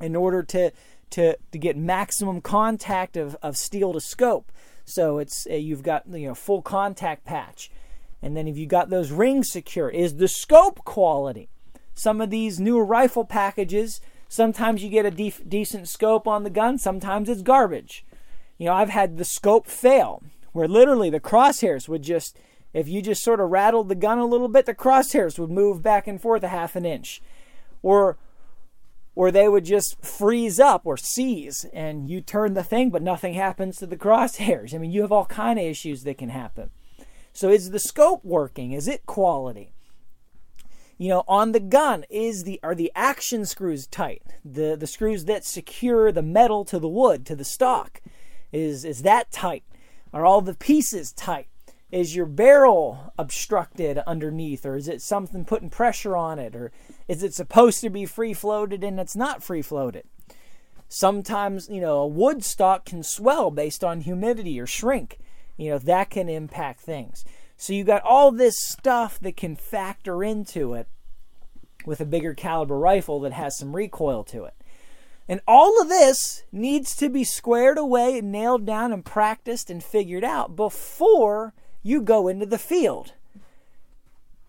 in 0.00 0.16
order 0.16 0.42
to, 0.42 0.72
to, 1.10 1.36
to 1.52 1.58
get 1.58 1.76
maximum 1.76 2.40
contact 2.40 3.16
of, 3.16 3.36
of 3.42 3.56
steel 3.56 3.92
to 3.92 4.00
scope? 4.00 4.52
So 4.84 5.18
it's 5.18 5.46
uh, 5.48 5.54
you've 5.54 5.82
got 5.82 6.04
you 6.08 6.28
know 6.28 6.34
full 6.34 6.62
contact 6.62 7.24
patch, 7.24 7.70
and 8.22 8.36
then 8.36 8.46
if 8.46 8.56
you 8.56 8.66
got 8.66 8.90
those 8.90 9.10
rings 9.10 9.50
secure, 9.50 9.88
is 9.88 10.16
the 10.16 10.28
scope 10.28 10.84
quality. 10.84 11.48
Some 11.94 12.20
of 12.20 12.30
these 12.30 12.60
newer 12.60 12.84
rifle 12.84 13.24
packages, 13.24 14.00
sometimes 14.28 14.82
you 14.82 14.90
get 14.90 15.06
a 15.06 15.10
def- 15.10 15.48
decent 15.48 15.88
scope 15.88 16.26
on 16.28 16.44
the 16.44 16.50
gun, 16.50 16.78
sometimes 16.78 17.28
it's 17.28 17.42
garbage. 17.42 18.04
You 18.58 18.66
know, 18.66 18.74
I've 18.74 18.90
had 18.90 19.16
the 19.16 19.24
scope 19.24 19.66
fail 19.66 20.22
where 20.52 20.68
literally 20.68 21.10
the 21.10 21.20
crosshairs 21.20 21.88
would 21.88 22.02
just, 22.02 22.38
if 22.74 22.88
you 22.88 23.00
just 23.00 23.22
sort 23.22 23.40
of 23.40 23.50
rattled 23.50 23.88
the 23.88 23.94
gun 23.94 24.18
a 24.18 24.26
little 24.26 24.48
bit, 24.48 24.66
the 24.66 24.74
crosshairs 24.74 25.38
would 25.38 25.50
move 25.50 25.82
back 25.82 26.06
and 26.06 26.20
forth 26.20 26.42
a 26.42 26.48
half 26.48 26.76
an 26.76 26.84
inch. 26.84 27.22
Or 27.82 28.18
or 29.16 29.30
they 29.30 29.48
would 29.48 29.64
just 29.64 30.02
freeze 30.04 30.60
up 30.60 30.82
or 30.86 30.96
seize 30.96 31.66
and 31.72 32.08
you 32.08 32.20
turn 32.20 32.54
the 32.54 32.62
thing 32.62 32.90
but 32.90 33.02
nothing 33.02 33.34
happens 33.34 33.76
to 33.76 33.86
the 33.86 33.96
crosshairs. 33.98 34.74
I 34.74 34.78
mean, 34.78 34.90
you 34.90 35.02
have 35.02 35.12
all 35.12 35.26
kind 35.26 35.58
of 35.58 35.64
issues 35.64 36.04
that 36.04 36.18
can 36.18 36.28
happen. 36.28 36.70
So 37.32 37.48
is 37.48 37.70
the 37.70 37.78
scope 37.78 38.24
working? 38.24 38.72
Is 38.72 38.88
it 38.88 39.06
quality? 39.06 39.72
You 40.98 41.08
know, 41.08 41.24
on 41.26 41.52
the 41.52 41.60
gun 41.60 42.04
is 42.10 42.44
the 42.44 42.60
are 42.62 42.74
the 42.74 42.92
action 42.94 43.46
screws 43.46 43.86
tight? 43.86 44.22
The 44.44 44.76
the 44.76 44.86
screws 44.86 45.24
that 45.24 45.44
secure 45.44 46.12
the 46.12 46.22
metal 46.22 46.64
to 46.66 46.78
the 46.78 46.88
wood 46.88 47.24
to 47.26 47.36
the 47.36 47.44
stock 47.44 48.02
is 48.52 48.84
is 48.84 49.02
that 49.02 49.30
tight? 49.30 49.64
Are 50.12 50.26
all 50.26 50.42
the 50.42 50.54
pieces 50.54 51.12
tight? 51.12 51.46
Is 51.90 52.14
your 52.14 52.26
barrel 52.26 53.12
obstructed 53.18 53.98
underneath, 54.06 54.64
or 54.66 54.76
is 54.76 54.88
it 54.88 55.02
something 55.02 55.44
putting 55.44 55.70
pressure 55.70 56.16
on 56.16 56.38
it, 56.38 56.54
or 56.54 56.70
is 57.08 57.22
it 57.22 57.34
supposed 57.34 57.80
to 57.80 57.90
be 57.90 58.06
free 58.06 58.34
floated 58.34 58.84
and 58.84 59.00
it's 59.00 59.16
not 59.16 59.42
free 59.42 59.62
floated? 59.62 60.04
Sometimes, 60.88 61.68
you 61.68 61.80
know, 61.80 61.98
a 61.98 62.06
wood 62.06 62.44
stock 62.44 62.84
can 62.84 63.02
swell 63.02 63.50
based 63.50 63.82
on 63.82 64.02
humidity 64.02 64.60
or 64.60 64.66
shrink. 64.66 65.18
You 65.60 65.68
know, 65.68 65.78
that 65.78 66.08
can 66.08 66.30
impact 66.30 66.80
things. 66.80 67.22
So 67.58 67.74
you 67.74 67.84
got 67.84 68.02
all 68.02 68.32
this 68.32 68.56
stuff 68.58 69.20
that 69.20 69.36
can 69.36 69.56
factor 69.56 70.24
into 70.24 70.72
it 70.72 70.88
with 71.84 72.00
a 72.00 72.06
bigger 72.06 72.32
caliber 72.32 72.78
rifle 72.78 73.20
that 73.20 73.34
has 73.34 73.58
some 73.58 73.76
recoil 73.76 74.24
to 74.24 74.44
it. 74.44 74.54
And 75.28 75.42
all 75.46 75.78
of 75.78 75.90
this 75.90 76.44
needs 76.50 76.96
to 76.96 77.10
be 77.10 77.24
squared 77.24 77.76
away 77.76 78.18
and 78.18 78.32
nailed 78.32 78.64
down 78.64 78.90
and 78.90 79.04
practiced 79.04 79.68
and 79.68 79.84
figured 79.84 80.24
out 80.24 80.56
before 80.56 81.52
you 81.82 82.00
go 82.00 82.26
into 82.26 82.46
the 82.46 82.58
field. 82.58 83.12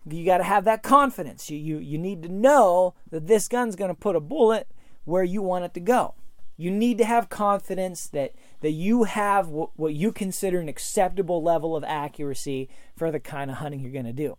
You 0.08 0.24
got 0.24 0.38
to 0.38 0.44
have 0.44 0.64
that 0.64 0.82
confidence. 0.82 1.50
You, 1.50 1.58
you, 1.58 1.76
you 1.76 1.98
need 1.98 2.22
to 2.22 2.30
know 2.30 2.94
that 3.10 3.26
this 3.26 3.48
gun's 3.48 3.76
going 3.76 3.94
to 3.94 4.00
put 4.00 4.16
a 4.16 4.20
bullet 4.20 4.66
where 5.04 5.24
you 5.24 5.42
want 5.42 5.66
it 5.66 5.74
to 5.74 5.80
go. 5.80 6.14
You 6.56 6.70
need 6.70 6.96
to 6.98 7.04
have 7.04 7.28
confidence 7.28 8.06
that, 8.08 8.32
that 8.62 8.70
you 8.70 9.04
have 9.04 9.48
what, 9.48 9.70
what 9.76 9.94
you 9.94 10.12
consider 10.12 10.58
an 10.60 10.68
acceptable 10.68 11.42
level 11.42 11.76
of 11.76 11.84
accuracy 11.84 12.68
for 12.96 13.10
the 13.10 13.20
kind 13.20 13.50
of 13.50 13.58
hunting 13.58 13.80
you're 13.80 13.92
going 13.92 14.04
to 14.04 14.12
do. 14.12 14.38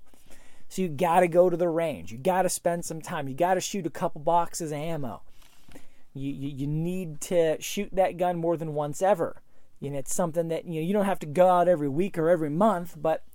So 0.69 0.82
you 0.82 0.89
got 0.89 1.19
to 1.19 1.28
go 1.28 1.49
to 1.49 1.57
the 1.57 1.69
range. 1.69 2.11
You 2.11 2.17
got 2.17 2.41
to 2.41 2.49
spend 2.49 2.84
some 2.84 3.01
time. 3.01 3.28
You 3.28 3.36
got 3.36 3.53
to 3.53 3.61
shoot 3.61 3.86
a 3.86 3.91
couple 3.91 4.21
boxes 4.21 4.71
of 4.71 4.78
ammo. 4.78 5.21
You, 6.15 6.32
you, 6.32 6.49
you 6.49 6.67
need 6.67 7.21
to 7.21 7.61
shoot 7.61 7.89
that 7.93 8.17
gun 8.17 8.38
more 8.38 8.57
than 8.57 8.74
once 8.74 9.01
ever. 9.01 9.41
Know, 9.82 9.99
it's 9.99 10.15
something 10.15 10.47
that 10.47 10.65
you 10.65 10.76
know 10.76 10.88
you 10.88 10.93
don't 10.93 11.05
have 11.05 11.19
to 11.19 11.26
go 11.26 11.49
out 11.49 11.67
every 11.67 11.89
week 11.89 12.17
or 12.17 12.30
every 12.30 12.49
month, 12.49 12.95
but 12.97 13.26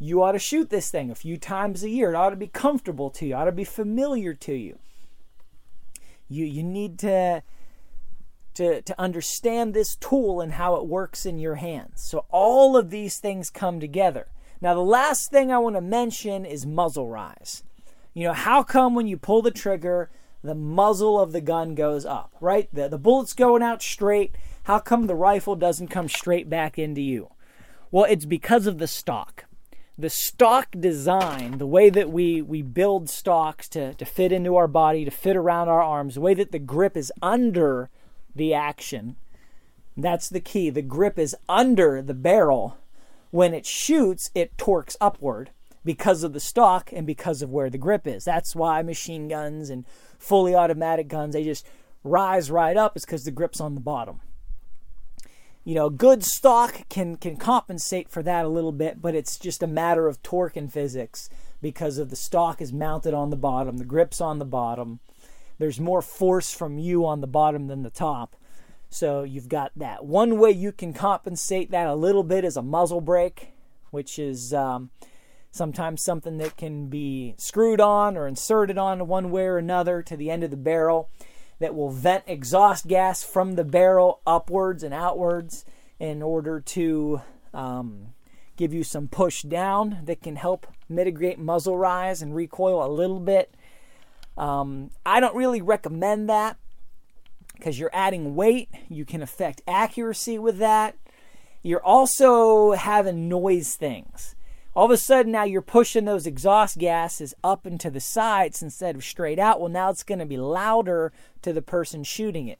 you 0.00 0.22
ought 0.22 0.32
to 0.32 0.40
shoot 0.40 0.68
this 0.68 0.90
thing 0.90 1.10
a 1.10 1.14
few 1.14 1.36
times 1.36 1.84
a 1.84 1.88
year. 1.88 2.10
It 2.10 2.16
ought 2.16 2.30
to 2.30 2.36
be 2.36 2.48
comfortable 2.48 3.10
to 3.10 3.26
you. 3.26 3.34
It 3.34 3.36
ought 3.36 3.44
to 3.44 3.52
be 3.52 3.64
familiar 3.64 4.34
to 4.34 4.54
you. 4.54 4.78
You 6.28 6.44
you 6.44 6.64
need 6.64 6.98
to 7.00 7.44
to 8.54 8.82
to 8.82 9.00
understand 9.00 9.74
this 9.74 9.96
tool 9.96 10.40
and 10.40 10.52
how 10.52 10.76
it 10.76 10.86
works 10.86 11.26
in 11.26 11.38
your 11.38 11.56
hands. 11.56 12.02
So 12.02 12.26
all 12.30 12.76
of 12.76 12.90
these 12.90 13.18
things 13.18 13.50
come 13.50 13.80
together. 13.80 14.28
Now 14.60 14.74
the 14.74 14.80
last 14.80 15.30
thing 15.30 15.52
I 15.52 15.58
want 15.58 15.76
to 15.76 15.80
mention 15.80 16.44
is 16.44 16.66
muzzle 16.66 17.08
rise. 17.08 17.62
You 18.12 18.28
know, 18.28 18.32
how 18.32 18.62
come 18.62 18.94
when 18.94 19.06
you 19.06 19.16
pull 19.16 19.42
the 19.42 19.50
trigger, 19.50 20.10
the 20.42 20.54
muzzle 20.54 21.20
of 21.20 21.32
the 21.32 21.40
gun 21.40 21.74
goes 21.74 22.04
up, 22.04 22.34
right? 22.40 22.68
The 22.72 22.88
the 22.88 22.98
bullet's 22.98 23.32
going 23.32 23.62
out 23.62 23.82
straight 23.82 24.36
how 24.64 24.78
come 24.78 25.06
the 25.06 25.14
rifle 25.14 25.56
doesn't 25.56 25.88
come 25.88 26.08
straight 26.08 26.48
back 26.48 26.78
into 26.78 27.02
you? 27.02 27.30
Well, 27.90 28.04
it's 28.04 28.24
because 28.24 28.66
of 28.66 28.78
the 28.78 28.86
stock. 28.86 29.44
The 29.96 30.10
stock 30.10 30.68
design, 30.78 31.58
the 31.58 31.66
way 31.66 31.90
that 31.90 32.10
we, 32.10 32.40
we 32.42 32.62
build 32.62 33.08
stocks 33.08 33.68
to, 33.68 33.94
to 33.94 34.04
fit 34.04 34.32
into 34.32 34.56
our 34.56 34.66
body, 34.66 35.04
to 35.04 35.10
fit 35.10 35.36
around 35.36 35.68
our 35.68 35.82
arms, 35.82 36.14
the 36.14 36.22
way 36.22 36.34
that 36.34 36.50
the 36.50 36.58
grip 36.58 36.96
is 36.96 37.12
under 37.22 37.90
the 38.34 38.54
action, 38.54 39.16
that's 39.96 40.28
the 40.28 40.40
key. 40.40 40.70
The 40.70 40.82
grip 40.82 41.18
is 41.18 41.36
under 41.48 42.02
the 42.02 42.14
barrel. 42.14 42.78
When 43.30 43.54
it 43.54 43.66
shoots, 43.66 44.30
it 44.34 44.56
torques 44.56 44.96
upward 45.00 45.50
because 45.84 46.22
of 46.22 46.32
the 46.32 46.40
stock 46.40 46.90
and 46.92 47.06
because 47.06 47.42
of 47.42 47.50
where 47.50 47.70
the 47.70 47.78
grip 47.78 48.06
is. 48.06 48.24
That's 48.24 48.54
why 48.54 48.82
machine 48.82 49.28
guns 49.28 49.70
and 49.70 49.84
fully 50.18 50.54
automatic 50.54 51.08
guns, 51.08 51.34
they 51.34 51.44
just 51.44 51.66
rise 52.02 52.50
right 52.50 52.76
up, 52.76 52.96
is 52.96 53.04
because 53.04 53.24
the 53.24 53.30
grip's 53.30 53.60
on 53.60 53.74
the 53.74 53.80
bottom 53.80 54.20
you 55.64 55.74
know, 55.74 55.88
good 55.88 56.22
stock 56.22 56.88
can 56.90 57.16
can 57.16 57.36
compensate 57.36 58.10
for 58.10 58.22
that 58.22 58.44
a 58.44 58.48
little 58.48 58.72
bit, 58.72 59.00
but 59.00 59.14
it's 59.14 59.38
just 59.38 59.62
a 59.62 59.66
matter 59.66 60.06
of 60.06 60.22
torque 60.22 60.56
and 60.56 60.70
physics 60.70 61.30
because 61.62 61.96
of 61.96 62.10
the 62.10 62.16
stock 62.16 62.60
is 62.60 62.72
mounted 62.72 63.14
on 63.14 63.30
the 63.30 63.36
bottom, 63.36 63.78
the 63.78 63.84
grip's 63.84 64.20
on 64.20 64.38
the 64.38 64.44
bottom. 64.44 65.00
There's 65.58 65.80
more 65.80 66.02
force 66.02 66.52
from 66.52 66.78
you 66.78 67.06
on 67.06 67.20
the 67.20 67.26
bottom 67.26 67.68
than 67.68 67.82
the 67.82 67.90
top. 67.90 68.36
So 68.88 69.22
you've 69.22 69.48
got 69.48 69.72
that. 69.76 70.04
One 70.04 70.38
way 70.38 70.50
you 70.50 70.72
can 70.72 70.92
compensate 70.92 71.70
that 71.70 71.86
a 71.86 71.94
little 71.94 72.22
bit 72.22 72.44
is 72.44 72.56
a 72.56 72.62
muzzle 72.62 73.00
brake, 73.00 73.52
which 73.90 74.18
is 74.18 74.54
um, 74.54 74.90
sometimes 75.50 76.02
something 76.02 76.38
that 76.38 76.56
can 76.56 76.88
be 76.88 77.34
screwed 77.36 77.80
on 77.80 78.16
or 78.16 78.26
inserted 78.26 78.78
on 78.78 79.06
one 79.06 79.30
way 79.30 79.44
or 79.44 79.58
another 79.58 80.02
to 80.02 80.16
the 80.16 80.30
end 80.30 80.44
of 80.44 80.50
the 80.50 80.56
barrel 80.56 81.10
that 81.60 81.74
will 81.74 81.90
vent 81.90 82.24
exhaust 82.26 82.86
gas 82.86 83.22
from 83.22 83.54
the 83.54 83.64
barrel 83.64 84.20
upwards 84.26 84.82
and 84.82 84.92
outwards 84.92 85.64
in 85.98 86.22
order 86.22 86.60
to 86.60 87.20
um, 87.52 88.08
give 88.56 88.74
you 88.74 88.84
some 88.84 89.08
push 89.08 89.42
down 89.42 90.00
that 90.04 90.22
can 90.22 90.36
help 90.36 90.66
mitigate 90.88 91.38
muzzle 91.38 91.78
rise 91.78 92.22
and 92.22 92.34
recoil 92.34 92.84
a 92.84 92.90
little 92.90 93.20
bit. 93.20 93.54
Um, 94.36 94.90
I 95.06 95.20
don't 95.20 95.36
really 95.36 95.62
recommend 95.62 96.28
that. 96.28 96.56
because 97.54 97.78
you're 97.78 97.90
adding 97.92 98.34
weight. 98.34 98.68
You 98.88 99.04
can 99.04 99.22
affect 99.22 99.62
accuracy 99.66 100.38
with 100.38 100.58
that. 100.58 100.96
You're 101.62 101.84
also 101.84 102.72
having 102.72 103.28
noise 103.28 103.74
things. 103.76 104.34
All 104.74 104.86
of 104.86 104.90
a 104.90 104.96
sudden, 104.96 105.32
now 105.32 105.44
you're 105.44 105.62
pushing 105.62 106.04
those 106.04 106.26
exhaust 106.26 106.78
gases 106.78 107.32
up 107.44 107.64
into 107.64 107.90
the 107.90 108.00
sides 108.00 108.60
instead 108.60 108.96
of 108.96 109.04
straight 109.04 109.38
out. 109.38 109.60
Well, 109.60 109.70
now 109.70 109.88
it's 109.88 110.02
going 110.02 110.18
to 110.18 110.26
be 110.26 110.36
louder 110.36 111.12
to 111.42 111.52
the 111.52 111.62
person 111.62 112.02
shooting 112.02 112.48
it. 112.48 112.58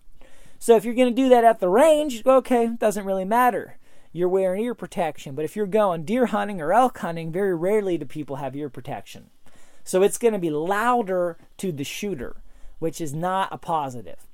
So 0.61 0.77
if 0.77 0.85
you're 0.85 0.95
going 0.95 1.15
to 1.15 1.23
do 1.23 1.29
that 1.29 1.45
at 1.45 1.59
the 1.59 1.69
range, 1.69 2.25
okay, 2.25 2.71
doesn't 2.79 3.05
really 3.05 3.25
matter. 3.25 3.79
You're 4.13 4.29
wearing 4.29 4.63
ear 4.63 4.75
protection. 4.75 5.35
But 5.35 5.45
if 5.45 5.57
you're 5.57 5.67
going 5.67 6.05
deer 6.05 6.27
hunting 6.27 6.61
or 6.61 6.73
elk 6.73 6.99
hunting, 6.99 7.33
very 7.33 7.55
rarely 7.55 7.99
do 7.99 8.07
people 8.07 8.37
have 8.37 8.55
ear 8.55 8.71
protection. 8.71 9.31
So 9.85 10.03
it's 10.03 10.19
going 10.19 10.33
to 10.33 10.41
be 10.41 10.51
louder 10.51 11.37
to 11.59 11.71
the 11.71 11.85
shooter, 11.85 12.37
which 12.79 13.01
is 13.01 13.15
not 13.15 13.49
a 13.53 13.59
positive. 13.59 14.27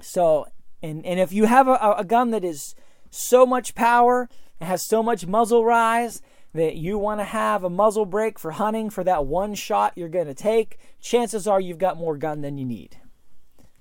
So, 0.00 0.46
and, 0.82 1.04
and 1.04 1.20
if 1.20 1.32
you 1.32 1.44
have 1.44 1.68
a, 1.68 1.94
a 1.98 2.04
gun 2.04 2.30
that 2.30 2.44
is 2.44 2.74
so 3.10 3.46
much 3.46 3.74
power, 3.74 4.28
it 4.60 4.64
has 4.64 4.86
so 4.86 5.02
much 5.02 5.26
muzzle 5.26 5.64
rise 5.64 6.22
that 6.54 6.76
you 6.76 6.98
want 6.98 7.20
to 7.20 7.24
have 7.24 7.62
a 7.62 7.70
muzzle 7.70 8.06
brake 8.06 8.38
for 8.38 8.52
hunting 8.52 8.90
for 8.90 9.04
that 9.04 9.26
one 9.26 9.54
shot 9.54 9.92
you're 9.94 10.08
going 10.08 10.26
to 10.26 10.34
take, 10.34 10.78
chances 11.00 11.46
are 11.46 11.60
you've 11.60 11.78
got 11.78 11.98
more 11.98 12.16
gun 12.16 12.40
than 12.40 12.56
you 12.58 12.64
need. 12.64 12.96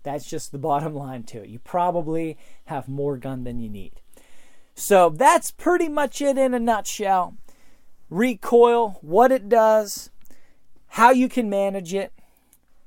That's 0.03 0.29
just 0.29 0.51
the 0.51 0.57
bottom 0.59 0.93
line 0.93 1.23
to 1.23 1.43
it. 1.43 1.49
You 1.49 1.59
probably 1.59 2.37
have 2.65 2.87
more 2.87 3.17
gun 3.17 3.43
than 3.43 3.59
you 3.59 3.69
need. 3.69 4.01
So 4.75 5.09
that's 5.09 5.51
pretty 5.51 5.87
much 5.87 6.21
it 6.21 6.37
in 6.37 6.53
a 6.53 6.59
nutshell. 6.59 7.37
Recoil, 8.09 8.97
what 9.01 9.31
it 9.31 9.47
does, 9.47 10.11
how 10.95 11.11
you 11.11 11.27
can 11.27 11.49
manage 11.49 11.93
it, 11.93 12.13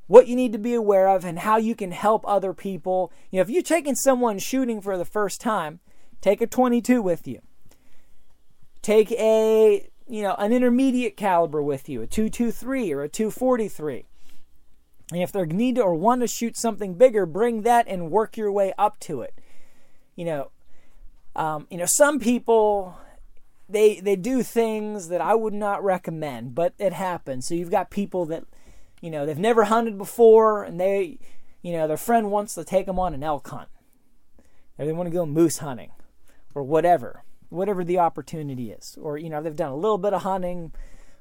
what 0.06 0.26
you 0.26 0.34
need 0.34 0.50
to 0.50 0.58
be 0.58 0.72
aware 0.72 1.08
of, 1.08 1.26
and 1.26 1.40
how 1.40 1.58
you 1.58 1.74
can 1.74 1.92
help 1.92 2.26
other 2.26 2.54
people. 2.54 3.12
You 3.30 3.36
know, 3.36 3.42
if 3.42 3.50
you're 3.50 3.62
taking 3.62 3.94
someone 3.94 4.38
shooting 4.38 4.80
for 4.80 4.96
the 4.96 5.04
first 5.04 5.42
time, 5.42 5.80
take 6.22 6.40
a 6.40 6.46
22 6.46 7.02
with 7.02 7.28
you. 7.28 7.42
Take 8.80 9.12
a, 9.12 9.90
you 10.08 10.22
know, 10.22 10.34
an 10.38 10.54
intermediate 10.54 11.18
caliber 11.18 11.62
with 11.62 11.86
you, 11.86 12.00
a 12.00 12.06
223 12.06 12.94
or 12.94 13.02
a 13.02 13.10
243. 13.10 14.06
And 15.12 15.22
if 15.22 15.30
they 15.30 15.44
need 15.44 15.74
to 15.74 15.82
or 15.82 15.94
want 15.94 16.22
to 16.22 16.26
shoot 16.26 16.56
something 16.56 16.94
bigger, 16.94 17.26
bring 17.26 17.60
that 17.62 17.86
and 17.88 18.10
work 18.10 18.38
your 18.38 18.50
way 18.50 18.72
up 18.78 18.98
to 19.00 19.20
it. 19.20 19.34
You 20.16 20.24
know, 20.24 20.50
um, 21.36 21.66
you 21.70 21.76
know, 21.76 21.86
some 21.86 22.20
people 22.20 22.96
they 23.68 24.00
they 24.00 24.16
do 24.16 24.42
things 24.42 25.08
that 25.08 25.20
I 25.20 25.34
would 25.34 25.54
not 25.54 25.84
recommend, 25.84 26.54
but 26.54 26.74
it 26.78 26.92
happens. 26.92 27.46
So 27.46 27.54
you've 27.54 27.70
got 27.70 27.90
people 27.90 28.24
that, 28.26 28.44
you 29.00 29.10
know, 29.10 29.26
they've 29.26 29.38
never 29.38 29.64
hunted 29.64 29.98
before, 29.98 30.64
and 30.64 30.80
they, 30.80 31.18
you 31.62 31.72
know, 31.72 31.86
their 31.86 31.96
friend 31.96 32.30
wants 32.30 32.54
to 32.54 32.64
take 32.64 32.86
them 32.86 32.98
on 32.98 33.14
an 33.14 33.22
elk 33.22 33.48
hunt, 33.48 33.68
or 34.78 34.86
they 34.86 34.92
want 34.92 35.08
to 35.08 35.12
go 35.14 35.26
moose 35.26 35.58
hunting, 35.58 35.90
or 36.54 36.62
whatever, 36.62 37.24
whatever 37.50 37.84
the 37.84 37.98
opportunity 37.98 38.70
is, 38.70 38.96
or 39.00 39.18
you 39.18 39.28
know, 39.28 39.42
they've 39.42 39.54
done 39.54 39.72
a 39.72 39.76
little 39.76 39.98
bit 39.98 40.14
of 40.14 40.22
hunting, 40.22 40.72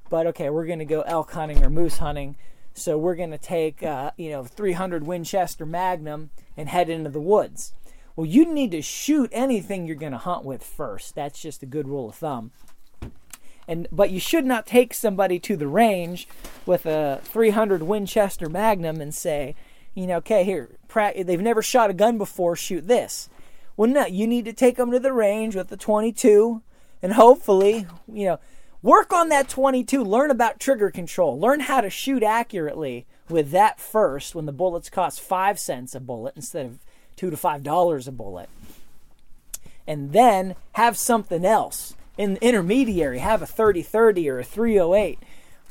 but 0.08 0.26
okay, 0.28 0.48
we're 0.48 0.66
going 0.66 0.78
to 0.78 0.84
go 0.84 1.02
elk 1.02 1.32
hunting 1.32 1.62
or 1.62 1.70
moose 1.70 1.98
hunting. 1.98 2.36
So 2.74 2.96
we're 2.96 3.16
going 3.16 3.32
to 3.32 3.38
take, 3.38 3.82
uh, 3.82 4.12
you 4.16 4.30
know, 4.30 4.44
300 4.44 5.04
Winchester 5.04 5.66
Magnum 5.66 6.30
and 6.56 6.68
head 6.68 6.88
into 6.88 7.10
the 7.10 7.20
woods. 7.20 7.72
Well, 8.18 8.26
you 8.26 8.52
need 8.52 8.72
to 8.72 8.82
shoot 8.82 9.30
anything 9.32 9.86
you're 9.86 9.94
going 9.94 10.10
to 10.10 10.18
hunt 10.18 10.44
with 10.44 10.64
first. 10.64 11.14
That's 11.14 11.40
just 11.40 11.62
a 11.62 11.66
good 11.66 11.86
rule 11.86 12.08
of 12.08 12.16
thumb. 12.16 12.50
And 13.68 13.86
but 13.92 14.10
you 14.10 14.18
should 14.18 14.44
not 14.44 14.66
take 14.66 14.92
somebody 14.92 15.38
to 15.38 15.56
the 15.56 15.68
range 15.68 16.26
with 16.66 16.84
a 16.84 17.20
300 17.22 17.84
Winchester 17.84 18.48
Magnum 18.48 19.00
and 19.00 19.14
say, 19.14 19.54
you 19.94 20.08
know, 20.08 20.16
okay, 20.16 20.42
here, 20.42 20.68
they've 20.92 21.40
never 21.40 21.62
shot 21.62 21.90
a 21.90 21.94
gun 21.94 22.18
before, 22.18 22.56
shoot 22.56 22.88
this. 22.88 23.28
Well, 23.76 23.88
no, 23.88 24.06
you 24.06 24.26
need 24.26 24.46
to 24.46 24.52
take 24.52 24.78
them 24.78 24.90
to 24.90 24.98
the 24.98 25.12
range 25.12 25.54
with 25.54 25.68
the 25.68 25.76
22 25.76 26.60
and 27.00 27.12
hopefully, 27.12 27.86
you 28.12 28.24
know, 28.24 28.40
Work 28.82 29.12
on 29.12 29.28
that 29.30 29.48
22. 29.48 30.04
Learn 30.04 30.30
about 30.30 30.60
trigger 30.60 30.90
control. 30.90 31.38
Learn 31.38 31.60
how 31.60 31.80
to 31.80 31.90
shoot 31.90 32.22
accurately 32.22 33.06
with 33.28 33.50
that 33.50 33.80
first 33.80 34.36
when 34.36 34.46
the 34.46 34.52
bullets 34.52 34.88
cost 34.88 35.20
5 35.20 35.58
cents 35.58 35.96
a 35.96 36.00
bullet 36.00 36.34
instead 36.36 36.66
of 36.66 36.78
2 37.18 37.30
to 37.30 37.36
5 37.36 37.62
dollars 37.62 38.08
a 38.08 38.12
bullet. 38.12 38.48
And 39.86 40.12
then 40.12 40.54
have 40.72 40.96
something 40.96 41.44
else. 41.44 41.94
In 42.16 42.36
intermediary, 42.38 43.18
have 43.18 43.42
a 43.42 43.46
30-30 43.46 44.30
or 44.30 44.40
a 44.40 44.44
308 44.44 45.18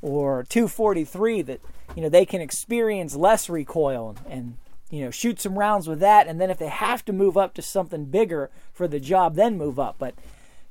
or 0.01 0.45
243 0.47 1.41
that 1.41 1.61
you 1.95 2.01
know 2.01 2.09
they 2.09 2.25
can 2.25 2.41
experience 2.41 3.15
less 3.15 3.49
recoil 3.49 4.15
and, 4.29 4.57
you 4.89 5.01
know 5.01 5.11
shoot 5.11 5.41
some 5.41 5.59
rounds 5.59 5.87
with 5.87 5.99
that 5.99 6.27
and 6.27 6.39
then 6.39 6.49
if 6.49 6.57
they 6.57 6.69
have 6.69 7.03
to 7.03 7.11
move 7.11 7.35
up 7.35 7.53
to 7.53 7.61
something 7.61 8.05
bigger 8.05 8.49
for 8.71 8.87
the 8.87 8.99
job 9.01 9.35
then 9.35 9.57
move 9.57 9.77
up 9.77 9.95
but 9.97 10.13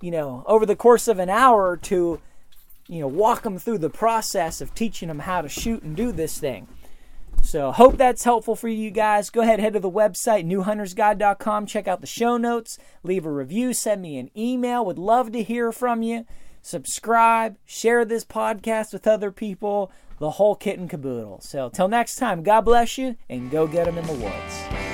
you 0.00 0.10
know, 0.10 0.44
over 0.46 0.66
the 0.66 0.76
course 0.76 1.08
of 1.08 1.18
an 1.18 1.30
hour 1.30 1.76
to, 1.76 2.20
you 2.86 3.00
know, 3.00 3.06
walk 3.06 3.42
them 3.42 3.58
through 3.58 3.78
the 3.78 3.90
process 3.90 4.60
of 4.60 4.74
teaching 4.74 5.08
them 5.08 5.20
how 5.20 5.40
to 5.40 5.48
shoot 5.48 5.82
and 5.82 5.96
do 5.96 6.12
this 6.12 6.38
thing. 6.38 6.68
So, 7.42 7.70
hope 7.72 7.96
that's 7.96 8.24
helpful 8.24 8.56
for 8.56 8.68
you 8.68 8.90
guys. 8.90 9.30
Go 9.30 9.40
ahead, 9.40 9.60
head 9.60 9.74
to 9.74 9.80
the 9.80 9.90
website, 9.90 10.44
newhuntersguide.com, 10.46 11.66
check 11.66 11.86
out 11.86 12.00
the 12.00 12.06
show 12.06 12.36
notes, 12.36 12.78
leave 13.02 13.24
a 13.24 13.30
review, 13.30 13.72
send 13.72 14.02
me 14.02 14.18
an 14.18 14.30
email. 14.36 14.84
Would 14.84 14.98
love 14.98 15.32
to 15.32 15.42
hear 15.42 15.70
from 15.70 16.02
you. 16.02 16.26
Subscribe, 16.60 17.56
share 17.64 18.04
this 18.04 18.24
podcast 18.24 18.92
with 18.92 19.06
other 19.06 19.30
people, 19.30 19.92
the 20.18 20.32
whole 20.32 20.56
kit 20.56 20.78
and 20.78 20.90
caboodle. 20.90 21.40
So, 21.40 21.68
till 21.68 21.86
next 21.86 22.16
time, 22.16 22.42
God 22.42 22.62
bless 22.62 22.98
you 22.98 23.16
and 23.30 23.50
go 23.50 23.68
get 23.68 23.86
them 23.86 23.98
in 23.98 24.06
the 24.06 24.14
woods. 24.14 24.85